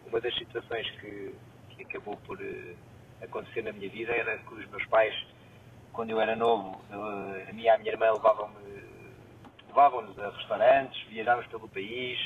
uma 0.09 0.21
das 0.21 0.35
situações 0.39 0.89
que, 1.01 1.35
que 1.77 1.83
acabou 1.83 2.17
por 2.27 2.41
eh, 2.41 2.75
acontecer 3.23 3.63
na 3.63 3.73
minha 3.73 3.89
vida 3.89 4.13
era 4.13 4.39
que 4.39 4.55
os 4.55 4.69
meus 4.71 4.85
pais, 4.87 5.15
quando 5.93 6.11
eu 6.11 6.21
era 6.21 6.37
novo, 6.37 6.81
eh, 6.91 7.47
a 7.49 7.53
minha 7.53 7.67
e 7.67 7.69
a 7.69 7.79
minha 7.79 7.93
irmã 7.93 8.13
levavam-me 8.13 8.85
levavam-nos 9.69 10.17
a 10.21 10.31
restaurantes, 10.31 11.03
viajávamos 11.09 11.49
pelo 11.49 11.69
país, 11.69 12.19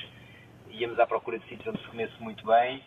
íamos 0.69 0.99
à 1.01 1.07
procura 1.07 1.39
de 1.39 1.49
sítios 1.49 1.69
onde 1.69 1.83
se 1.83 1.89
comesse 1.89 2.23
muito 2.23 2.45
bem. 2.47 2.83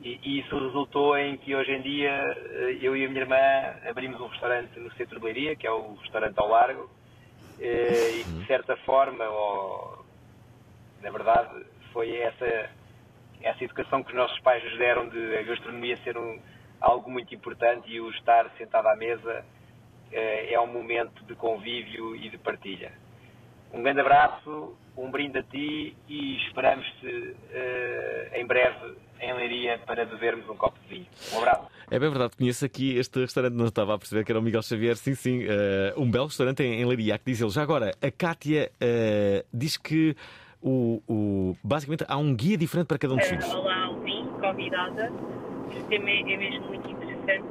E, 0.00 0.18
e 0.22 0.40
isso 0.40 0.58
resultou 0.58 1.18
em 1.18 1.36
que 1.36 1.54
hoje 1.54 1.70
em 1.72 1.82
dia 1.82 2.10
eh, 2.10 2.78
eu 2.80 2.96
e 2.96 3.04
a 3.04 3.08
minha 3.08 3.20
irmã 3.20 3.36
abrimos 3.88 4.18
um 4.20 4.28
restaurante 4.28 4.78
no 4.78 4.90
centro 4.92 5.18
de 5.18 5.24
Leiria, 5.24 5.54
que 5.54 5.66
é 5.66 5.70
o 5.70 5.94
restaurante 5.96 6.38
ao 6.38 6.48
Largo, 6.48 6.90
e 7.58 8.24
de 8.24 8.46
certa 8.46 8.74
forma, 8.78 9.22
ou, 9.28 10.06
na 11.02 11.10
verdade, 11.10 11.66
foi 11.92 12.16
essa, 12.16 12.70
essa 13.42 13.64
educação 13.64 14.02
que 14.02 14.10
os 14.10 14.16
nossos 14.16 14.38
pais 14.40 14.62
nos 14.64 14.78
deram 14.78 15.08
de 15.08 15.36
a 15.36 15.42
gastronomia 15.42 15.96
ser 16.04 16.16
um, 16.16 16.38
algo 16.80 17.10
muito 17.10 17.34
importante 17.34 17.90
e 17.90 18.00
o 18.00 18.10
estar 18.10 18.50
sentado 18.56 18.86
à 18.86 18.96
mesa 18.96 19.44
eh, 20.12 20.52
é 20.52 20.60
um 20.60 20.66
momento 20.66 21.24
de 21.24 21.34
convívio 21.34 22.16
e 22.16 22.28
de 22.28 22.38
partilha. 22.38 22.92
Um 23.72 23.82
grande 23.82 24.00
abraço, 24.00 24.76
um 24.96 25.10
brinde 25.10 25.38
a 25.38 25.42
ti 25.42 25.96
e 26.08 26.36
esperamos-te 26.46 27.36
eh, 27.52 28.30
em 28.34 28.46
breve 28.46 28.96
em 29.20 29.32
Leiria 29.34 29.78
para 29.86 30.04
bebermos 30.04 30.48
um 30.48 30.56
copo 30.56 30.78
de 30.80 30.88
vinho. 30.88 31.06
Um 31.32 31.38
abraço. 31.38 31.68
É 31.90 31.98
bem 31.98 32.08
verdade, 32.08 32.36
conheço 32.36 32.64
aqui 32.64 32.96
este 32.96 33.20
restaurante, 33.20 33.54
não 33.54 33.66
estava 33.66 33.94
a 33.94 33.98
perceber 33.98 34.24
que 34.24 34.32
era 34.32 34.38
o 34.38 34.42
Miguel 34.42 34.62
Xavier. 34.62 34.96
Sim, 34.96 35.14
sim, 35.14 35.44
eh, 35.44 35.94
um 35.96 36.10
belo 36.10 36.26
restaurante 36.26 36.62
em, 36.62 36.80
em 36.80 36.84
Leiria, 36.84 37.18
que 37.18 37.26
diz 37.26 37.40
ele. 37.40 37.50
Já 37.50 37.62
agora, 37.62 37.92
a 38.02 38.10
Kátia 38.10 38.70
eh, 38.80 39.44
diz 39.52 39.76
que 39.76 40.16
o, 40.62 41.02
o- 41.08 41.56
basicamente 41.62 42.04
há 42.08 42.16
um 42.16 42.34
guia 42.34 42.56
diferente 42.56 42.86
para 42.86 42.98
cada 42.98 43.14
um 43.14 43.16
dos 43.16 43.26
Eh, 43.26 43.30
filhos. 43.30 43.54
Olá, 43.54 43.84
Alvin, 43.86 44.26
convidada. 44.40 45.10
O 45.12 45.82
tema 45.88 46.10
é, 46.10 46.20
é 46.20 46.36
mesmo 46.36 46.66
muito 46.66 46.90
interessante. 46.90 47.44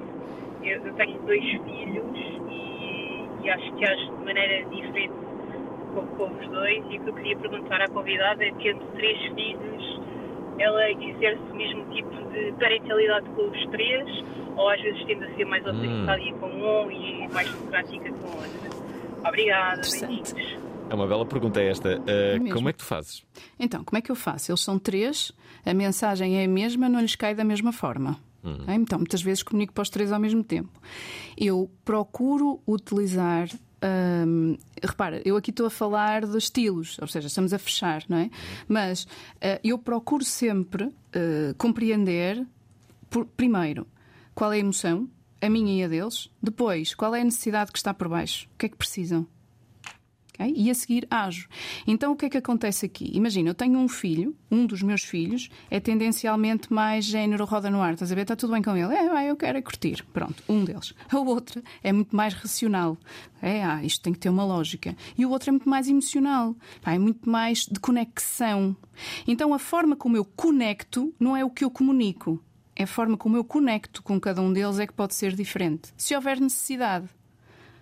Eu, 0.64 0.86
eu 0.86 0.94
tenho 0.94 1.20
dois 1.24 1.44
filhos 1.44 2.18
e, 2.50 3.26
e 3.46 3.50
acho 3.50 3.74
que 3.76 3.86
acho 3.86 4.06
de 4.06 4.26
maneira 4.26 4.66
diferente 4.70 5.14
com, 5.94 6.06
com 6.18 6.24
os 6.40 6.48
dois. 6.50 6.84
E 6.90 6.98
o 6.98 7.02
que 7.04 7.10
eu 7.10 7.14
queria 7.14 7.38
perguntar 7.38 7.82
à 7.82 7.88
convidada 7.88 8.44
é 8.44 8.52
que 8.52 8.70
entre 8.70 8.86
três 8.96 9.18
filhos 9.34 10.02
ela 10.60 10.92
exerce 10.92 11.42
o 11.52 11.56
mesmo 11.56 11.86
tipo 11.94 12.10
de 12.32 12.52
parentalidade 12.60 13.30
com 13.30 13.44
os 13.50 13.66
três 13.68 14.08
ou 14.58 14.68
às 14.70 14.82
vezes 14.82 15.02
tende 15.06 15.24
a 15.24 15.36
ser 15.36 15.46
mais 15.46 15.66
autoritária 15.66 16.34
com 16.34 16.48
um 16.48 16.92
e 16.92 17.28
mais 17.30 17.50
democrática 17.50 18.12
com 18.12 18.28
o 18.28 18.36
outro. 18.36 18.84
Obrigada, 19.26 19.82
beijinhos. 19.82 20.58
É 20.90 20.96
uma 20.96 21.08
bela 21.08 21.26
pergunta 21.26 21.62
esta. 21.62 22.02
Mesmo. 22.40 22.54
como 22.56 22.70
é 22.70 22.74
que 22.74 22.80
tu 22.80 22.86
fazes? 22.86 23.24
Então, 23.60 23.84
como 23.84 23.98
é 23.98 24.02
que 24.02 24.12
eu 24.12 24.16
faço? 24.16 24.52
Eles 24.52 24.62
são 24.62 24.80
três, 24.80 25.32
a 25.66 25.74
mensagem 25.74 26.38
é 26.40 26.46
a 26.46 26.48
mesma, 26.48 26.90
não 26.90 27.00
lhes 27.02 27.16
cai 27.16 27.36
da 27.36 27.44
mesma 27.44 27.72
forma. 27.72 28.18
ok? 28.44 28.74
Então, 28.76 28.98
muitas 29.00 29.22
vezes 29.22 29.44
comunico 29.44 29.74
para 29.74 29.82
os 29.84 29.90
três 29.90 30.12
ao 30.12 30.20
mesmo 30.20 30.44
tempo. 30.44 30.70
Eu 31.38 31.70
procuro 31.86 32.60
utilizar. 32.68 33.48
hum, 34.28 34.58
repara, 34.84 35.22
eu 35.24 35.38
aqui 35.38 35.52
estou 35.52 35.68
a 35.68 35.70
falar 35.70 36.26
de 36.26 36.38
estilos, 36.38 36.98
ou 37.00 37.08
seja, 37.08 37.28
estamos 37.28 37.54
a 37.54 37.60
fechar, 37.60 38.04
não 38.10 38.18
é? 38.18 38.30
Mas 38.68 39.08
ah, 39.42 39.60
eu 39.64 39.78
procuro 39.78 40.24
sempre 40.26 40.90
ah, 41.14 41.54
compreender, 41.58 42.46
por- 43.10 43.26
primeiro, 43.26 43.86
qual 44.34 44.52
é 44.52 44.56
a 44.56 44.60
emoção, 44.60 45.08
a 45.42 45.50
minha 45.50 45.74
e 45.82 45.84
a 45.84 45.88
deles, 45.88 46.30
depois, 46.42 46.94
qual 46.96 47.14
é 47.16 47.22
a 47.22 47.24
necessidade 47.24 47.72
que 47.72 47.78
está 47.78 47.94
por 47.94 48.10
baixo, 48.10 48.48
o 48.54 48.58
que 48.58 48.66
é 48.66 48.70
que 48.70 48.76
precisam. 48.78 49.26
Ok? 50.40 50.54
E 50.56 50.72
a 50.72 50.74
seguir 50.74 51.06
ajo. 51.12 51.50
Então 51.86 52.14
o 52.14 52.16
que 52.16 52.26
é 52.26 52.30
que 52.30 52.38
acontece 52.38 52.86
aqui? 52.86 53.12
Imagina, 53.14 53.50
eu 53.50 53.54
tenho 53.54 53.78
um 53.78 53.90
filho, 53.90 54.34
um 54.50 54.66
dos 54.66 54.82
meus 54.82 55.04
filhos 55.04 55.50
é 55.70 55.80
tendencialmente 55.80 56.72
mais 56.72 57.04
género 57.04 57.44
roda 57.44 57.70
no 57.70 57.82
ar, 57.82 57.94
estás 57.94 58.12
a 58.12 58.16
ver? 58.16 58.22
Está 58.22 58.36
tudo 58.36 58.54
bem 58.54 58.62
com 58.62 58.76
ele? 58.76 58.94
É, 58.94 59.30
eu 59.30 59.36
quero 59.36 59.58
é 59.58 59.62
curtir. 59.62 60.06
Pronto, 60.14 60.42
um 60.48 60.64
deles. 60.64 60.94
A 61.12 61.20
outra 61.20 61.62
é 61.84 61.92
muito 61.92 62.16
mais 62.16 62.34
racional. 62.34 62.98
É, 63.42 63.64
ah, 63.64 63.84
isto 63.84 64.02
tem 64.02 64.14
que 64.14 64.20
ter 64.20 64.30
uma 64.30 64.46
lógica. 64.46 64.96
E 65.18 65.26
o 65.26 65.30
outro 65.30 65.50
é 65.50 65.52
muito 65.52 65.70
mais 65.70 65.88
emocional. 65.88 66.56
É 66.86 66.98
muito 66.98 67.30
mais 67.30 67.66
de 67.66 67.80
conexão. 67.80 68.76
Então 69.28 69.54
a 69.54 69.60
forma 69.60 69.96
como 69.96 70.16
eu 70.16 70.24
conecto 70.24 71.14
não 71.20 71.36
é 71.36 71.44
o 71.44 71.50
que 71.50 71.66
eu 71.66 71.70
comunico. 71.70 72.42
É 72.76 72.84
a 72.84 72.88
forma 72.88 73.18
como 73.18 73.36
eu 73.36 73.44
conecto 73.44 74.02
com 74.02 74.18
cada 74.20 74.42
um 74.42 74.54
deles 74.54 74.80
é 74.80 74.88
que 74.88 74.94
pode 74.94 75.14
ser 75.14 75.36
diferente. 75.36 75.92
Se 75.98 76.16
houver 76.16 76.40
necessidade. 76.40 77.10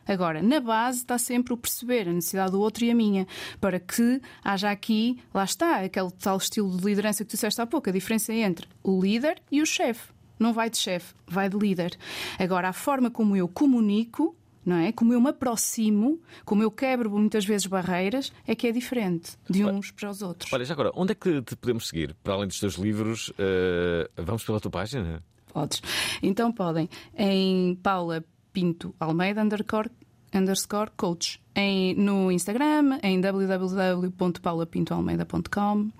Agora, 0.08 0.42
na 0.42 0.60
base 0.60 1.00
está 1.00 1.18
sempre 1.18 1.54
o 1.54 1.58
perceber 1.58 2.08
a 2.08 2.14
necessidade 2.14 2.52
do 2.52 2.62
outro 2.62 2.86
e 2.86 2.92
a 2.92 2.96
minha, 2.96 3.28
para 3.60 3.80
que 3.80 4.22
haja 4.44 4.72
aqui, 4.72 5.20
lá 5.34 5.44
está, 5.44 5.78
aquele 5.78 6.12
tal 6.12 6.38
estilo 6.38 6.76
de 6.78 6.84
liderança 6.84 7.24
que 7.24 7.30
tu 7.30 7.34
disseste 7.34 7.62
há 7.62 7.66
pouco, 7.66 7.90
a 7.90 7.94
diferença 7.94 8.34
entre 8.34 8.68
o 8.84 9.02
líder 9.02 9.42
e 9.52 9.62
o 9.62 9.66
chefe. 9.66 10.12
Não 10.40 10.54
vai 10.54 10.70
de 10.70 10.78
chefe, 10.78 11.14
vai 11.28 11.50
de 11.50 11.58
líder. 11.58 11.98
Agora, 12.38 12.70
a 12.70 12.74
forma 12.74 13.10
como 13.10 13.36
eu 13.36 13.48
comunico, 13.48 14.36
não 14.64 14.76
é? 14.76 14.92
Como 14.92 15.14
eu 15.14 15.20
me 15.20 15.30
aproximo, 15.30 16.22
como 16.46 16.62
eu 16.62 16.70
quebro 16.70 17.10
muitas 17.10 17.46
vezes 17.46 17.66
barreiras, 17.66 18.32
é 18.46 18.54
que 18.54 18.68
é 18.68 18.72
diferente 18.72 19.32
de 19.50 19.64
uns 19.66 19.92
para 19.92 20.10
os 20.10 20.22
outros. 20.22 20.52
Olha, 20.54 20.66
já 20.66 20.74
agora, 20.74 20.92
onde 20.94 21.14
é 21.14 21.16
que 21.16 21.42
te 21.42 21.56
podemos 21.56 21.88
seguir? 21.88 22.14
Para 22.24 22.34
além 22.34 22.48
dos 22.48 22.60
teus 22.60 22.76
livros, 22.76 23.32
eh, 23.40 24.10
vamos 24.18 24.44
pela 24.44 24.60
tua 24.60 24.70
página? 24.70 25.24
Podes. 25.52 25.82
Então 26.22 26.52
podem 26.52 26.90
em 27.18 27.76
Paula 27.76 28.24
Pinto 28.58 28.90
Almeida 29.00 29.44
underscore, 29.44 29.92
underscore 30.34 30.90
coach 30.98 31.40
em, 31.54 31.94
no 31.94 32.32
Instagram, 32.32 32.98
em 33.04 33.22
www.paulapintoalmeida.com 33.22 35.92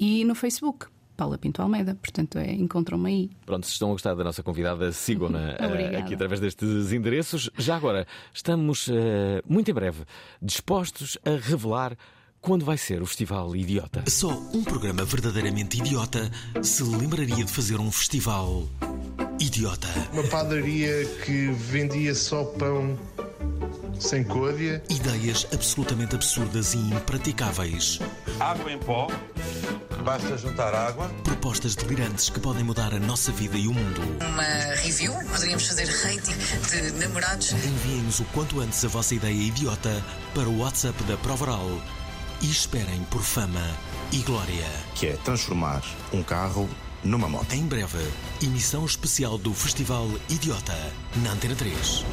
e 0.00 0.24
no 0.24 0.34
Facebook. 0.34 0.86
Paula 1.14 1.36
Pinto 1.36 1.60
Almeida, 1.60 1.94
portanto, 1.96 2.38
é, 2.38 2.50
encontram-me 2.50 3.10
aí. 3.10 3.28
Pronto, 3.44 3.66
se 3.66 3.72
estão 3.72 3.90
a 3.90 3.92
gostar 3.92 4.14
da 4.14 4.24
nossa 4.24 4.42
convidada, 4.42 4.90
sigam-na 4.90 5.50
eh, 5.58 5.98
aqui 6.00 6.14
através 6.14 6.40
destes 6.40 6.92
endereços. 6.92 7.50
Já 7.58 7.76
agora, 7.76 8.06
estamos 8.32 8.88
eh, 8.88 9.42
muito 9.46 9.70
em 9.70 9.74
breve 9.74 10.04
dispostos 10.40 11.18
a 11.26 11.32
revelar 11.32 11.94
quando 12.40 12.64
vai 12.64 12.78
ser 12.78 13.02
o 13.02 13.06
Festival 13.06 13.54
Idiota. 13.54 14.04
Só 14.08 14.30
um 14.52 14.62
programa 14.62 15.04
verdadeiramente 15.04 15.78
idiota 15.78 16.30
se 16.62 16.82
lembraria 16.82 17.44
de 17.44 17.52
fazer 17.52 17.78
um 17.78 17.90
festival 17.90 18.68
idiota. 19.40 19.88
Uma 20.12 20.24
padaria 20.24 21.04
que 21.24 21.50
vendia 21.52 22.14
só 22.14 22.44
pão 22.44 22.98
sem 23.98 24.24
côdea. 24.24 24.82
Ideias 24.88 25.46
absolutamente 25.52 26.14
absurdas 26.14 26.74
e 26.74 26.78
impraticáveis. 26.78 27.98
Água 28.38 28.72
em 28.72 28.78
pó. 28.78 29.08
Basta 30.04 30.38
juntar 30.38 30.74
água. 30.74 31.08
Propostas 31.24 31.74
delirantes 31.74 32.30
que 32.30 32.40
podem 32.40 32.64
mudar 32.64 32.94
a 32.94 33.00
nossa 33.00 33.32
vida 33.32 33.58
e 33.58 33.66
o 33.66 33.74
mundo. 33.74 34.00
Uma 34.24 34.74
review, 34.76 35.12
poderíamos 35.30 35.66
fazer 35.66 35.86
rating 35.86 36.32
de 36.70 36.92
namorados. 36.92 37.52
Enviem-nos 37.52 38.20
o 38.20 38.24
quanto 38.26 38.60
antes 38.60 38.84
a 38.84 38.88
vossa 38.88 39.14
ideia 39.14 39.34
idiota 39.34 40.02
para 40.34 40.48
o 40.48 40.60
WhatsApp 40.60 41.02
da 41.04 41.16
Provaral 41.18 41.68
e 42.40 42.50
esperem 42.50 43.02
por 43.10 43.22
fama 43.22 43.64
e 44.12 44.18
glória. 44.22 44.66
Que 44.94 45.08
é 45.08 45.16
transformar 45.16 45.82
um 46.12 46.22
carro 46.22 46.68
numa 47.02 47.28
moto. 47.28 47.52
Em 47.52 47.66
breve, 47.66 47.98
emissão 48.42 48.84
especial 48.84 49.38
do 49.38 49.52
Festival 49.52 50.06
Idiota 50.28 50.74
na 51.22 51.32
Antena 51.32 51.54
3. 51.54 52.04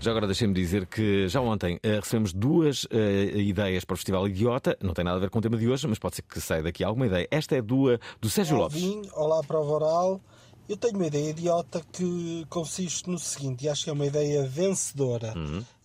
Já 0.00 0.10
agora 0.10 0.26
deixem-me 0.26 0.54
dizer 0.54 0.86
que 0.86 1.28
já 1.28 1.40
ontem 1.40 1.78
eh, 1.82 1.96
recebemos 2.00 2.32
duas 2.32 2.86
eh, 2.90 3.36
ideias 3.36 3.84
para 3.84 3.94
o 3.94 3.96
Festival 3.98 4.26
Idiota. 4.26 4.76
Não 4.82 4.94
tem 4.94 5.04
nada 5.04 5.18
a 5.18 5.20
ver 5.20 5.28
com 5.28 5.38
o 5.38 5.42
tema 5.42 5.58
de 5.58 5.68
hoje, 5.68 5.86
mas 5.86 5.98
pode 5.98 6.16
ser 6.16 6.22
que 6.22 6.40
saia 6.40 6.62
daqui 6.62 6.82
alguma 6.82 7.06
ideia. 7.06 7.28
Esta 7.30 7.56
é 7.56 7.62
do, 7.62 7.98
do 8.20 8.30
Sérgio 8.30 8.56
Lopes. 8.56 8.82
Alvin, 8.82 9.02
olá 9.12 9.42
prova 9.42 9.70
oral. 9.70 10.20
Eu 10.66 10.76
tenho 10.76 10.94
uma 10.94 11.06
ideia 11.06 11.30
idiota 11.30 11.82
que 11.92 12.46
consiste 12.48 13.10
no 13.10 13.18
seguinte, 13.18 13.66
e 13.66 13.68
acho 13.68 13.84
que 13.84 13.90
é 13.90 13.92
uma 13.92 14.06
ideia 14.06 14.44
vencedora, 14.44 15.34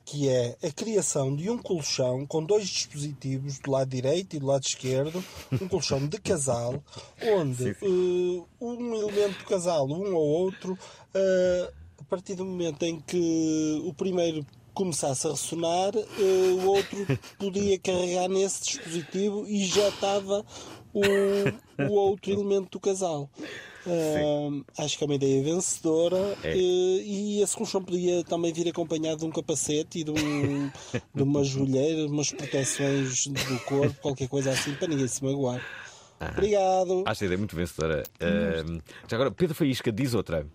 que 0.05 0.29
é 0.29 0.55
a 0.63 0.71
criação 0.71 1.35
de 1.35 1.49
um 1.49 1.57
colchão 1.57 2.27
com 2.27 2.43
dois 2.43 2.67
dispositivos 2.67 3.57
do 3.57 3.71
lado 3.71 3.89
direito 3.89 4.35
e 4.35 4.39
do 4.39 4.45
lado 4.45 4.63
esquerdo, 4.63 5.23
um 5.51 5.67
colchão 5.67 6.07
de 6.07 6.19
casal, 6.21 6.81
onde 7.33 7.71
eh, 7.71 8.43
um 8.61 8.95
elemento 8.95 9.39
do 9.39 9.45
casal, 9.45 9.87
um 9.89 10.13
ou 10.13 10.23
outro, 10.23 10.77
eh, 11.11 11.73
a 11.99 12.03
partir 12.03 12.35
do 12.35 12.45
momento 12.45 12.83
em 12.83 12.99
que 12.99 13.81
o 13.83 13.93
primeiro 13.95 14.45
começasse 14.75 15.25
a 15.25 15.31
ressonar, 15.31 15.95
eh, 15.95 16.51
o 16.61 16.67
outro 16.67 17.19
podia 17.39 17.79
carregar 17.79 18.29
nesse 18.29 18.63
dispositivo 18.63 19.47
e 19.47 19.65
já 19.65 19.89
estava 19.89 20.45
o, 20.93 21.01
o 21.83 21.93
outro 21.93 22.31
elemento 22.31 22.69
do 22.69 22.79
casal. 22.79 23.27
Ah, 23.87 24.83
acho 24.83 24.97
que 24.97 25.03
é 25.03 25.07
uma 25.07 25.15
ideia 25.15 25.43
vencedora 25.43 26.35
É. 26.43 26.51
eh, 26.51 26.57
e 27.03 27.41
esse 27.41 27.55
colchão 27.55 27.83
podia 27.83 28.23
também 28.23 28.51
vir 28.51 28.67
acompanhado 28.69 29.19
de 29.19 29.25
um 29.25 29.31
capacete 29.31 29.99
e 29.99 30.03
de, 30.03 30.11
um, 30.11 30.69
de 31.13 31.23
umas 31.23 31.47
joelheiras, 31.47 32.09
umas 32.09 32.31
proteções 32.31 33.27
do 33.27 33.59
corpo, 33.65 33.95
qualquer 34.01 34.27
coisa 34.27 34.51
assim, 34.51 34.73
para 34.75 34.87
ninguém 34.87 35.07
se 35.07 35.23
magoar. 35.23 35.61
Ah. 36.19 36.29
Obrigado. 36.31 37.03
Acho 37.05 37.23
a 37.23 37.25
ideia 37.25 37.37
muito 37.37 37.55
vencedora. 37.55 38.03
Eh, 38.19 38.63
já 39.07 39.17
agora, 39.17 39.31
Pedro 39.31 39.53
Faísca 39.55 39.91
diz 39.91 40.13
outra. 40.13 40.47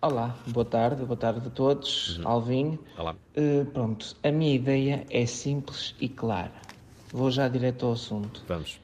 Olá, 0.00 0.38
boa 0.46 0.64
tarde, 0.64 1.04
boa 1.04 1.16
tarde 1.16 1.44
a 1.44 1.50
todos. 1.50 2.20
Alvin. 2.24 2.78
Olá. 2.96 3.16
Eh, 3.34 3.64
pronto, 3.72 4.16
a 4.22 4.30
minha 4.30 4.54
ideia 4.54 5.04
é 5.10 5.26
simples 5.26 5.94
e 6.00 6.08
clara. 6.08 6.52
Vou 7.12 7.30
já 7.32 7.48
direto 7.48 7.84
ao 7.86 7.92
assunto. 7.92 8.44
Vamos. 8.46 8.78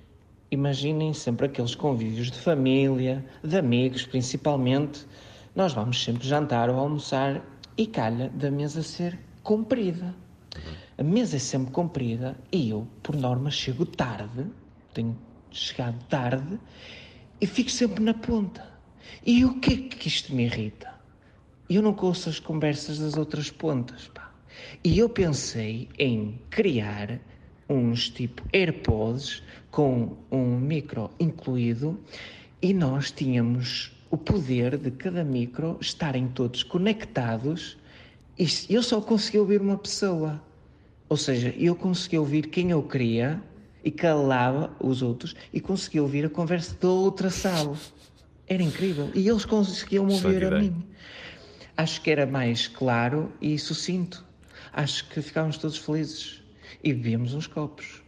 Imaginem 0.54 1.12
sempre 1.12 1.46
aqueles 1.46 1.74
convívios 1.74 2.30
de 2.30 2.38
família, 2.38 3.26
de 3.42 3.58
amigos 3.58 4.06
principalmente. 4.06 5.04
Nós 5.52 5.72
vamos 5.72 6.00
sempre 6.00 6.28
jantar 6.28 6.70
ou 6.70 6.76
almoçar 6.76 7.44
e 7.76 7.88
calha 7.88 8.28
da 8.28 8.52
mesa 8.52 8.80
ser 8.80 9.18
comprida. 9.42 10.14
A 10.96 11.02
mesa 11.02 11.34
é 11.34 11.38
sempre 11.40 11.72
comprida 11.72 12.36
e 12.52 12.70
eu, 12.70 12.86
por 13.02 13.16
norma, 13.16 13.50
chego 13.50 13.84
tarde, 13.84 14.46
tenho 14.92 15.18
chegado 15.50 16.00
tarde 16.04 16.56
e 17.40 17.48
fico 17.48 17.70
sempre 17.70 18.04
na 18.04 18.14
ponta. 18.14 18.64
E 19.26 19.44
o 19.44 19.58
que 19.58 19.74
é 19.74 19.76
que 19.88 20.06
isto 20.06 20.32
me 20.32 20.44
irrita? 20.44 20.94
Eu 21.68 21.82
não 21.82 21.96
ouço 22.00 22.28
as 22.28 22.38
conversas 22.38 23.00
das 23.00 23.16
outras 23.16 23.50
pontas, 23.50 24.06
pá. 24.06 24.32
E 24.84 25.00
eu 25.00 25.08
pensei 25.08 25.88
em 25.98 26.40
criar 26.48 27.18
uns 27.68 28.08
tipo 28.08 28.42
AirPods 28.52 29.42
com 29.70 30.16
um 30.30 30.58
micro 30.58 31.10
incluído 31.18 31.98
e 32.62 32.72
nós 32.72 33.10
tínhamos 33.10 33.92
o 34.10 34.16
poder 34.16 34.76
de 34.78 34.90
cada 34.90 35.24
micro 35.24 35.76
estarem 35.80 36.28
todos 36.28 36.62
conectados 36.62 37.76
e 38.38 38.46
eu 38.68 38.82
só 38.82 39.00
conseguia 39.00 39.40
ouvir 39.40 39.60
uma 39.60 39.78
pessoa. 39.78 40.42
Ou 41.08 41.16
seja, 41.16 41.54
eu 41.56 41.76
conseguia 41.76 42.20
ouvir 42.20 42.48
quem 42.48 42.70
eu 42.70 42.82
queria 42.82 43.40
e 43.84 43.90
calava 43.90 44.74
os 44.80 45.02
outros 45.02 45.36
e 45.52 45.60
conseguia 45.60 46.02
ouvir 46.02 46.24
a 46.24 46.30
conversa 46.30 46.76
da 46.80 46.88
outra 46.88 47.30
sala. 47.30 47.76
Era 48.48 48.62
incrível. 48.62 49.10
E 49.14 49.28
eles 49.28 49.44
conseguiam 49.44 50.08
ouvir 50.08 50.44
a 50.44 50.58
mim. 50.58 50.84
Acho 51.76 52.00
que 52.00 52.10
era 52.10 52.26
mais 52.26 52.66
claro 52.66 53.32
e 53.40 53.58
sucinto. 53.58 54.24
Acho 54.72 55.08
que 55.08 55.20
ficávamos 55.20 55.58
todos 55.58 55.76
felizes 55.76 56.43
e 56.84 56.92
bebíamos 56.92 57.34
uns 57.34 57.46
copos. 57.46 58.03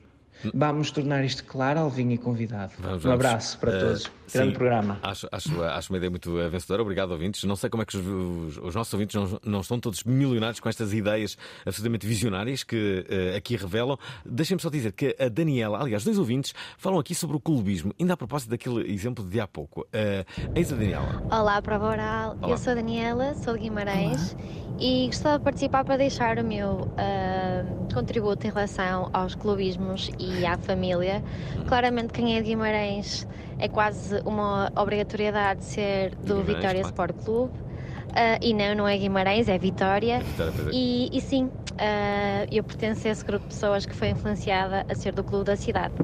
Vamos 0.55 0.91
tornar 0.91 1.25
isto 1.25 1.45
claro, 1.45 1.81
Alvin 1.81 2.11
e 2.11 2.19
convidado. 2.19 2.73
Vamos, 2.79 3.05
um 3.05 3.09
vamos. 3.09 3.25
abraço 3.27 3.59
para 3.59 3.73
Eh, 3.73 3.81
todos. 3.81 4.11
Grande 4.33 4.51
sim, 4.51 4.55
programa. 4.57 4.99
Acho, 5.03 5.29
acho, 5.31 5.63
acho 5.63 5.93
uma 5.93 5.97
ideia 5.99 6.11
muito 6.11 6.35
vencedora. 6.51 6.83
Obrigado, 6.83 7.13
ouvintes. 7.13 7.45
Não 7.45 7.55
sei 7.57 7.71
como 7.71 7.83
é 7.83 7.87
que 7.87 7.97
os, 7.97 8.05
os- 8.07 8.59
os 8.59 8.75
nossos 8.75 8.93
ouvintes 8.93 9.15
não, 9.15 9.41
não 9.45 9.61
estão 9.61 9.79
todos 9.79 10.03
milionários 10.05 10.59
com 10.61 10.69
estas 10.69 10.93
ideias 10.93 11.39
absolutamente 11.65 12.07
visionárias 12.07 12.65
que 12.65 13.07
eh, 13.09 13.37
aqui 13.37 13.57
revelam. 13.57 13.97
Deixem-me 14.25 14.61
só 14.61 14.69
dizer 14.69 14.93
que 14.93 15.15
a 15.19 15.29
Daniela, 15.29 15.81
aliás, 15.81 16.03
dois 16.05 16.19
ouvintes, 16.19 16.53
falam 16.77 16.99
aqui 16.99 17.15
sobre 17.15 17.37
o 17.37 17.41
clubismo, 17.41 17.95
ainda 18.01 18.15
a 18.15 18.17
propósito 18.17 18.51
daquele 18.51 18.93
exemplo 18.93 19.25
de 19.25 19.39
há 19.41 19.47
pouco. 19.47 19.87
Eh, 19.93 20.25
eis 20.57 20.73
a 20.73 20.77
Daniela. 20.77 21.23
Olá, 21.31 21.63
prova 21.63 21.87
oral. 21.89 22.37
Olá. 22.43 22.51
Eu 22.53 22.59
sou 22.59 22.73
a 22.73 22.75
Daniela, 22.75 23.35
sou 23.37 23.55
de 23.55 23.61
Guimarães 23.61 24.37
e 24.79 25.07
gostava 25.07 25.39
de 25.39 25.45
participar 25.45 25.85
para 25.85 25.97
deixar 25.97 26.39
o 26.39 26.45
meu 26.45 26.91
ah, 26.99 27.65
contributo 27.95 28.45
em 28.47 28.51
relação 28.51 29.09
aos 29.13 29.35
clubismos 29.37 30.11
e 30.19 30.26
à 30.47 30.57
família. 30.59 31.23
Claramente, 31.67 32.13
quem 32.13 32.37
é 32.37 32.41
de 32.41 32.49
Guimarães 32.49 33.27
é 33.59 33.69
quase 33.69 34.21
uma 34.25 34.71
obrigatoriedade 34.77 35.65
ser 35.65 36.15
do 36.17 36.43
Guimarães, 36.43 36.47
Vitória 36.47 36.81
claro. 36.81 36.89
Sport 36.89 37.25
Clube. 37.25 37.67
Ah, 38.15 38.39
e 38.41 38.55
não, 38.55 38.75
não 38.75 38.89
é 38.89 38.97
Guimarães, 38.97 39.49
é 39.49 39.59
Vitória. 39.59 40.21
Vitória, 40.21 40.53
pois 40.57 40.69
é. 40.69 40.71
E, 40.73 41.11
e 41.13 41.21
sim, 41.21 41.51
ah, 41.79 42.47
eu 42.51 42.65
pertenço 42.65 43.07
a 43.07 43.11
esse 43.11 43.25
grupo 43.25 43.45
de 43.47 43.55
pessoas 43.55 43.85
que 43.85 43.95
foi 43.95 44.09
influenciada 44.09 44.87
a 44.89 44.95
ser 44.95 45.13
do 45.13 45.23
clube 45.23 45.45
da 45.45 45.57
cidade. 45.57 45.95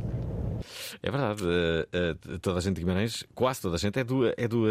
É 1.02 1.10
verdade, 1.10 1.42
eh, 1.92 2.14
toda 2.40 2.58
a 2.58 2.62
gente 2.62 2.76
de 2.76 2.82
Guimarães, 2.82 3.24
quase 3.34 3.60
toda 3.60 3.74
a 3.74 3.78
gente 3.78 3.98
é 3.98 4.04
do, 4.04 4.28
é 4.28 4.46
do, 4.46 4.64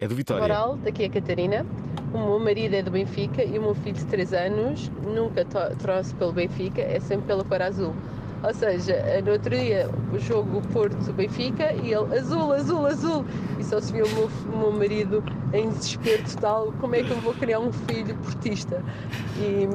é 0.00 0.08
do 0.08 0.14
Vitória. 0.16 0.42
Moral, 0.42 0.76
daqui 0.78 1.04
é 1.04 1.06
a 1.06 1.10
Catarina. 1.10 1.64
O 2.12 2.18
meu 2.18 2.40
marido 2.40 2.74
é 2.74 2.82
do 2.82 2.90
Benfica 2.90 3.44
e 3.44 3.56
o 3.56 3.62
meu 3.62 3.74
filho 3.76 3.94
de 3.94 4.04
3 4.06 4.32
anos 4.32 4.88
nunca 4.88 5.44
trouxe 5.78 6.12
pelo 6.16 6.32
Benfica, 6.32 6.80
é 6.80 6.98
sempre 6.98 7.26
pela 7.26 7.44
cor 7.44 7.62
azul. 7.62 7.94
Ou 8.42 8.54
seja, 8.54 8.94
no 9.24 9.32
outro 9.32 9.50
dia 9.54 9.88
o 10.12 10.18
jogo 10.18 10.62
Porto-Benfica 10.72 11.72
e 11.74 11.92
ele 11.92 12.18
azul, 12.18 12.52
azul, 12.52 12.86
azul. 12.86 13.24
E 13.58 13.64
só 13.64 13.80
se 13.80 13.92
viu 13.92 14.06
o 14.06 14.08
meu, 14.14 14.30
meu 14.58 14.72
marido 14.72 15.22
em 15.52 15.68
desespero 15.70 16.22
total: 16.24 16.72
como 16.80 16.94
é 16.94 17.02
que 17.02 17.10
eu 17.10 17.16
vou 17.20 17.34
criar 17.34 17.60
um 17.60 17.70
filho 17.72 18.14
portista? 18.16 18.82
E 19.38 19.68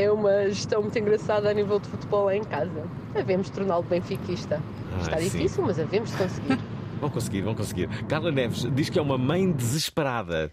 é 0.00 0.10
uma 0.10 0.48
gestão 0.48 0.82
muito 0.82 0.98
engraçada 0.98 1.48
a 1.50 1.54
nível 1.54 1.78
de 1.78 1.88
futebol 1.88 2.24
lá 2.24 2.36
em 2.36 2.42
casa. 2.44 2.82
Havemos 3.14 3.50
torná-lo 3.50 3.82
benfiquista. 3.84 4.60
Está 5.00 5.16
Ah, 5.16 5.18
sim. 5.20 5.24
difícil, 5.30 5.62
mas 5.64 5.78
havemos 5.78 6.10
de 6.10 6.16
conseguir. 6.16 6.58
Vão 7.02 7.10
conseguir, 7.10 7.40
vão 7.42 7.52
conseguir. 7.56 7.88
Carla 8.06 8.30
Neves 8.30 8.64
diz 8.76 8.88
que 8.88 8.96
é 8.96 9.02
uma 9.02 9.18
mãe 9.18 9.50
desesperada. 9.50 10.52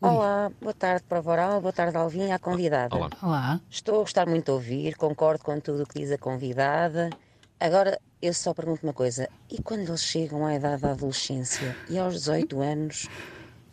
Olá, 0.00 0.52
boa 0.60 0.72
tarde 0.72 1.02
para 1.08 1.20
o 1.20 1.28
Oral, 1.28 1.60
boa 1.60 1.72
tarde 1.72 1.96
Alvin, 1.96 2.30
à 2.30 2.38
convidada. 2.38 2.94
Olá. 2.94 3.10
Olá. 3.20 3.60
Estou 3.68 3.96
a 3.96 3.98
gostar 3.98 4.28
muito 4.28 4.44
de 4.44 4.50
ouvir, 4.52 4.94
concordo 4.94 5.42
com 5.42 5.58
tudo 5.58 5.82
o 5.82 5.86
que 5.86 5.98
diz 5.98 6.12
a 6.12 6.16
convidada. 6.16 7.10
Agora, 7.58 7.98
eu 8.22 8.32
só 8.32 8.54
pergunto 8.54 8.84
uma 8.84 8.92
coisa: 8.92 9.28
e 9.50 9.60
quando 9.60 9.88
eles 9.88 10.04
chegam 10.04 10.46
à 10.46 10.54
idade 10.54 10.82
da 10.82 10.92
adolescência 10.92 11.76
e 11.90 11.98
aos 11.98 12.14
18 12.14 12.60
anos 12.60 13.08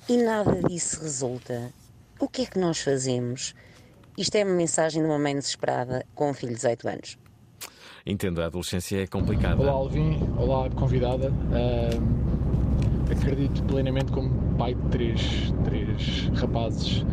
e 0.09 0.17
nada 0.17 0.63
disso 0.67 0.99
resulta, 1.03 1.71
o 2.19 2.28
que 2.28 2.41
é 2.41 2.45
que 2.47 2.57
nós 2.57 2.80
fazemos? 2.80 3.53
Isto 4.17 4.36
é 4.38 4.43
uma 4.43 4.55
mensagem 4.55 5.03
de 5.03 5.07
uma 5.07 5.19
mãe 5.19 5.36
desesperada 5.36 6.07
com 6.15 6.32
um 6.32 6.34
filho 6.34 6.53
de 6.53 6.55
18 6.55 6.88
anos. 6.88 7.19
Entendo, 8.03 8.41
a 8.41 8.47
adolescência 8.47 9.03
é 9.03 9.05
complicada. 9.05 9.61
Olá 9.61 9.73
Alvin, 9.73 10.19
olá 10.39 10.71
convidada. 10.71 11.28
Ahm, 11.28 12.94
acredito 13.12 13.64
plenamente 13.64 14.12
como 14.12 14.30
pai 14.58 14.74
de 14.74 14.82
três, 14.89 15.53
três 15.64 16.30
rapazes 16.36 17.06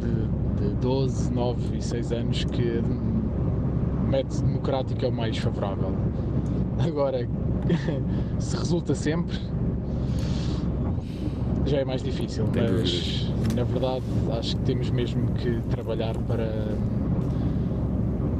de, 0.00 0.68
de 0.68 0.74
12, 0.76 1.32
9 1.32 1.76
e 1.76 1.82
6 1.82 2.12
anos 2.12 2.44
que 2.44 2.82
o 2.82 4.06
método 4.08 4.42
democrático 4.42 5.04
é 5.04 5.08
o 5.08 5.12
mais 5.12 5.36
favorável. 5.38 5.92
Agora, 6.78 7.28
se 8.38 8.56
resulta 8.56 8.94
sempre, 8.94 9.38
já 11.64 11.78
é 11.78 11.84
mais 11.84 12.02
difícil, 12.02 12.46
Tem 12.48 12.62
mas 12.62 13.32
na 13.54 13.64
verdade 13.64 14.04
acho 14.38 14.56
que 14.56 14.62
temos 14.62 14.90
mesmo 14.90 15.26
que 15.34 15.60
trabalhar 15.70 16.14
para 16.26 16.46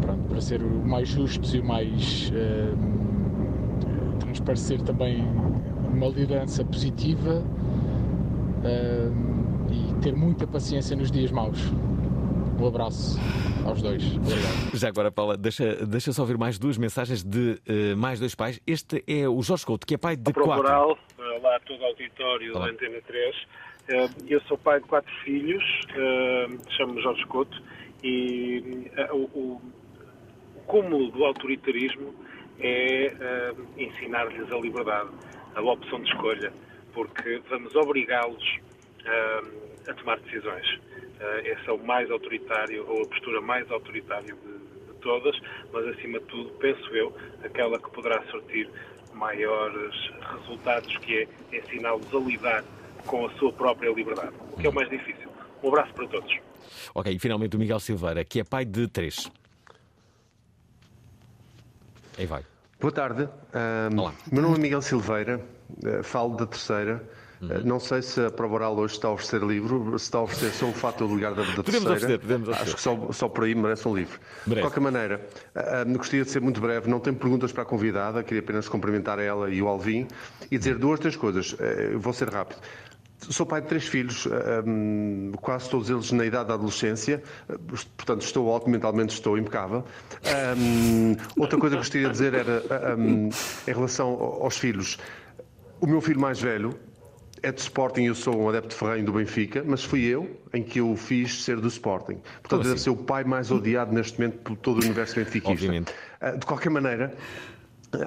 pronto, 0.01 0.29
para 0.29 0.41
ser 0.41 0.63
o 0.63 0.87
mais 0.87 1.09
justos 1.09 1.55
e 1.55 1.61
o 1.61 1.65
mais 1.65 2.31
eh, 2.35 2.75
transparecer 4.21 4.83
também 4.83 5.25
uma 5.95 6.09
liderança 6.09 6.65
positiva 6.65 7.43
uh, 8.65 9.73
e 9.73 10.01
ter 10.03 10.15
muita 10.15 10.47
paciência 10.47 10.97
nos 10.97 11.11
dias 11.11 11.31
maus. 11.31 11.59
Um 12.61 12.69
abraço 12.69 13.19
aos 13.67 13.83
dois. 13.83 14.05
Obrigado. 14.17 14.77
Já 14.77 14.89
agora, 14.89 15.11
Paula, 15.11 15.37
deixa, 15.37 15.85
deixa 15.87 16.13
só 16.13 16.23
ouvir 16.23 16.39
mais 16.39 16.59
duas 16.59 16.79
mensagens 16.79 17.23
de 17.23 17.61
uh, 17.69 17.97
mais 17.97 18.21
dois 18.21 18.35
pais. 18.35 18.61
Este 18.67 19.03
é 19.07 19.29
o 19.29 19.43
Jorge 19.43 19.67
Couto, 19.67 19.87
que 19.87 19.95
é 19.95 19.99
pai 19.99 20.17
de 20.17 20.33
Para 20.33 20.43
quatro. 20.43 20.63
Rural, 20.63 20.99
lá 21.43 21.61
todo 21.61 21.81
o 21.81 21.85
auditório 21.85 22.55
Olá. 22.55 22.67
da 22.67 22.73
Antena 22.73 23.01
3. 23.07 23.37
Eh, 23.87 24.09
Eu 24.29 24.41
sou 24.43 24.57
pai 24.57 24.81
de 24.81 24.87
quatro 24.87 25.13
filhos, 25.25 25.63
eh, 25.95 26.47
chamo-me 26.71 27.03
Jorge 27.03 27.27
Couto, 27.27 27.63
e 28.03 28.91
o, 29.13 29.17
o, 29.39 29.63
cúmulo 30.67 31.11
do 31.11 31.25
autoritarismo 31.25 32.15
é 32.59 33.53
ensinar-lhes 33.77 34.51
a 34.51 34.57
liberdade, 34.57 35.11
a 35.55 35.61
opção 35.61 36.01
de 36.01 36.11
escolha, 36.11 36.53
porque 36.93 37.41
vamos 37.49 37.75
obrigá-los 37.75 38.59
eh, 39.05 39.43
a 39.89 39.95
tomar 39.95 40.19
decisões. 40.21 40.81
Eh, 41.21 41.53
esse 41.53 41.69
é 41.69 41.73
o 41.73 41.79
mais 41.79 42.11
autoritário, 42.11 42.85
ou 42.89 43.03
a 43.03 43.07
postura 43.07 43.41
mais 43.41 43.71
autoritária 43.71 44.35
de, 44.35 44.93
de 44.93 44.99
todas, 45.01 45.39
mas 45.73 45.87
acima 45.89 46.19
de 46.19 46.27
tudo, 46.27 46.51
penso 46.59 46.89
eu, 46.95 47.15
aquela 47.45 47.79
que 47.79 47.91
poderá 47.91 48.23
sortir 48.31 48.69
maiores 49.13 49.95
resultados, 50.33 50.97
que 50.99 51.29
é 51.53 51.57
ensiná-los 51.57 52.13
a 52.13 52.19
lidar 52.19 52.65
com 53.07 53.27
a 53.27 53.31
sua 53.35 53.53
própria 53.53 53.91
liberdade, 53.91 54.35
o 54.53 54.57
que 54.57 54.67
é 54.67 54.71
o 54.71 54.75
mais 54.75 54.89
difícil. 54.89 55.29
Um 55.63 55.69
abraço 55.69 55.95
para 55.95 56.07
todos. 56.09 56.37
Ok, 56.95 57.13
e 57.13 57.19
finalmente 57.19 57.57
o 57.57 57.59
Miguel 57.59 57.81
Silveira, 57.81 58.25
que 58.25 58.41
é 58.41 58.45
pai 58.45 58.65
de 58.65 58.89
três. 58.89 59.31
Aí 62.19 62.27
vai. 62.27 62.45
Boa 62.85 62.93
tarde. 62.93 63.27
Ahm, 63.55 64.13
meu 64.31 64.43
nome 64.43 64.57
é 64.57 64.61
Miguel 64.61 64.83
Silveira, 64.83 65.41
eh, 65.83 66.03
falo 66.03 66.37
da 66.37 66.45
terceira. 66.45 67.03
Uhum. 67.41 67.51
Eh, 67.51 67.61
Não 67.65 67.81
sei 67.81 68.03
se 68.03 68.21
a 68.27 68.31
Prova 68.31 68.57
Oral 68.57 68.77
hoje 68.77 68.93
está 68.93 69.09
a 69.09 69.13
oferecer 69.13 69.43
livro, 69.43 69.99
se 69.99 70.05
está 70.05 70.19
a 70.19 70.23
oferecer 70.25 70.53
só 70.53 70.67
o 70.67 70.73
fato 70.75 71.09
de 71.09 71.15
ligar 71.15 71.33
da, 71.33 71.45
da 71.45 71.63
Podemos 71.63 71.65
terceira. 71.65 71.95
oferecer, 71.95 72.19
podemos 72.19 72.49
oferecer. 72.51 72.63
Acho 72.67 72.77
que 72.77 72.83
só, 72.83 73.13
só 73.13 73.27
por 73.31 73.45
aí 73.45 73.55
merece 73.55 73.89
um 73.89 73.97
livro. 73.97 74.21
Merece. 74.47 74.55
De 74.57 74.61
qualquer 74.61 74.81
maneira, 74.81 75.27
ah, 75.55 75.83
gostaria 75.97 76.25
de 76.27 76.31
ser 76.31 76.43
muito 76.43 76.61
breve, 76.61 76.87
não 76.91 77.01
tenho 77.01 77.17
perguntas 77.17 77.53
para 77.53 77.63
a 77.63 77.67
convidada, 77.67 78.23
queria 78.23 78.43
apenas 78.43 78.69
cumprimentar 78.69 79.19
ela 79.19 79.49
e 79.49 79.63
o 79.63 79.67
Alvin 79.67 80.07
e 80.51 80.59
dizer 80.59 80.77
duas, 80.77 81.01
três 81.01 81.17
coisas. 81.17 81.57
Eh, 81.59 81.95
Vou 81.97 82.13
ser 82.13 82.29
rápido. 82.29 82.61
Sou 83.31 83.47
pai 83.47 83.61
de 83.61 83.69
três 83.69 83.87
filhos, 83.87 84.27
ah, 84.31 84.63
hum, 84.67 85.33
quase 85.41 85.69
todos 85.71 85.89
eles 85.91 86.13
na 86.13 86.25
idade 86.25 86.49
da 86.49 86.55
adolescência, 86.55 87.23
ah, 87.49 87.55
portanto 87.97 88.23
estou 88.23 88.47
ótimo, 88.47 88.73
mentalmente 88.73 89.15
estou 89.15 89.39
impecável. 89.39 89.85
Hum, 90.57 91.17
outra 91.39 91.59
coisa 91.59 91.77
que 91.77 91.81
gostaria 91.81 92.07
de 92.07 92.13
dizer 92.13 92.35
era, 92.35 92.63
ah, 92.71 92.97
hum, 92.97 93.29
em 93.67 93.73
relação 93.73 94.09
aos 94.11 94.59
filhos, 94.59 94.99
o 95.81 95.87
meu 95.87 96.01
filho 96.01 96.21
mais 96.21 96.41
velho 96.41 96.75
é 97.43 97.53
de 97.53 97.61
Sporting, 97.61 98.05
eu 98.05 98.15
sou 98.15 98.35
um 98.41 98.49
adepto 98.49 98.75
ferrenho 98.75 99.05
do 99.05 99.13
Benfica, 99.13 99.63
mas 99.67 99.85
fui 99.85 100.05
eu 100.05 100.41
em 100.55 100.63
que 100.63 100.81
eu 100.81 100.97
fiz 100.97 101.45
ser 101.45 101.61
do 101.61 101.69
Sporting. 101.69 102.15
Portanto, 102.15 102.49
Como 102.49 102.63
deve 102.63 102.75
assim? 102.77 102.85
ser 102.85 102.91
o 102.91 102.97
pai 102.97 103.23
mais 103.23 103.51
odiado 103.51 103.93
neste 103.93 104.19
momento 104.19 104.39
por 104.39 104.57
todo 104.57 104.81
o 104.81 104.85
universo 104.85 105.17
benfiquista. 105.17 105.51
Obviamente. 105.53 105.93
De 106.39 106.47
qualquer 106.47 106.71
maneira, 106.71 107.15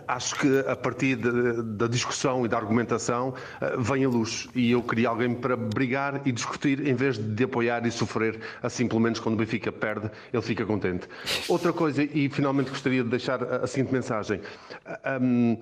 Acho 0.08 0.36
que 0.40 0.60
a 0.68 0.76
partir 0.76 1.16
de- 1.16 1.62
da 1.64 1.88
discussão 1.88 2.46
e 2.46 2.50
da 2.50 2.58
argumentação 2.58 3.34
eh, 3.62 3.76
vem 3.80 4.06
a 4.06 4.10
luz 4.10 4.48
e 4.56 4.72
eu 4.72 4.82
queria 4.82 5.10
alguém 5.10 5.34
para 5.36 5.56
brigar 5.56 6.22
e 6.26 6.32
discutir 6.32 6.86
em 6.88 6.94
vez 6.96 7.18
de 7.18 7.44
apoiar 7.44 7.86
e 7.86 7.92
sofrer, 7.92 8.40
assim 8.62 8.88
pelo 8.88 9.00
menos 9.00 9.20
quando 9.20 9.36
o 9.36 9.38
Benfica 9.38 9.72
perde, 9.72 10.10
ele 10.34 10.42
fica 10.42 10.66
contente. 10.66 11.08
Outra 11.48 11.72
coisa, 11.74 12.04
e 12.04 12.30
finalmente 12.30 12.70
gostaria 12.70 13.04
de 13.04 13.10
deixar 13.10 13.44
a, 13.44 13.68
seguinte 13.68 13.94
mensagem. 13.94 14.42
Ah, 14.86 15.20
hum, 15.22 15.58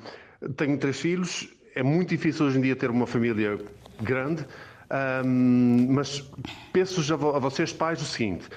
tenho 0.58 0.78
três 0.78 1.00
filhos, 1.00 1.48
é 1.76 1.84
muito 1.84 2.10
difícil 2.10 2.46
hoje 2.46 2.58
em 2.58 2.62
dia 2.62 2.76
ter 2.76 2.90
uma 2.90 3.06
família 3.08 3.58
grande, 4.02 4.46
hum, 5.26 5.88
mas 5.90 6.24
peço 6.72 7.02
a, 7.14 7.16
vo- 7.18 7.36
a 7.36 7.40
vocês 7.40 7.72
pais 7.74 8.02
o 8.02 8.06
seguinte, 8.06 8.48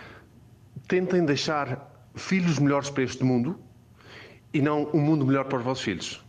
tentem 0.87 1.25
deixar 1.25 1.91
filhos 2.15 2.59
melhores 2.59 2.91
para 2.91 3.03
este 3.05 3.23
mundo 3.25 3.59
e 4.53 4.61
não 4.61 4.89
um 4.95 5.01
mundo 5.01 5.27
melhor 5.27 5.45
para 5.45 5.59
os 5.59 5.65
vossos 5.65 5.85
filhos. 5.85 6.25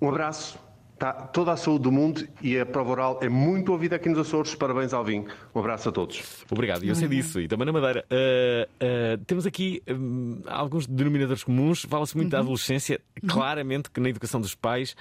Um 0.00 0.08
abraço, 0.08 0.58
tá, 0.98 1.12
toda 1.12 1.52
a 1.52 1.56
saúde 1.56 1.84
do 1.84 1.92
mundo 1.92 2.26
e 2.40 2.58
a 2.58 2.66
prova 2.66 2.90
oral 2.90 3.18
é 3.22 3.28
muito 3.28 3.70
ouvida 3.72 3.96
aqui 3.96 4.08
nos 4.08 4.18
Açores. 4.18 4.54
Parabéns, 4.54 4.92
Alvin. 4.92 5.26
Um 5.54 5.60
abraço 5.60 5.88
a 5.88 5.92
todos. 5.92 6.22
Obrigado, 6.50 6.84
e 6.84 6.88
eu 6.88 6.94
sei 6.94 7.08
disso, 7.08 7.40
e 7.40 7.46
também 7.48 7.66
na 7.66 7.72
Madeira. 7.72 8.04
Ah, 8.10 8.68
ah, 8.80 9.20
temos 9.26 9.46
aqui 9.46 9.82
hum, 9.88 10.40
alguns 10.46 10.86
denominadores 10.86 11.44
comuns. 11.44 11.82
Fala-se 11.88 12.16
muito 12.16 12.30
da 12.30 12.38
Uhum. 12.38 12.44
adolescência. 12.44 13.00
Claramente 13.28 13.90
que 13.90 14.00
na 14.00 14.08
educação 14.08 14.40
dos 14.40 14.54
pais, 14.54 14.96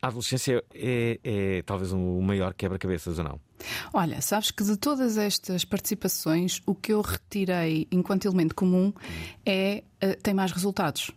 a 0.00 0.08
adolescência 0.08 0.62
é, 0.74 1.18
é 1.24 1.62
talvez 1.62 1.92
o 1.92 2.20
maior 2.20 2.52
quebra-cabeças, 2.54 3.18
ou 3.18 3.24
não? 3.24 3.40
Olha, 3.92 4.20
sabes 4.20 4.50
que 4.50 4.62
de 4.62 4.76
todas 4.76 5.16
estas 5.16 5.64
participações, 5.64 6.60
o 6.66 6.74
que 6.74 6.92
eu 6.92 7.00
retirei 7.00 7.88
enquanto 7.90 8.26
elemento 8.26 8.54
comum 8.54 8.92
é 9.46 9.82
eh, 10.00 10.14
tem 10.22 10.34
mais 10.34 10.52
resultados. 10.52 11.10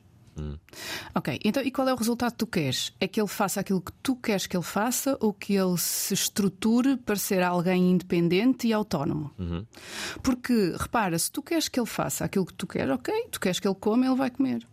Ok, 1.15 1.39
então 1.43 1.63
e 1.63 1.71
qual 1.71 1.87
é 1.87 1.93
o 1.93 1.97
resultado 1.97 2.31
que 2.33 2.37
tu 2.37 2.47
queres? 2.47 2.93
É 2.99 3.07
que 3.07 3.19
ele 3.19 3.27
faça 3.27 3.59
aquilo 3.59 3.81
que 3.81 3.91
tu 4.03 4.15
queres 4.15 4.45
que 4.47 4.55
ele 4.55 4.63
faça 4.63 5.17
ou 5.19 5.33
que 5.33 5.53
ele 5.55 5.77
se 5.77 6.13
estruture 6.13 6.97
para 6.97 7.15
ser 7.15 7.41
alguém 7.43 7.91
independente 7.91 8.67
e 8.67 8.73
autónomo? 8.73 9.31
Porque, 10.21 10.73
repara, 10.77 11.17
se 11.17 11.31
tu 11.31 11.41
queres 11.41 11.67
que 11.67 11.79
ele 11.79 11.87
faça 11.87 12.25
aquilo 12.25 12.45
que 12.45 12.53
tu 12.53 12.67
queres, 12.67 12.93
ok, 12.93 13.27
tu 13.31 13.39
queres 13.39 13.59
que 13.59 13.67
ele 13.67 13.75
coma, 13.75 14.05
ele 14.05 14.15
vai 14.15 14.29
comer. 14.29 14.67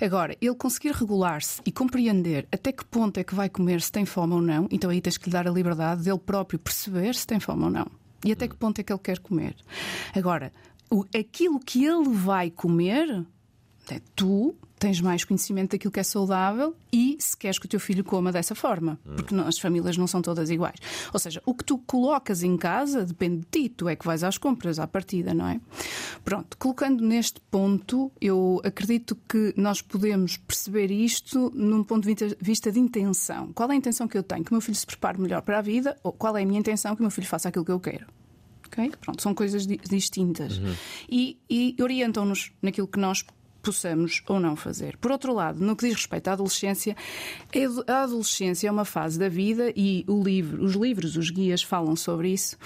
Agora, 0.00 0.36
ele 0.40 0.54
conseguir 0.56 0.92
regular-se 0.92 1.60
e 1.64 1.70
compreender 1.70 2.46
até 2.50 2.72
que 2.72 2.84
ponto 2.84 3.18
é 3.18 3.24
que 3.24 3.34
vai 3.34 3.48
comer, 3.48 3.80
se 3.80 3.92
tem 3.92 4.04
fome 4.04 4.34
ou 4.34 4.42
não, 4.42 4.66
então 4.70 4.90
aí 4.90 5.00
tens 5.00 5.16
que 5.16 5.26
lhe 5.26 5.32
dar 5.32 5.46
a 5.46 5.50
liberdade 5.50 6.02
dele 6.02 6.18
próprio 6.18 6.58
perceber 6.58 7.14
se 7.14 7.26
tem 7.26 7.38
fome 7.38 7.64
ou 7.64 7.70
não. 7.70 7.86
E 8.24 8.32
até 8.32 8.48
que 8.48 8.56
ponto 8.56 8.78
é 8.80 8.82
que 8.82 8.92
ele 8.92 8.98
quer 8.98 9.18
comer. 9.20 9.54
Agora, 10.14 10.52
o- 10.90 11.04
aquilo 11.16 11.60
que 11.60 11.84
ele 11.84 12.08
vai 12.08 12.50
comer, 12.50 13.24
é, 13.88 14.00
tu 14.16 14.56
tens 14.80 15.00
mais 15.00 15.22
conhecimento 15.24 15.72
daquilo 15.72 15.92
que 15.92 16.00
é 16.00 16.02
saudável 16.02 16.74
e 16.92 17.16
se 17.20 17.36
queres 17.36 17.58
que 17.58 17.66
o 17.66 17.68
teu 17.68 17.78
filho 17.78 18.02
coma 18.02 18.32
dessa 18.32 18.54
forma, 18.54 18.98
porque 19.04 19.34
não- 19.34 19.46
as 19.46 19.58
famílias 19.58 19.96
não 19.96 20.06
são 20.06 20.20
todas 20.22 20.50
iguais. 20.50 20.76
Ou 21.12 21.20
seja, 21.20 21.40
o 21.46 21.54
que 21.54 21.62
tu 21.62 21.78
colocas 21.78 22.42
em 22.42 22.56
casa 22.56 23.04
depende 23.04 23.40
de 23.42 23.46
ti, 23.50 23.68
tu 23.68 23.88
é 23.88 23.94
que 23.94 24.04
vais 24.06 24.24
às 24.24 24.38
compras 24.38 24.78
à 24.78 24.86
partida, 24.88 25.32
não 25.34 25.46
é? 25.46 25.60
Pronto, 26.24 26.56
colocando 26.58 27.04
neste 27.06 27.40
ponto, 27.50 28.10
eu 28.20 28.60
acredito 28.64 29.16
que 29.28 29.52
nós 29.56 29.82
podemos 29.82 30.36
perceber 30.38 30.90
isto 30.90 31.52
num 31.54 31.84
ponto 31.84 32.08
de 32.12 32.36
vista- 32.40 32.72
de 32.72 32.80
intenção. 32.80 33.52
Qual 33.52 33.68
é 33.70 33.74
a 33.74 33.76
intenção 33.76 34.08
que 34.08 34.16
eu 34.16 34.22
tenho? 34.22 34.42
Que 34.44 34.50
o 34.50 34.54
meu 34.54 34.60
filho 34.62 34.74
se 34.76 34.86
prepare 34.86 35.20
melhor 35.20 35.42
para 35.42 35.58
a 35.58 35.62
vida 35.62 35.96
ou 36.02 36.10
qual 36.12 36.34
é 36.38 36.42
a 36.42 36.46
minha 36.46 36.58
intenção 36.58 36.96
que 36.96 37.02
o 37.02 37.04
meu 37.04 37.10
filho 37.10 37.26
faça 37.26 37.50
aquilo 37.50 37.64
que 37.66 37.70
eu 37.72 37.78
quero? 37.80 38.06
Ok? 38.66 38.92
Pronto, 39.00 39.20
são 39.20 39.34
coisas 39.34 39.66
di- 39.66 39.80
distintas 39.88 40.58
e, 41.10 41.38
e 41.50 41.76
orientam-nos 41.82 42.52
naquilo 42.62 42.86
que 42.86 42.98
nós 43.00 43.24
possamos 43.60 44.22
ou 44.28 44.40
não 44.40 44.56
fazer. 44.56 44.96
Por 44.98 45.10
outro 45.10 45.32
lado, 45.34 45.60
no 45.60 45.76
que 45.76 45.86
diz 45.86 45.94
respeito 45.96 46.28
à 46.28 46.32
adolescência, 46.32 46.96
a 47.86 48.02
adolescência 48.02 48.68
é 48.68 48.70
uma 48.70 48.84
fase 48.84 49.18
da 49.18 49.28
vida 49.28 49.72
e 49.76 50.04
livro, 50.08 50.64
os 50.64 50.74
livros, 50.74 51.16
os 51.16 51.30
guias 51.30 51.62
falam 51.62 51.94
sobre 51.96 52.32
isso. 52.32 52.56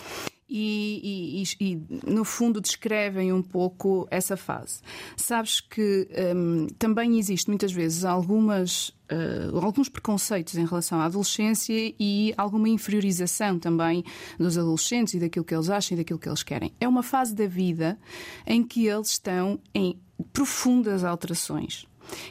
E, 0.47 1.43
e- 1.59 1.65
e- 1.73 1.83
no 2.07 2.23
fundo 2.25 2.61
descrevem 2.61 3.33
um 3.33 3.43
pouco 3.43 4.07
essa 4.11 4.37
fase. 4.37 4.81
Sabes 5.17 5.59
que 5.61 6.07
hum, 6.37 6.67
também 6.79 7.19
existe 7.19 7.49
muitas 7.49 7.73
vezes 7.73 8.05
algumas, 8.05 8.93
eh, 9.09 9.49
alguns 9.55 9.89
preconceitos 9.89 10.55
em 10.57 10.67
relação 10.67 11.01
à 11.01 11.07
adolescência 11.07 11.73
e 11.99 12.33
alguma 12.37 12.69
inferiorização 12.69 13.59
também 13.59 14.05
dos 14.39 14.57
adolescentes 14.59 15.15
e 15.15 15.19
daquilo 15.19 15.47
que 15.47 15.55
eles 15.55 15.71
acham 15.71 15.97
e 15.97 15.99
daquilo 15.99 16.19
que 16.19 16.29
eles 16.29 16.43
querem. 16.43 16.73
É 16.79 16.87
uma 16.87 17.03
fase 17.03 17.35
da 17.35 17.47
vida 17.47 17.99
em 18.47 18.63
que 18.63 18.87
eles 18.87 19.09
estão 19.09 19.59
em 19.75 19.99
profundas 20.33 21.05
alterações. 21.05 21.87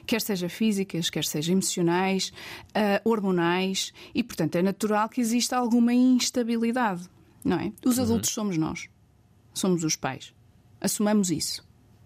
Quer 0.05 0.21
seja 0.21 0.47
físicas, 0.49 1.09
quer 1.09 1.25
seja 1.25 1.51
emocionais, 1.51 2.31
ah, 2.75 3.01
hormonais, 3.03 3.91
e 4.13 4.23
portanto 4.23 4.55
é 4.55 4.61
natural 4.61 5.09
que 5.09 5.19
exista 5.19 5.57
alguma 5.57 5.93
instabilidade, 5.93 7.09
não 7.43 7.57
é? 7.57 7.71
Os 7.83 7.97
adultos 7.97 8.29
somos 8.29 8.57
nós, 8.57 8.87
somos 9.53 9.83
os 9.83 9.95
pais. 9.95 10.33
Assumamos 10.79 11.31
isso. 11.31 11.65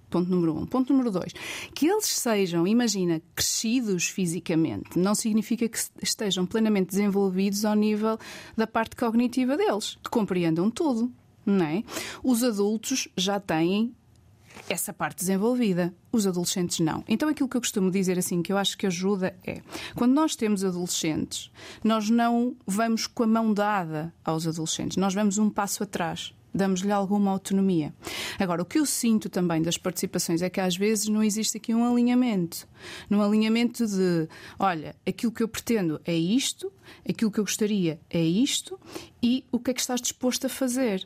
Ponto 0.09 0.30
número 0.32 0.55
um. 0.55 0.65
Ponto 0.65 0.93
número 0.93 1.11
dois. 1.11 1.34
Que 1.73 1.88
eles 1.88 2.05
sejam, 2.05 2.65
imagina, 2.65 3.21
crescidos 3.36 4.07
fisicamente, 4.07 4.97
não 4.97 5.13
significa 5.13 5.67
que 5.67 5.78
estejam 6.01 6.45
plenamente 6.45 6.91
desenvolvidos 6.91 7.65
ao 7.65 7.75
nível 7.75 8.17
da 8.55 8.65
parte 8.65 8.95
cognitiva 8.95 9.57
deles, 9.57 9.97
que 10.01 10.09
compreendam 10.09 10.71
tudo, 10.71 11.11
não 11.45 11.65
é? 11.65 11.84
Os 12.23 12.43
adultos 12.43 13.09
já 13.17 13.39
têm 13.39 13.93
essa 14.70 14.93
parte 14.93 15.20
desenvolvida. 15.20 15.93
Os 16.11 16.28
adolescentes 16.28 16.80
não. 16.80 17.03
Então 17.07 17.30
aquilo 17.30 17.47
que 17.47 17.57
eu 17.57 17.61
costumo 17.61 17.91
dizer 17.91 18.18
assim, 18.18 18.41
que 18.41 18.51
eu 18.51 18.57
acho 18.57 18.78
que 18.78 18.88
ajuda 18.88 19.36
é 19.45 19.61
quando 19.95 20.13
nós 20.13 20.36
temos 20.36 20.63
adolescentes, 20.63 21.51
nós 21.84 22.09
não 22.09 22.55
vamos 22.65 23.07
com 23.07 23.24
a 23.24 23.28
mão 23.28 23.53
dada 23.53 24.13
aos 24.24 24.47
adolescentes, 24.47 24.97
nós 24.97 25.13
vamos 25.13 25.38
um 25.38 25.49
passo 25.49 25.84
atrás. 25.84 26.34
damos-lhe 26.57 26.91
alguma 26.91 27.32
autonomia. 27.32 27.93
Agora, 28.39 28.61
o 28.61 28.65
que 28.65 28.80
eu 28.80 28.86
sinto 28.86 29.30
também 29.30 29.61
das 29.61 29.78
participações 29.78 30.41
é 30.41 30.49
que 30.49 30.59
às 30.59 30.76
vezes 30.76 31.07
não 31.07 31.24
existe 31.24 31.57
aqui 31.57 31.74
um 31.74 31.89
alinhamento. 31.89 32.68
Num 33.09 33.22
alinhamento 33.22 33.86
de, 33.86 34.28
olha, 34.57 34.95
aquilo 35.07 35.32
que 35.32 35.43
eu 35.43 35.47
pretendo 35.47 36.01
é 36.03 36.15
isto, 36.15 36.72
aquilo 37.07 37.32
que 37.32 37.39
eu 37.39 37.43
gostaria 37.43 37.99
é 38.09 38.22
isto 38.22 38.80
e 39.22 39.45
o 39.51 39.59
que 39.59 39.72
é 39.72 39.74
que 39.74 39.82
estás 39.82 40.01
disposto 40.01 40.47
a 40.47 40.49
fazer. 40.49 41.05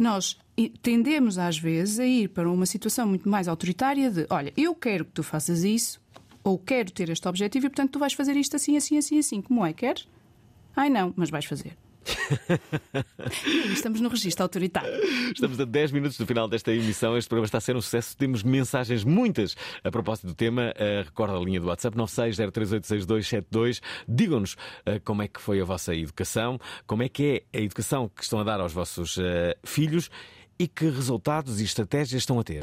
Nós 0.00 0.36
tendemos 0.82 1.38
às 1.38 1.58
vezes 1.58 1.98
a 1.98 2.06
ir 2.06 2.28
para 2.28 2.50
uma 2.50 2.66
situação 2.66 3.06
muito 3.06 3.28
mais 3.28 3.48
autoritária 3.48 4.10
de, 4.10 4.26
olha, 4.30 4.52
eu 4.56 4.74
quero 4.74 5.04
que 5.04 5.12
tu 5.12 5.22
faças 5.22 5.64
isso, 5.64 6.00
ou 6.44 6.58
quero 6.58 6.90
ter 6.90 7.08
este 7.08 7.26
objetivo 7.28 7.66
e 7.66 7.68
portanto 7.70 7.92
tu 7.92 7.98
vais 7.98 8.12
fazer 8.12 8.36
isto 8.36 8.56
assim, 8.56 8.76
assim, 8.76 8.98
assim, 8.98 9.18
assim. 9.18 9.40
Como 9.40 9.64
é? 9.64 9.72
Queres? 9.72 10.08
Ai 10.74 10.90
não, 10.90 11.12
mas 11.16 11.30
vais 11.30 11.44
fazer. 11.44 11.76
e 13.46 13.72
estamos 13.72 14.00
no 14.00 14.08
registro 14.08 14.42
autoritário. 14.42 14.90
Estamos 15.32 15.60
a 15.60 15.64
10 15.64 15.92
minutos 15.92 16.18
do 16.18 16.26
final 16.26 16.48
desta 16.48 16.72
emissão. 16.72 17.16
Este 17.16 17.28
programa 17.28 17.46
está 17.46 17.58
a 17.58 17.60
ser 17.60 17.76
um 17.76 17.80
sucesso. 17.80 18.16
Temos 18.16 18.42
mensagens 18.42 19.04
muitas 19.04 19.56
a 19.84 19.90
propósito 19.90 20.26
do 20.26 20.34
tema. 20.34 20.74
Uh, 20.76 21.04
recorda 21.04 21.36
a 21.36 21.40
linha 21.40 21.60
do 21.60 21.68
WhatsApp 21.68 21.96
960386272. 21.96 23.80
Digam-nos 24.08 24.54
uh, 24.54 25.00
como 25.04 25.22
é 25.22 25.28
que 25.28 25.40
foi 25.40 25.60
a 25.60 25.64
vossa 25.64 25.94
educação, 25.94 26.58
como 26.86 27.02
é 27.02 27.08
que 27.08 27.44
é 27.52 27.58
a 27.58 27.62
educação 27.62 28.08
que 28.08 28.22
estão 28.22 28.40
a 28.40 28.44
dar 28.44 28.60
aos 28.60 28.72
vossos 28.72 29.16
uh, 29.18 29.22
filhos 29.64 30.10
e 30.62 30.68
que 30.68 30.88
resultados 30.88 31.60
e 31.60 31.64
estratégias 31.64 32.22
estão 32.22 32.38
a 32.38 32.44
ter. 32.44 32.62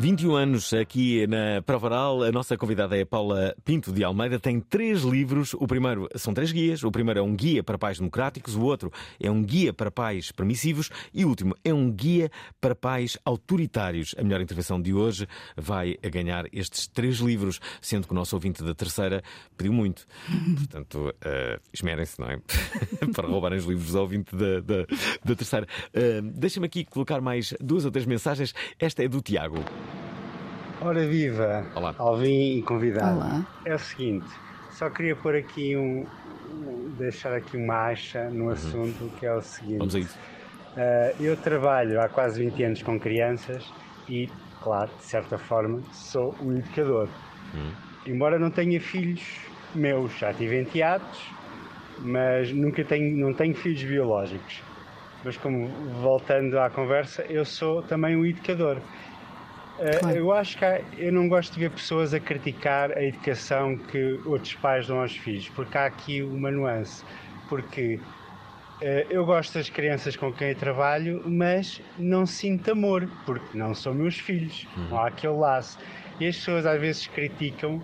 21 0.00 0.34
anos 0.34 0.72
aqui 0.72 1.26
na 1.26 1.60
Prova 1.60 1.88
Oral. 1.88 2.22
A 2.22 2.32
nossa 2.32 2.56
convidada 2.56 2.96
é 2.96 3.04
Paula 3.04 3.54
Pinto 3.66 3.92
de 3.92 4.02
Almeida. 4.02 4.40
Tem 4.40 4.58
três 4.58 5.02
livros. 5.02 5.52
O 5.52 5.66
primeiro 5.66 6.08
são 6.14 6.32
três 6.32 6.50
guias. 6.50 6.82
O 6.82 6.90
primeiro 6.90 7.20
é 7.20 7.22
um 7.22 7.36
guia 7.36 7.62
para 7.62 7.76
pais 7.76 7.98
democráticos. 7.98 8.56
O 8.56 8.62
outro 8.62 8.90
é 9.20 9.30
um 9.30 9.42
guia 9.42 9.74
para 9.74 9.90
pais 9.90 10.32
permissivos. 10.32 10.88
E 11.12 11.22
o 11.22 11.28
último 11.28 11.54
é 11.62 11.74
um 11.74 11.90
guia 11.90 12.30
para 12.58 12.74
pais 12.74 13.18
autoritários. 13.26 14.14
A 14.16 14.22
melhor 14.22 14.40
intervenção 14.40 14.80
de 14.80 14.94
hoje 14.94 15.28
vai 15.54 15.98
a 16.02 16.08
ganhar 16.08 16.46
estes 16.50 16.86
três 16.86 17.18
livros, 17.18 17.60
sendo 17.82 18.06
que 18.06 18.12
o 18.14 18.16
nosso 18.16 18.34
ouvinte 18.34 18.64
da 18.64 18.74
terceira 18.74 19.22
pediu 19.54 19.74
muito. 19.74 20.06
Portanto, 20.56 21.10
uh, 21.10 21.60
esmerem-se, 21.74 22.18
não 22.18 22.30
é? 22.30 22.40
para 23.12 23.28
roubarem 23.28 23.58
os 23.58 23.66
livros 23.66 23.94
ao 23.94 24.04
ouvinte 24.04 24.34
da, 24.34 24.60
da, 24.60 24.86
da 25.22 25.36
terceira. 25.36 25.66
Uh, 25.88 26.22
Deixa-me 26.22 26.64
aqui 26.64 26.86
colocar 26.86 27.20
mais 27.20 27.52
duas 27.60 27.84
ou 27.84 27.90
três 27.90 28.06
mensagens. 28.06 28.54
Esta 28.78 29.04
é 29.04 29.08
do 29.08 29.20
Tiago. 29.20 29.62
Ora 30.82 31.06
viva, 31.06 31.66
Olá. 31.74 31.94
Alvin 31.98 32.58
e 32.58 32.62
convidado. 32.62 33.18
Olá. 33.18 33.46
É 33.66 33.74
o 33.74 33.78
seguinte, 33.78 34.26
só 34.70 34.88
queria 34.88 35.14
pôr 35.14 35.36
aqui 35.36 35.76
um, 35.76 36.06
deixar 36.96 37.34
aqui 37.34 37.56
uma 37.58 37.88
acha 37.88 38.30
no 38.30 38.50
assunto 38.50 39.10
que 39.18 39.26
é 39.26 39.34
o 39.34 39.42
seguinte. 39.42 39.72
Uhum. 39.72 39.78
Vamos 39.78 39.94
a 39.94 39.98
isso. 39.98 40.18
Ah, 40.76 41.12
eu 41.20 41.36
trabalho 41.36 42.00
há 42.00 42.08
quase 42.08 42.42
20 42.42 42.64
anos 42.64 42.82
com 42.82 42.98
crianças 42.98 43.70
e, 44.08 44.28
claro, 44.62 44.90
de 44.98 45.04
certa 45.04 45.36
forma, 45.36 45.82
sou 45.92 46.34
um 46.40 46.56
educador. 46.56 47.08
Hum. 47.54 47.72
Embora 48.06 48.38
não 48.38 48.50
tenha 48.50 48.80
filhos 48.80 49.22
meus, 49.74 50.16
já 50.18 50.32
tive 50.32 50.60
enteados, 50.60 51.28
mas 51.98 52.50
nunca 52.52 52.82
tenho, 52.84 53.16
não 53.18 53.34
tenho 53.34 53.54
filhos 53.54 53.82
biológicos. 53.82 54.62
Mas 55.22 55.36
como 55.36 55.68
voltando 56.00 56.58
à 56.58 56.70
conversa, 56.70 57.22
eu 57.28 57.44
sou 57.44 57.82
também 57.82 58.16
um 58.16 58.24
educador. 58.24 58.78
Uh, 59.80 60.10
Eu 60.10 60.32
acho 60.32 60.58
que 60.58 60.64
há- 60.64 60.80
eu 60.98 61.10
não 61.12 61.26
gosto 61.28 61.54
de 61.54 61.60
ver 61.60 61.70
pessoas 61.70 62.12
a 62.12 62.20
criticar 62.20 62.92
a 62.92 63.02
educação 63.02 63.76
que 63.78 64.20
outros 64.26 64.54
pais 64.54 64.86
dão 64.86 65.00
aos 65.00 65.16
filhos, 65.16 65.48
porque 65.48 65.76
há 65.78 65.86
aqui 65.86 66.22
uma 66.22 66.50
nuance. 66.50 67.02
Porque 67.48 67.98
uh, 68.82 68.84
eu 69.08 69.24
gosto 69.24 69.54
das 69.54 69.70
crianças 69.70 70.16
com 70.16 70.30
quem 70.32 70.50
eu 70.50 70.54
trabalho, 70.54 71.22
mas 71.26 71.80
não 71.98 72.26
sinto 72.26 72.72
amor, 72.72 73.08
porque 73.24 73.56
não 73.56 73.74
são 73.74 73.94
meus 73.94 74.18
filhos, 74.18 74.66
não 74.90 74.98
há 74.98 75.08
aquele 75.08 75.32
laço. 75.34 75.78
E 76.20 76.26
as 76.26 76.36
pessoas 76.36 76.66
às 76.66 76.78
vezes 76.78 77.06
criticam, 77.06 77.76
uh, 77.76 77.82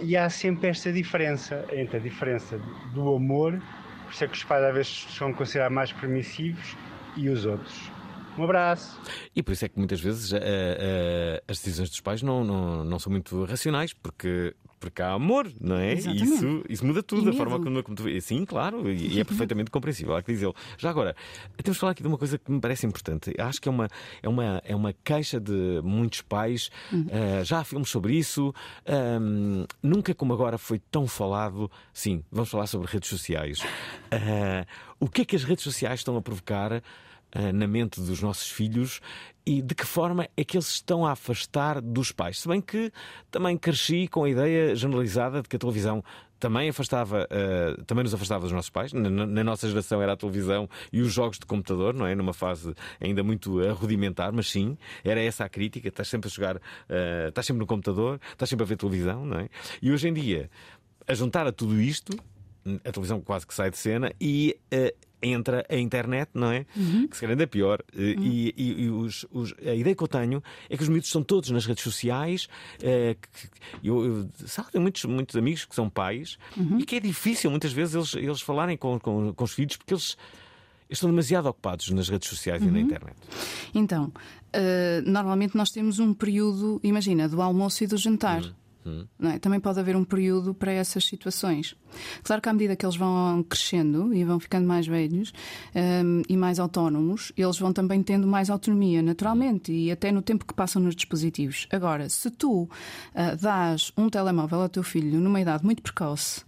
e 0.00 0.16
há 0.16 0.30
sempre 0.30 0.68
esta 0.68 0.92
diferença 0.92 1.66
entre 1.72 1.96
a 1.96 2.00
diferença 2.00 2.58
do 2.94 3.14
amor, 3.16 3.60
por 4.04 4.12
isso 4.12 4.24
é 4.24 4.28
que 4.28 4.34
os 4.34 4.44
pais 4.44 4.62
às 4.64 4.72
vezes 4.74 5.06
são 5.10 5.34
considerados 5.34 5.74
mais 5.74 5.92
permissivos, 5.92 6.76
e 7.16 7.28
os 7.28 7.44
outros. 7.44 7.90
Um 8.38 8.44
abraço. 8.44 8.98
E 9.36 9.42
por 9.42 9.52
isso 9.52 9.64
é 9.64 9.68
que 9.68 9.78
muitas 9.78 10.00
vezes 10.00 10.32
eh, 10.32 10.38
eh, 10.42 11.42
as 11.46 11.58
decisões 11.58 11.90
dos 11.90 12.00
pais 12.00 12.22
não, 12.22 12.42
não, 12.42 12.82
não 12.84 12.98
são 12.98 13.10
muito 13.12 13.44
racionais, 13.44 13.92
porque, 13.92 14.54
porque 14.80 15.02
há 15.02 15.12
amor, 15.12 15.52
não 15.60 15.76
é? 15.76 15.90
E 15.94 15.98
Exatamente. 15.98 16.24
isso, 16.34 16.62
isso 16.68 16.86
muda 16.86 17.02
tudo, 17.02 17.26
E 17.30 17.34
a 17.34 17.36
forma 17.36 17.60
como, 17.60 17.82
como 17.82 17.94
tu. 17.94 18.20
Sim, 18.22 18.46
claro, 18.46 18.90
e, 18.90 19.16
e 19.16 19.20
é 19.20 19.24
perfeitamente 19.24 19.70
compreensível, 19.70 20.16
há 20.16 20.22
que 20.22 20.32
dizê-lo. 20.32 20.54
Já 20.78 20.88
agora, 20.88 21.14
temos 21.62 21.76
de 21.76 21.80
falar 21.80 21.92
aqui 21.92 22.02
de 22.02 22.08
uma 22.08 22.16
coisa 22.16 22.38
que 22.38 22.50
me 22.50 22.58
parece 22.58 22.86
importante. 22.86 23.34
Acho 23.38 23.60
que 23.60 23.68
é 23.68 23.70
uma, 23.70 23.88
é 24.22 24.28
uma, 24.28 24.62
é 24.64 24.74
uma 24.74 24.94
queixa 25.04 25.38
de 25.38 25.80
muitos 25.84 26.22
pais. 26.22 26.70
eh, 27.10 27.44
já 27.44 27.58
há 27.60 27.64
filmes 27.64 27.90
sobre 27.90 28.14
isso. 28.14 28.54
ahm, 28.86 29.64
nunca 29.82 30.14
como 30.14 30.32
agora 30.32 30.56
foi 30.56 30.78
tão 30.78 31.06
falado. 31.06 31.70
Sim, 31.92 32.24
vamos 32.32 32.48
falar 32.50 32.66
sobre 32.66 32.90
redes 32.90 33.10
sociais. 33.10 33.58
O 34.98 35.08
que 35.08 35.20
é 35.20 35.24
que 35.24 35.36
as 35.36 35.44
redes 35.44 35.64
sociais 35.64 36.00
estão 36.00 36.16
a 36.16 36.22
provocar? 36.22 36.82
Ah, 37.32 37.52
na 37.52 37.66
mente 37.66 38.00
dos 38.00 38.20
nossos 38.22 38.50
filhos 38.50 39.00
e 39.44 39.60
de 39.60 39.74
que 39.74 39.84
forma 39.86 40.28
é 40.36 40.44
que 40.44 40.56
eles 40.56 40.68
estão 40.68 41.04
a 41.04 41.12
afastar 41.12 41.80
dos 41.80 42.12
pais. 42.12 42.40
Se 42.40 42.48
bem 42.48 42.60
que 42.60 42.92
também 43.30 43.56
cresci 43.58 44.06
com 44.08 44.24
a 44.24 44.30
ideia 44.30 44.74
generalizada 44.76 45.42
de 45.42 45.48
que 45.48 45.56
a 45.56 45.58
televisão 45.58 46.02
também 46.38 46.68
afastava, 46.68 47.28
ah, 47.30 47.82
também 47.86 48.02
nos 48.04 48.12
afastava 48.14 48.42
dos 48.42 48.52
nossos 48.52 48.70
pais. 48.70 48.92
Na, 48.92 49.08
na- 49.08 49.44
nossa 49.44 49.68
geração 49.68 50.02
era 50.02 50.12
a 50.12 50.16
televisão 50.16 50.68
e 50.92 51.00
os 51.00 51.12
jogos 51.12 51.38
de 51.38 51.46
computador, 51.46 51.94
não 51.94 52.04
é? 52.06 52.14
Numa 52.14 52.32
fase 52.32 52.74
ainda 53.00 53.22
muito 53.22 53.60
rudimentar, 53.74 54.32
mas 54.32 54.48
sim, 54.50 54.76
era 55.04 55.20
essa 55.22 55.44
a 55.44 55.48
crítica. 55.48 55.88
Estás 55.88 56.08
sempre 56.08 56.28
a 56.28 56.30
jogar, 56.30 56.56
ah, 56.88 57.28
estás 57.28 57.46
sempre 57.46 57.60
no 57.60 57.66
computador, 57.66 58.20
estás 58.32 58.48
sempre 58.48 58.64
a 58.64 58.66
ver 58.66 58.76
televisão, 58.76 59.24
não 59.24 59.38
é? 59.38 59.48
E 59.80 59.90
hoje 59.92 60.08
em 60.08 60.12
dia, 60.12 60.50
a 61.06 61.14
juntar 61.14 61.46
a 61.46 61.52
tudo 61.52 61.80
isto, 61.80 62.12
a 62.84 62.90
televisão 62.92 63.20
quase 63.20 63.44
que 63.46 63.54
sai 63.54 63.70
de 63.70 63.76
cena 63.78 64.12
e 64.20 64.56
eh, 64.70 64.94
entra 65.22 65.64
a 65.68 65.76
internet, 65.76 66.30
não 66.34 66.50
é? 66.50 66.64
Que 67.08 67.14
se 67.16 67.20
calhar 67.20 67.30
ainda 67.32 67.44
é 67.44 67.46
pior. 67.46 67.80
Eh, 67.96 68.14
E, 68.18 68.54
e- 68.56 68.82
e 68.84 68.90
os- 68.90 69.24
os- 69.30 69.54
a 69.64 69.74
ideia 69.74 69.94
que 69.94 70.02
eu 70.02 70.08
tenho 70.08 70.42
é 70.68 70.76
que 70.76 70.82
os 70.82 70.88
miúdos 70.88 71.08
estão 71.08 71.22
todos 71.22 71.50
nas 71.50 71.64
redes 71.66 71.84
sociais. 71.84 72.48
eh, 72.82 73.16
que- 73.32 73.86
eu, 73.88 74.04
eu 74.04 74.28
sabe, 74.46 74.72
tenho 74.72 74.82
muitos, 74.82 75.04
muitos 75.04 75.36
amigos 75.36 75.64
que 75.64 75.74
são 75.74 75.88
pais 75.88 76.36
e 76.78 76.84
que 76.84 76.96
é 76.96 77.00
difícil 77.00 77.50
muitas 77.50 77.72
vezes 77.72 77.94
eles, 77.94 78.14
eles 78.14 78.40
falarem 78.40 78.76
com, 78.76 78.98
com, 78.98 79.32
com 79.32 79.44
os 79.44 79.52
filhos 79.52 79.76
porque 79.76 79.94
eles 79.94 80.16
estão 80.90 81.08
demasiado 81.08 81.46
ocupados 81.46 81.88
nas 81.90 82.08
redes 82.08 82.28
sociais 82.28 82.62
e 82.62 82.66
na 82.70 82.78
internet. 82.80 83.16
Então, 83.74 84.12
eh, 84.52 85.02
normalmente 85.06 85.56
nós 85.56 85.70
temos 85.70 85.98
um 85.98 86.12
período, 86.12 86.80
imagina, 86.82 87.28
do 87.28 87.40
almoço 87.40 87.82
e 87.84 87.86
do 87.86 87.96
jantar. 87.96 88.42
Hum. 88.84 89.06
é? 89.22 89.38
Também 89.38 89.60
pode 89.60 89.78
haver 89.78 89.96
um 89.96 90.04
período 90.04 90.54
para 90.54 90.72
essas 90.72 91.04
situações. 91.04 91.76
Claro 92.22 92.42
que 92.42 92.48
à 92.48 92.52
medida 92.52 92.74
que 92.74 92.84
eles 92.84 92.96
vão 92.96 93.44
crescendo 93.48 94.12
e 94.14 94.24
vão 94.24 94.40
ficando 94.40 94.66
mais 94.66 94.86
velhos 94.86 95.32
hum, 95.74 96.22
e 96.28 96.36
mais 96.36 96.58
autónomos, 96.58 97.32
eles 97.36 97.58
vão 97.58 97.72
também 97.72 98.02
tendo 98.02 98.26
mais 98.26 98.50
autonomia, 98.50 99.02
naturalmente, 99.02 99.72
e 99.72 99.90
até 99.90 100.10
no 100.10 100.22
tempo 100.22 100.44
que 100.44 100.54
passam 100.54 100.82
nos 100.82 100.96
dispositivos. 100.96 101.66
Agora, 101.70 102.08
se 102.08 102.30
tu 102.30 102.68
ah, 103.14 103.34
dás 103.34 103.92
um 103.96 104.08
telemóvel 104.08 104.62
ao 104.62 104.68
teu 104.68 104.82
filho 104.82 105.20
numa 105.20 105.40
idade 105.40 105.64
muito 105.64 105.82
precoce, 105.82 106.44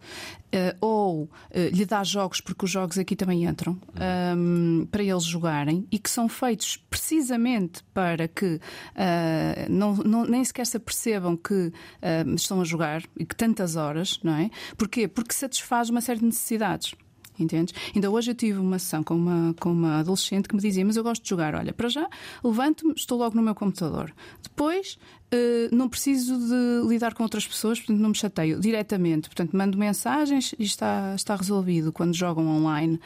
ou 0.80 1.30
eh, 1.50 1.68
lhe 1.70 1.84
dá 1.84 2.02
jogos, 2.04 2.40
porque 2.40 2.64
os 2.64 2.70
jogos 2.70 2.98
aqui 2.98 3.14
também 3.16 3.44
entram, 3.44 3.78
ehm, 3.98 4.84
para 4.90 5.02
eles 5.02 5.24
jogarem 5.24 5.86
e 5.90 5.98
que 5.98 6.10
são 6.10 6.28
feitos 6.28 6.76
precisamente 6.76 7.82
para 7.92 8.28
que 8.28 8.60
eh, 8.94 9.66
não, 9.68 9.94
não- 9.96 10.24
nem 10.24 10.44
sequer 10.44 10.66
se 10.66 10.76
apercebam 10.76 11.36
que 11.36 11.72
eh, 12.02 12.24
estão 12.36 12.60
a 12.60 12.64
jogar 12.64 13.02
e 13.18 13.24
que 13.24 13.34
tantas 13.36 13.76
horas, 13.76 14.18
não 14.22 14.34
é? 14.34 14.50
Porquê? 14.76 15.08
Porque 15.08 15.32
satisfaz 15.34 15.90
uma 15.90 16.00
série 16.00 16.20
de 16.20 16.26
necessidades. 16.26 16.94
Entendes? 17.38 17.74
Ainda 17.94 18.10
hoje 18.10 18.30
eu 18.30 18.34
tive 18.34 18.58
uma 18.58 18.78
sessão 18.78 19.02
com 19.02 19.14
uma, 19.14 19.54
com 19.60 19.72
uma 19.72 19.98
adolescente 20.00 20.48
que 20.48 20.54
me 20.54 20.60
dizia: 20.60 20.84
Mas 20.84 20.96
eu 20.96 21.02
gosto 21.02 21.22
de 21.22 21.28
jogar. 21.28 21.54
Olha, 21.54 21.72
para 21.72 21.88
já, 21.88 22.08
levanto-me, 22.42 22.94
estou 22.96 23.18
logo 23.18 23.36
no 23.36 23.42
meu 23.42 23.54
computador. 23.54 24.12
Depois, 24.42 24.98
eh, 25.34 25.68
não 25.72 25.88
preciso 25.88 26.38
de 26.38 26.88
lidar 26.88 27.12
com 27.12 27.24
outras 27.24 27.44
pessoas, 27.44 27.78
portanto, 27.80 27.98
não 27.98 28.10
me 28.10 28.14
chateio 28.14 28.60
diretamente. 28.60 29.28
Portanto, 29.28 29.56
mando 29.56 29.76
mensagens 29.76 30.54
e 30.58 30.62
está, 30.62 31.12
está 31.16 31.34
resolvido 31.34 31.92
quando 31.92 32.14
jogam 32.14 32.46
online. 32.46 33.00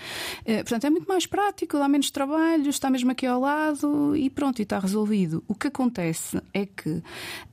Eh, 0.44 0.62
portanto, 0.62 0.84
é 0.84 0.90
muito 0.90 1.06
mais 1.06 1.26
prático, 1.26 1.78
dá 1.78 1.88
menos 1.88 2.10
trabalho, 2.10 2.68
está 2.68 2.90
mesmo 2.90 3.10
aqui 3.10 3.24
ao 3.24 3.40
lado 3.40 4.14
e 4.14 4.28
pronto, 4.28 4.58
e 4.58 4.62
está 4.62 4.78
resolvido. 4.78 5.42
O 5.48 5.54
que 5.54 5.68
acontece 5.68 6.38
é 6.52 6.66
que 6.66 7.02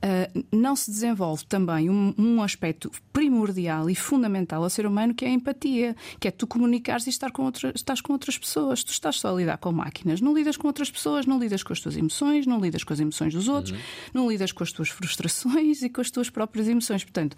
eh, 0.02 0.30
não 0.52 0.76
se 0.76 0.90
desenvolve 0.90 1.46
também 1.46 1.88
um, 1.88 2.12
um 2.18 2.42
aspecto 2.42 2.90
primordial 3.14 3.88
e 3.88 3.94
fundamental 3.94 4.62
ao 4.62 4.68
ser 4.68 4.84
humano 4.84 5.14
que 5.14 5.24
é 5.24 5.28
a 5.28 5.32
empatia, 5.32 5.96
que 6.20 6.28
é 6.28 6.30
tu 6.30 6.46
comunicares 6.66 7.06
e 7.06 7.10
estar 7.10 7.30
com 7.30 7.44
outra, 7.44 7.72
estás 7.74 8.00
com 8.00 8.12
outras 8.12 8.36
pessoas. 8.36 8.82
Tu 8.82 8.90
estás 8.90 9.20
só 9.20 9.32
a 9.32 9.38
lidar 9.38 9.56
com 9.58 9.70
máquinas, 9.72 10.20
não 10.20 10.34
lidas 10.34 10.56
com 10.56 10.66
outras 10.66 10.90
pessoas, 10.90 11.24
não 11.24 11.38
lidas 11.38 11.62
com 11.62 11.72
as 11.72 11.80
tuas 11.80 11.96
emoções, 11.96 12.46
não 12.46 12.60
lidas 12.60 12.82
com 12.82 12.92
as 12.92 13.00
emoções 13.00 13.32
dos 13.32 13.48
outros, 13.48 13.78
não 14.12 14.28
lidas 14.28 14.50
com 14.50 14.62
as 14.64 14.72
tuas 14.72 14.88
frustrações 14.88 15.80
e 15.82 15.88
com 15.88 16.00
as 16.00 16.10
tuas 16.10 16.28
próprias 16.28 16.68
emoções. 16.68 17.04
Portanto, 17.04 17.36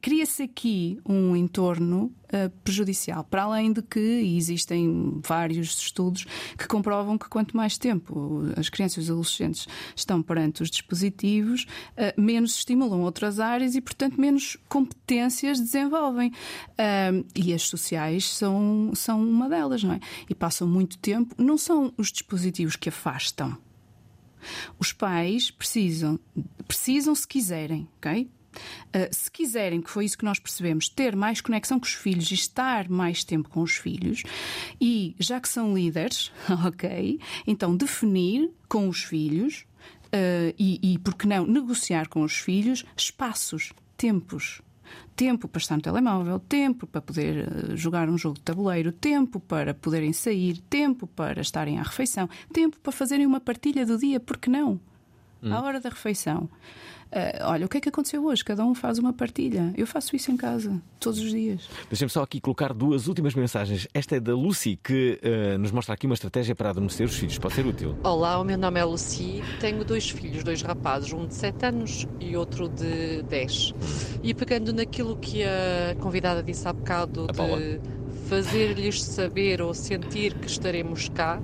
cria-se 0.00 0.42
aqui 0.42 0.98
um 1.06 1.36
entorno 1.36 2.12
eh, 2.32 2.48
prejudicial, 2.64 3.24
para 3.24 3.42
além 3.42 3.72
de 3.72 3.82
que 3.82 3.98
existem 3.98 5.20
vários 5.22 5.76
estudos 5.78 6.24
que 6.56 6.66
comprovam 6.66 7.18
que 7.18 7.28
quanto 7.28 7.56
mais 7.56 7.76
tempo 7.76 8.42
as 8.56 8.68
crianças 8.68 8.96
e 8.96 9.00
os 9.00 9.10
adolescentes 9.10 9.68
estão 9.94 10.22
perante 10.22 10.62
os 10.62 10.70
dispositivos, 10.70 11.66
eh, 11.96 12.14
menos 12.16 12.54
estimulam 12.54 13.02
outras 13.02 13.38
áreas 13.38 13.74
e, 13.74 13.80
portanto, 13.80 14.18
menos 14.18 14.56
competências 14.68 15.60
desenvolvem. 15.60 16.32
Ah, 16.78 17.10
e 17.34 17.52
as 17.52 17.62
sociais 17.62 18.28
são, 18.28 18.92
são 18.94 19.22
uma 19.22 19.48
delas, 19.48 19.82
não 19.82 19.94
é? 19.94 20.00
E 20.28 20.34
passam 20.34 20.66
muito 20.66 20.98
tempo. 20.98 21.34
Não 21.36 21.58
são 21.58 21.92
os 21.96 22.10
dispositivos 22.10 22.76
que 22.76 22.88
afastam. 22.88 23.58
Os 24.78 24.92
pais 24.92 25.50
precisam, 25.50 26.18
precisam 26.66 27.14
se 27.14 27.28
quiserem, 27.28 27.88
ok? 27.98 28.30
Uh, 28.88 29.08
se 29.12 29.30
quiserem, 29.30 29.80
que 29.80 29.90
foi 29.90 30.04
isso 30.04 30.18
que 30.18 30.24
nós 30.24 30.38
percebemos, 30.38 30.88
ter 30.88 31.14
mais 31.14 31.40
conexão 31.40 31.78
com 31.78 31.86
os 31.86 31.94
filhos 31.94 32.30
e 32.30 32.34
estar 32.34 32.88
mais 32.88 33.22
tempo 33.24 33.48
com 33.48 33.62
os 33.62 33.76
filhos, 33.76 34.22
e 34.80 35.14
já 35.18 35.40
que 35.40 35.48
são 35.48 35.74
líderes, 35.74 36.32
ok, 36.66 37.20
então 37.46 37.76
definir 37.76 38.50
com 38.68 38.88
os 38.88 39.02
filhos 39.02 39.64
uh, 40.10 40.54
e, 40.58 40.94
e, 40.94 40.98
por 40.98 41.14
que 41.14 41.26
não, 41.26 41.46
negociar 41.46 42.08
com 42.08 42.22
os 42.22 42.36
filhos 42.36 42.84
espaços, 42.96 43.72
tempos. 43.96 44.60
Tempo 45.14 45.46
para 45.46 45.60
estar 45.60 45.76
no 45.76 45.82
telemóvel, 45.82 46.40
tempo 46.40 46.86
para 46.86 47.00
poder 47.00 47.46
uh, 47.46 47.76
jogar 47.76 48.08
um 48.08 48.18
jogo 48.18 48.36
de 48.36 48.42
tabuleiro, 48.42 48.90
tempo 48.90 49.38
para 49.38 49.72
poderem 49.72 50.12
sair, 50.12 50.58
tempo 50.68 51.06
para 51.06 51.40
estarem 51.40 51.78
à 51.78 51.82
refeição, 51.82 52.28
tempo 52.52 52.78
para 52.80 52.90
fazerem 52.90 53.26
uma 53.26 53.40
partilha 53.40 53.86
do 53.86 53.96
dia, 53.96 54.18
por 54.18 54.36
que 54.36 54.50
não? 54.50 54.80
Hum. 55.42 55.52
À 55.52 55.62
hora 55.62 55.80
da 55.80 55.88
refeição. 55.88 56.48
Uh, 57.10 57.42
olha, 57.42 57.66
o 57.66 57.68
que 57.68 57.78
é 57.78 57.80
que 57.80 57.88
aconteceu 57.88 58.24
hoje? 58.24 58.44
Cada 58.44 58.64
um 58.64 58.72
faz 58.72 58.98
uma 58.98 59.12
partilha. 59.12 59.74
Eu 59.76 59.86
faço 59.86 60.14
isso 60.14 60.30
em 60.30 60.36
casa, 60.36 60.80
todos 61.00 61.18
os 61.18 61.30
dias. 61.30 61.68
Deixem-me 61.88 62.10
só 62.10 62.22
aqui 62.22 62.40
colocar 62.40 62.72
duas 62.72 63.08
últimas 63.08 63.34
mensagens. 63.34 63.88
Esta 63.92 64.16
é 64.16 64.20
da 64.20 64.32
Lucy, 64.32 64.78
que 64.82 65.18
eh, 65.20 65.58
nos 65.58 65.72
mostra 65.72 65.94
aqui 65.94 66.06
uma 66.06 66.14
estratégia 66.14 66.54
para 66.54 66.70
adormecer 66.70 67.06
os 67.06 67.16
filhos. 67.16 67.36
Pode 67.36 67.54
ser 67.54 67.66
útil. 67.66 67.96
Olá, 68.04 68.38
o 68.38 68.44
meu 68.44 68.56
nome 68.56 68.78
é 68.78 68.84
Lucy, 68.84 69.42
tenho 69.58 69.84
dois 69.84 70.08
filhos, 70.08 70.44
dois 70.44 70.62
rapazes, 70.62 71.12
um 71.12 71.26
de 71.26 71.34
7 71.34 71.66
anos 71.66 72.06
e 72.20 72.36
outro 72.36 72.68
de 72.68 73.22
10. 73.22 73.74
E 74.22 74.32
pegando 74.32 74.72
naquilo 74.72 75.16
que 75.16 75.42
a 75.42 75.96
convidada 75.98 76.44
disse 76.44 76.68
há 76.68 76.72
bocado 76.72 77.26
de 77.26 77.80
fazer-lhes 78.28 79.02
saber 79.02 79.60
ou 79.60 79.74
sentir 79.74 80.34
que 80.34 80.46
estaremos 80.46 81.08
cá, 81.08 81.42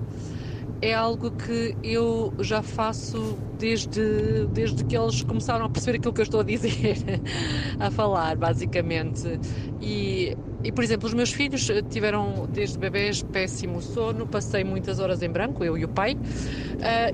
é 0.81 0.95
algo 0.95 1.33
que 1.33 1.79
eu 1.83 2.35
já 2.41 2.63
faço 2.63 3.41
desde, 3.59 4.47
desde 4.49 4.85
que 4.85 4.97
eles 4.97 5.23
começaram 5.23 5.65
a 5.65 5.71
perceber 5.71 5.97
aquilo 5.99 6.13
que 6.15 6.21
eu 6.21 6.25
estou 6.25 6.41
a 6.41 6.45
dizer, 6.45 6.73
a 7.79 7.91
falar, 7.91 8.37
basicamente. 8.37 9.41
E, 9.81 10.37
e, 10.65 10.73
por 10.73 10.83
exemplo, 10.83 11.07
os 11.07 11.15
meus 11.15 11.31
filhos 11.31 11.71
tiveram 11.91 12.49
desde 12.53 12.79
bebês 12.79 13.23
péssimo 13.23 13.83
sono, 13.83 14.27
passei 14.27 14.65
muitas 14.65 14.99
horas 14.99 15.23
em 15.23 15.29
branco, 15.29 15.63
eu 15.63 15.77
e 15.77 15.85
o 15.85 15.89
pai, 15.89 16.15
uh, 16.15 16.19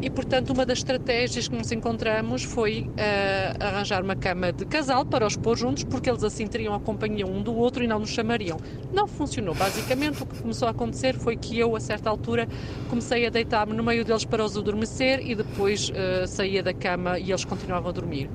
e 0.00 0.08
portanto, 0.08 0.50
uma 0.50 0.64
das 0.64 0.78
estratégias 0.78 1.48
que 1.48 1.56
nos 1.56 1.70
encontramos 1.72 2.44
foi 2.44 2.88
uh, 2.88 3.64
arranjar 3.64 4.02
uma 4.02 4.14
cama 4.14 4.52
de 4.52 4.64
casal 4.64 5.04
para 5.04 5.26
os 5.26 5.36
pôr 5.36 5.56
juntos, 5.56 5.84
porque 5.84 6.08
eles 6.08 6.22
assim 6.22 6.46
teriam 6.46 6.72
a 6.74 6.80
companhia 6.80 7.26
um 7.26 7.42
do 7.42 7.54
outro 7.54 7.82
e 7.82 7.86
não 7.86 7.98
nos 7.98 8.10
chamariam. 8.10 8.58
Não 8.92 9.06
funcionou. 9.06 9.54
Basicamente, 9.54 10.22
o 10.22 10.26
que 10.26 10.40
começou 10.40 10.68
a 10.68 10.70
acontecer 10.70 11.14
foi 11.14 11.36
que 11.36 11.58
eu, 11.58 11.74
a 11.74 11.80
certa 11.80 12.08
altura, 12.08 12.48
comecei 12.88 13.26
a 13.26 13.30
deitar-me 13.30 13.74
no 13.74 13.82
meio 13.82 14.04
deles 14.04 14.24
para 14.24 14.44
os 14.44 14.56
adormecer 14.56 15.20
e 15.26 15.34
depois 15.34 15.90
uh, 15.90 16.26
saía 16.26 16.62
da 16.62 16.72
cama 16.72 17.18
e 17.18 17.30
eles 17.30 17.44
continuavam 17.44 17.90
a 17.90 17.92
dormir. 17.92 18.30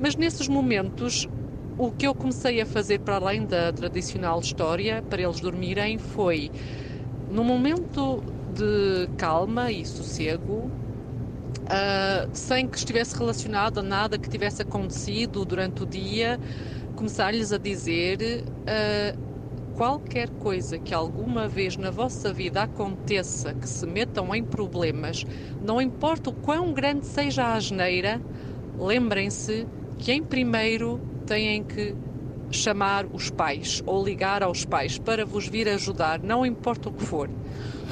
Mas 0.00 0.14
nesses 0.16 0.48
momentos, 0.48 1.28
o 1.78 1.92
que 1.92 2.06
eu 2.08 2.14
comecei 2.14 2.60
a 2.60 2.66
fazer 2.66 2.98
para 2.98 3.14
além 3.16 3.46
da 3.46 3.72
tradicional 3.72 4.40
história 4.40 5.00
para 5.08 5.22
eles 5.22 5.38
dormirem 5.38 5.96
foi, 5.96 6.50
num 7.30 7.44
momento 7.44 8.20
de 8.52 9.08
calma 9.16 9.70
e 9.70 9.86
sossego, 9.86 10.68
uh, 11.64 12.28
sem 12.32 12.66
que 12.66 12.76
estivesse 12.76 13.16
relacionado 13.16 13.78
a 13.78 13.82
nada 13.82 14.18
que 14.18 14.28
tivesse 14.28 14.60
acontecido 14.60 15.44
durante 15.44 15.84
o 15.84 15.86
dia, 15.86 16.40
começar-lhes 16.96 17.52
a 17.52 17.58
dizer. 17.58 18.44
Uh, 18.66 19.28
qualquer 19.78 20.28
coisa 20.28 20.76
que 20.76 20.92
alguma 20.92 21.46
vez 21.46 21.76
na 21.76 21.88
vossa 21.88 22.32
vida 22.32 22.62
aconteça 22.64 23.54
que 23.54 23.68
se 23.68 23.86
metam 23.86 24.34
em 24.34 24.42
problemas, 24.42 25.24
não 25.62 25.80
importa 25.80 26.30
o 26.30 26.32
quão 26.32 26.74
grande 26.74 27.06
seja 27.06 27.44
a 27.44 27.54
asneira, 27.54 28.20
lembrem-se 28.76 29.68
que 29.96 30.10
em 30.10 30.20
primeiro 30.20 31.00
têm 31.28 31.62
que 31.62 31.94
chamar 32.50 33.04
os 33.12 33.30
pais 33.30 33.82
ou 33.86 34.02
ligar 34.02 34.42
aos 34.42 34.64
pais 34.64 34.98
para 34.98 35.24
vos 35.24 35.46
vir 35.46 35.68
ajudar, 35.68 36.20
não 36.20 36.44
importa 36.44 36.88
o 36.88 36.92
que 36.92 37.04
for. 37.04 37.28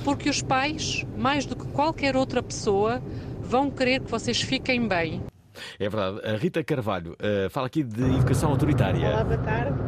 Porque 0.03 0.31
os 0.31 0.41
pais, 0.41 1.05
mais 1.17 1.45
do 1.45 1.55
que 1.55 1.67
qualquer 1.67 2.17
outra 2.17 2.43
pessoa, 2.43 3.03
vão 3.43 3.71
querer 3.71 4.01
que 4.01 4.11
vocês 4.11 4.41
fiquem 4.41 4.89
bem. 4.89 5.23
É 5.79 5.89
verdade. 5.89 6.27
A 6.27 6.37
Rita 6.37 6.65
Carvalho 6.65 7.13
uh, 7.13 7.51
fala 7.51 7.67
aqui 7.67 7.83
de 7.83 8.03
educação 8.03 8.51
autoritária. 8.51 9.09
Olá, 9.09 9.25
boa 9.25 9.39
tarde. 9.39 9.79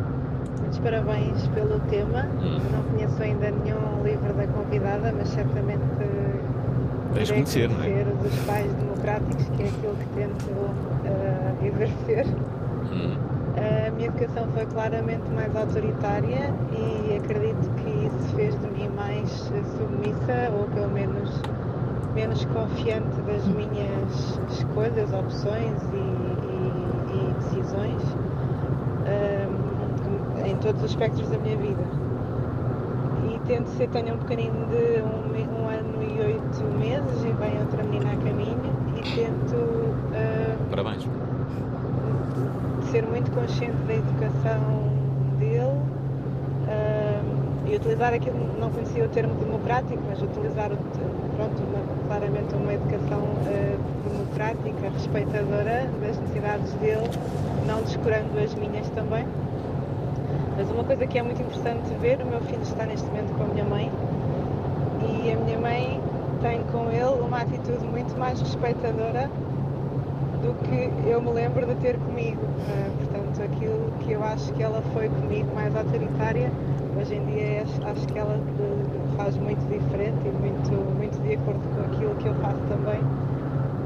Muitos 0.61 0.79
parabéns 0.81 1.47
pelo 1.49 1.81
tema. 1.81 2.25
Hum. 2.43 2.59
Não 2.73 2.83
conheço 2.85 3.23
ainda 3.23 3.51
nenhum 3.51 4.03
livro 4.03 4.35
da 4.35 4.47
convidada, 4.47 5.13
mas 5.13 5.29
certamente 5.29 5.83
Tens 7.15 7.31
conhecer, 7.31 7.71
não 7.71 7.83
é? 7.83 8.05
dos 8.05 8.39
pais 8.45 8.73
democráticos, 8.75 9.45
que 9.57 9.63
é 9.63 9.69
aquilo 9.69 9.97
que 9.97 10.07
tento 10.15 10.51
uh, 10.51 11.67
exercer. 11.67 12.27
Hum. 12.93 13.38
A 13.59 13.91
minha 13.91 14.09
educação 14.09 14.47
foi 14.55 14.67
claramente 14.67 15.29
mais 15.31 15.55
autoritária 15.57 16.55
e 16.73 17.17
acredito 17.17 17.69
que 17.77 18.07
isso 18.07 18.37
fez 18.37 18.55
de 18.61 18.71
mim 18.71 18.89
mais 18.95 19.29
submissa 19.31 20.51
ou 20.57 20.69
pelo 20.69 20.89
menos 20.91 21.31
menos 22.15 22.45
confiante 22.47 23.21
das 23.23 23.47
minhas 23.47 24.41
escolhas, 24.51 25.13
opções 25.13 25.83
e, 25.93 25.97
e, 25.97 27.31
e 27.31 27.35
decisões 27.35 28.03
um, 29.07 30.47
em 30.47 30.57
todos 30.57 30.83
os 30.83 30.91
aspectos 30.91 31.29
da 31.29 31.39
minha 31.39 31.57
vida. 31.57 31.85
E 33.33 33.39
tento 33.47 33.69
ser, 33.71 33.89
tenho 33.89 34.15
um 34.15 34.19
pequenino 34.19 34.67
de 34.67 35.01
um, 35.03 35.63
um 35.63 35.69
ano 35.69 36.03
e 36.03 36.21
oito 36.21 36.65
meses 36.79 37.25
e 37.25 37.33
vem 37.33 37.59
outra 37.61 37.83
menina 37.85 38.13
a 38.13 38.17
caminho 38.17 38.73
e 38.97 39.03
tento 39.15 39.55
uh, 39.57 40.71
Parabéns 40.71 41.18
ser 42.91 43.03
muito 43.07 43.31
consciente 43.33 43.77
da 43.87 43.95
educação 43.95 44.61
dele 45.39 45.77
uh, 46.67 47.69
e 47.71 47.77
utilizar 47.77 48.15
aquilo, 48.15 48.37
não 48.59 48.71
conhecia 48.71 49.05
o 49.05 49.09
termo 49.09 49.35
democrático, 49.35 50.01
mas 50.09 50.23
utilizar 50.23 50.71
pronto, 51.37 51.63
uma, 51.63 52.07
claramente 52.07 52.55
uma 52.55 52.73
educação 52.73 53.19
uh, 53.19 54.09
democrática, 54.09 54.91
respeitadora 54.91 55.87
das 56.01 56.19
necessidades 56.19 56.73
dele, 56.75 57.11
não 57.67 57.83
descurando 57.83 58.39
as 58.43 58.55
minhas 58.55 58.89
também. 58.91 59.27
Mas 60.57 60.71
uma 60.71 60.83
coisa 60.85 61.07
que 61.07 61.19
é 61.19 61.23
muito 61.23 61.41
interessante 61.41 61.95
ver, 62.01 62.21
o 62.23 62.27
meu 62.27 62.41
filho 62.43 62.63
está 62.63 62.87
neste 62.87 63.07
momento 63.09 63.37
com 63.37 63.45
a 63.45 63.47
minha 63.49 63.65
mãe 63.65 63.93
e 65.03 65.31
a 65.31 65.37
minha 65.37 65.59
mãe 65.59 66.01
tem 66.41 66.63
com 66.73 66.91
ele 66.91 67.21
uma 67.21 67.43
atitude 67.43 67.85
muito 67.87 68.19
mais 68.19 68.41
respeitadora 68.41 69.29
do 69.29 69.48
que 70.65 71.09
eu 71.09 71.21
me 71.21 71.31
lembro 71.33 71.67
de 71.67 71.75
ter 71.77 71.97
comigo. 71.99 72.43
Uh, 72.43 72.91
portanto, 72.99 73.43
aquilo 73.43 73.93
que 74.01 74.13
eu 74.13 74.23
acho 74.25 74.53
que 74.53 74.63
ela 74.63 74.83
foi 74.93 75.09
comigo 75.09 75.55
mais 75.55 75.75
autoritária, 75.75 76.51
hoje 76.99 77.15
em 77.15 77.25
dia 77.27 77.43
é, 77.43 77.65
acho 77.85 78.07
que 78.07 78.19
ela 78.19 78.37
uh, 78.37 79.17
faz 79.17 79.37
muito 79.37 79.61
diferente 79.69 80.19
e 80.25 80.31
muito, 80.31 80.73
muito 80.97 81.21
de 81.23 81.35
acordo 81.35 81.61
com 81.75 81.95
aquilo 81.95 82.15
que 82.17 82.29
eu 82.29 82.35
faço 82.37 82.61
também. 82.69 83.01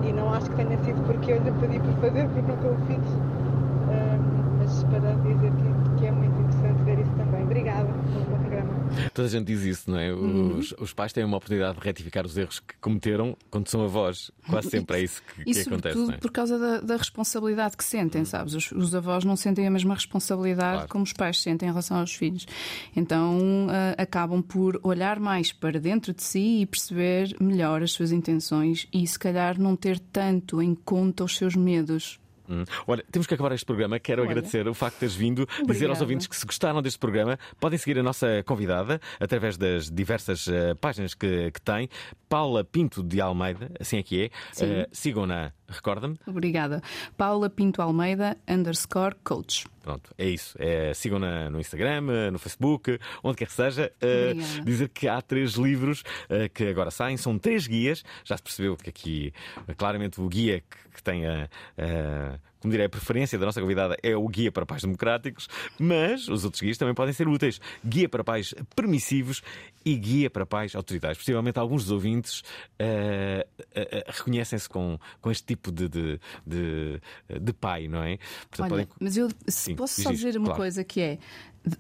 E 0.03 0.13
não 0.13 0.33
acho 0.33 0.51
que 0.51 0.57
tenha 0.57 0.79
sido 0.79 1.01
porque 1.07 1.33
eu 1.33 1.43
lhe 1.43 1.53
pedi 1.53 1.79
por 1.79 1.95
fazer, 2.01 2.27
porque 2.29 2.53
nunca 2.53 2.69
o 2.69 2.77
fiz. 2.87 2.99
Uh, 2.99 4.19
mas 4.59 4.85
para 4.85 5.13
dizer 5.23 5.51
que, 5.51 6.01
que 6.01 6.07
é 6.07 6.13
muito 6.13 6.41
interessante 6.41 6.83
ver 6.85 6.99
isso 6.99 7.13
também. 7.17 7.43
Obrigada 7.45 7.89
pelo 8.13 8.39
programa. 8.41 8.82
Toda 9.15 9.29
a 9.29 9.31
gente 9.31 9.47
diz 9.47 9.63
isso, 9.63 9.91
não 9.91 9.99
é? 9.99 10.13
Uhum. 10.13 10.59
Os, 10.59 10.73
os 10.79 10.93
pais 10.93 11.13
têm 11.13 11.25
uma 11.25 11.37
oportunidade 11.37 11.79
de 11.79 11.85
retificar 11.85 12.25
os 12.27 12.37
erros 12.37 12.61
que 12.61 12.75
cometeram 12.81 13.37
quando 13.51 13.69
são 13.69 13.83
avós. 13.85 14.31
Quase 14.49 14.71
sempre 14.71 14.99
é 14.99 15.03
isso 15.05 15.23
que, 15.35 15.43
E 15.51 15.55
que 15.55 15.61
acontece. 15.61 15.99
Não 15.99 16.13
é? 16.13 16.17
por 16.19 16.31
causa 16.31 16.59
da, 16.59 16.81
da 16.81 16.97
responsabilidade 16.97 17.77
que 17.77 17.85
sentem, 17.85 18.25
sabes? 18.25 18.55
Os, 18.55 18.73
os 18.73 18.95
avós 18.95 19.25
não 19.25 19.37
sentem 19.37 19.67
a 19.67 19.71
mesma 19.71 19.95
responsabilidade 19.95 20.73
Claro. 20.73 20.89
como 20.89 21.05
os 21.05 21.13
pais 21.13 21.41
sentem 21.41 21.67
em 21.69 21.73
relação 21.73 21.99
aos 21.99 22.15
filhos. 22.15 22.47
Então 22.95 23.67
ah, 23.71 23.95
acabam 24.03 24.43
por 24.43 24.79
olhar 24.83 25.19
mais 25.21 25.53
para 25.53 25.79
dentro 25.81 26.13
de 26.13 26.23
si 26.23 26.61
e 26.63 26.67
perceber 26.67 27.37
melhor 27.41 27.83
as 27.83 27.93
suas 27.93 28.13
intenções 28.13 28.87
e 28.93 29.07
se 29.07 29.19
calhar 29.19 29.59
não 29.61 29.77
ter 29.77 29.99
tanto 29.99 30.61
em 30.63 30.75
conta 30.75 31.25
os 31.25 31.37
seus 31.37 31.55
medos. 31.55 32.19
Hum. 32.49 32.65
Olha, 32.87 33.05
temos 33.11 33.27
que 33.27 33.35
acabar 33.35 33.53
este 33.53 33.67
programa. 33.67 33.99
Quero 33.99 34.23
Olha. 34.23 34.31
agradecer 34.31 34.67
o 34.69 34.75
facto 34.75 34.95
de 34.95 35.01
teres 35.01 35.15
vindo, 35.15 35.47
dizer 35.47 35.61
aos 35.63 35.71
Obrigada. 35.71 36.03
ouvintes 36.03 36.27
que 36.27 36.37
se 36.37 36.47
gostaram 36.47 36.83
deste 36.83 36.99
programa, 36.99 37.39
podem 37.61 37.79
seguir 37.79 37.99
a 37.99 38.03
nossa 38.03 38.43
convidada 38.45 39.01
através 39.21 39.57
das 39.57 39.91
diversas 39.91 40.49
eh, 40.49 40.75
páginas 40.75 41.15
que, 41.15 41.51
que 41.51 41.61
tem. 41.61 41.89
Paula 42.29 42.65
Pinto 42.65 43.03
de 43.03 43.21
Almeida, 43.21 43.71
assim 43.81 43.99
é 43.99 44.03
que 44.03 44.25
é. 44.25 44.31
Eh, 44.65 44.89
Sigam-na, 44.93 45.53
recorda-me. 45.73 46.19
Obrigada. 46.27 46.83
Paula 47.17 47.51
Pinto 47.51 47.83
Almeida, 47.83 48.37
underscore 48.49 49.17
coach. 49.25 49.67
Pronto, 49.83 50.15
é 50.17 50.27
isso. 50.27 50.57
É, 50.59 50.95
Sigam-na 50.95 51.51
no 51.51 51.59
Instagram, 51.59 52.07
eh, 52.11 52.31
no 52.31 52.39
Facebook, 52.39 52.99
onde 53.23 53.39
quer 53.39 53.47
que 53.47 53.53
seja. 53.53 53.93
Obrigada. 54.01 54.65
dizer 54.65 54.89
que 54.91 55.09
há 55.09 55.21
três 55.21 55.55
livros 55.55 56.05
eh, 56.29 56.49
que 56.49 56.69
agora 56.69 56.91
saem, 56.91 57.17
são 57.17 57.39
três 57.39 57.67
guias. 57.67 58.05
Já 58.25 58.37
se 58.37 58.43
percebeu 58.43 58.77
que 58.77 58.91
aqui, 58.91 59.33
claramente, 59.77 60.21
o 60.21 60.29
guia 60.29 60.61
que, 60.61 60.97
que 60.97 61.03
tem 61.03 61.27
a. 61.27 61.49
a 61.77 62.52
como 62.63 62.71
direi, 62.71 62.87
a 62.87 62.89
preferência 62.89 63.39
da 63.39 63.45
nossa 63.45 63.61
convidada 63.61 63.97
é 64.03 64.17
o 64.17 64.27
Guia 64.29 64.51
para 64.51 64.65
Pais 64.65 64.83
Democráticos, 64.83 65.49
mas 65.79 66.29
os 66.29 66.45
outros 66.45 66.63
guias 66.63 66.79
também 66.79 66.95
podem 66.95 67.13
ser 67.13 67.29
úteis. 67.29 67.61
Guia 67.85 68.09
para 68.09 68.23
Pais 68.25 68.55
Permissivos 68.75 69.43
e 69.85 69.95
Guia 69.97 70.31
para 70.31 70.47
Pais 70.47 70.75
Autoritários. 70.75 71.19
Possivelmente 71.19 71.59
alguns 71.59 71.83
dos 71.83 71.91
ouvintes 71.93 72.43
eh, 72.79 73.47
eh, 73.75 74.05
reconhecem-se 74.09 74.69
com, 74.69 74.99
com 75.21 75.31
este 75.31 75.45
tipo 75.45 75.71
de, 75.73 75.89
de, 75.89 76.21
de, 76.47 77.01
de 77.41 77.53
pai, 77.53 77.89
não 77.89 78.03
é? 78.03 78.19
Portanto, 78.49 78.73
Olha, 78.75 78.87
podem- 78.87 78.89
mas 79.01 79.17
eu 79.17 79.29
se 79.47 79.73
Sim, 79.73 79.75
posso 79.77 80.01
só 80.01 80.11
dizer 80.13 80.37
uma 80.37 80.47
claro. 80.47 80.61
coisa 80.61 80.85
que 80.85 81.01
é 81.01 81.19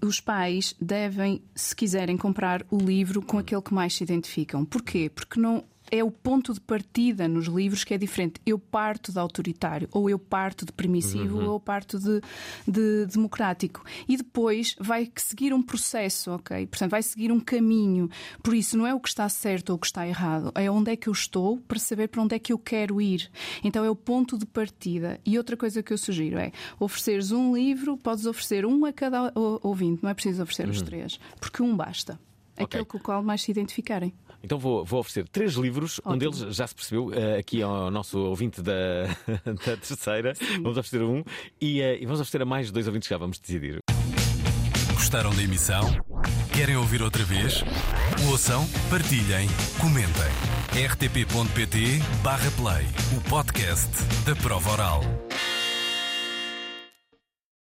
os 0.01 0.21
pais 0.21 0.75
devem, 0.81 1.43
se 1.55 1.75
quiserem, 1.75 2.17
comprar 2.17 2.65
o 2.71 2.79
livro 2.79 3.21
com 3.23 3.39
aquele 3.39 3.63
que 3.63 3.75
mais 3.75 3.95
se 3.95 4.05
identificam. 4.05 4.65
Porquê? 4.65 5.11
Porque 5.13 5.41
não 5.41 5.65
é 5.95 6.03
o 6.03 6.11
ponto 6.11 6.55
de 6.55 6.61
partida 6.61 7.29
nos 7.29 7.47
livros 7.47 7.85
que 7.85 7.93
é 7.93 7.99
diferente. 7.99 8.41
Eu 8.47 8.59
parto 8.59 9.13
de 9.13 9.19
autoritário, 9.19 9.87
ou 9.93 10.09
eu 10.09 10.19
parto 10.19 10.65
de 10.65 10.73
permissivo, 10.73 11.37
Uhum. 11.37 11.45
ou 11.49 11.53
eu 11.53 11.61
parto 11.61 11.99
de, 11.99 12.21
de 12.67 13.05
democrático. 13.13 13.85
E 14.09 14.17
depois 14.17 14.75
vai 14.81 15.13
seguir 15.17 15.53
um 15.53 15.63
processo, 15.63 16.31
ok? 16.33 16.67
Portanto, 16.67 16.91
vai 16.91 17.03
seguir 17.03 17.31
um 17.31 17.39
caminho. 17.39 18.09
Por 18.43 18.55
isso, 18.55 18.77
não 18.79 18.87
é 18.87 18.95
o 18.95 18.99
que 19.01 19.09
está 19.11 19.29
certo 19.29 19.69
ou 19.71 19.77
o 19.77 19.79
que 19.79 19.87
está 19.87 20.09
errado, 20.09 20.51
é 20.55 20.71
onde 20.71 20.91
é 20.91 20.97
que 20.97 21.09
eu 21.09 21.13
estou 21.13 21.59
para 21.59 21.79
saber 21.79 22.09
para 22.09 22.23
onde 22.23 22.35
é 22.35 22.39
que 22.39 22.55
eu 22.55 22.59
quero 22.59 22.99
ir. 22.99 23.31
Então, 23.63 23.85
é 23.85 23.91
o 23.91 23.95
ponto 23.97 24.39
de 24.39 24.47
partida. 24.47 25.21
E 25.27 25.37
outra 25.37 25.59
coisa 25.59 25.83
que 25.83 25.93
eu 25.93 25.99
sugiro 25.99 26.39
é 26.39 26.53
ofereceres 26.81 27.33
um 27.33 27.55
livro, 27.55 27.99
podes 27.99 28.25
oferecer 28.25 28.65
um 28.65 28.87
a 28.87 28.93
cada 28.95 29.31
ou- 29.35 29.61
ouvinte, 29.63 30.03
não 30.03 30.09
é 30.09 30.15
preciso 30.15 30.43
oferecer 30.43 30.69
os 30.71 30.79
Uhum. 30.79 30.85
três, 30.87 31.21
porque 31.39 31.63
um 31.63 31.77
basta. 31.77 32.19
Aquele 32.57 32.85
com 32.87 32.97
o 32.97 33.01
qual 33.01 33.23
mais 33.23 33.43
se 33.43 33.51
identificarem. 33.51 34.15
Então 34.43 34.59
vou, 34.59 34.85
vou 34.85 35.01
oferecer 35.01 35.29
três 35.29 35.55
livros. 35.55 36.01
Um 36.05 36.11
Ótimo. 36.11 36.33
deles 36.33 36.57
já 36.57 36.67
se 36.67 36.75
percebeu, 36.75 37.13
eh, 37.13 37.39
aqui 37.39 37.63
ao 37.63 37.91
nosso 37.91 38.19
ouvinte 38.19 38.61
da, 38.61 39.07
da 39.45 39.77
terceira. 39.77 40.33
Vamos 40.63 40.77
oferecer 40.79 41.03
um 41.03 41.23
e, 41.61 41.81
eh, 41.81 41.99
e 42.01 42.05
vamos 42.05 42.21
oferecer 42.21 42.43
a 42.43 42.45
mais 42.45 42.71
dois 42.71 42.87
ouvintes 42.87 43.09
que 43.09 43.15
já 43.15 43.19
vamos 43.19 43.39
decidir. 43.39 43.79
Gostaram 44.95 45.35
da 45.35 45.43
emissão? 45.43 45.83
Querem 46.55 46.77
ouvir 46.77 47.03
outra 47.03 47.25
vez? 47.25 47.63
Ouçam, 48.31 48.67
partilhem, 48.89 49.49
comentem. 49.81 50.33
rtp.pt/play 50.89 52.87
o 53.17 53.21
podcast 53.29 53.91
da 54.25 54.35
prova 54.37 54.71
oral. 54.73 55.01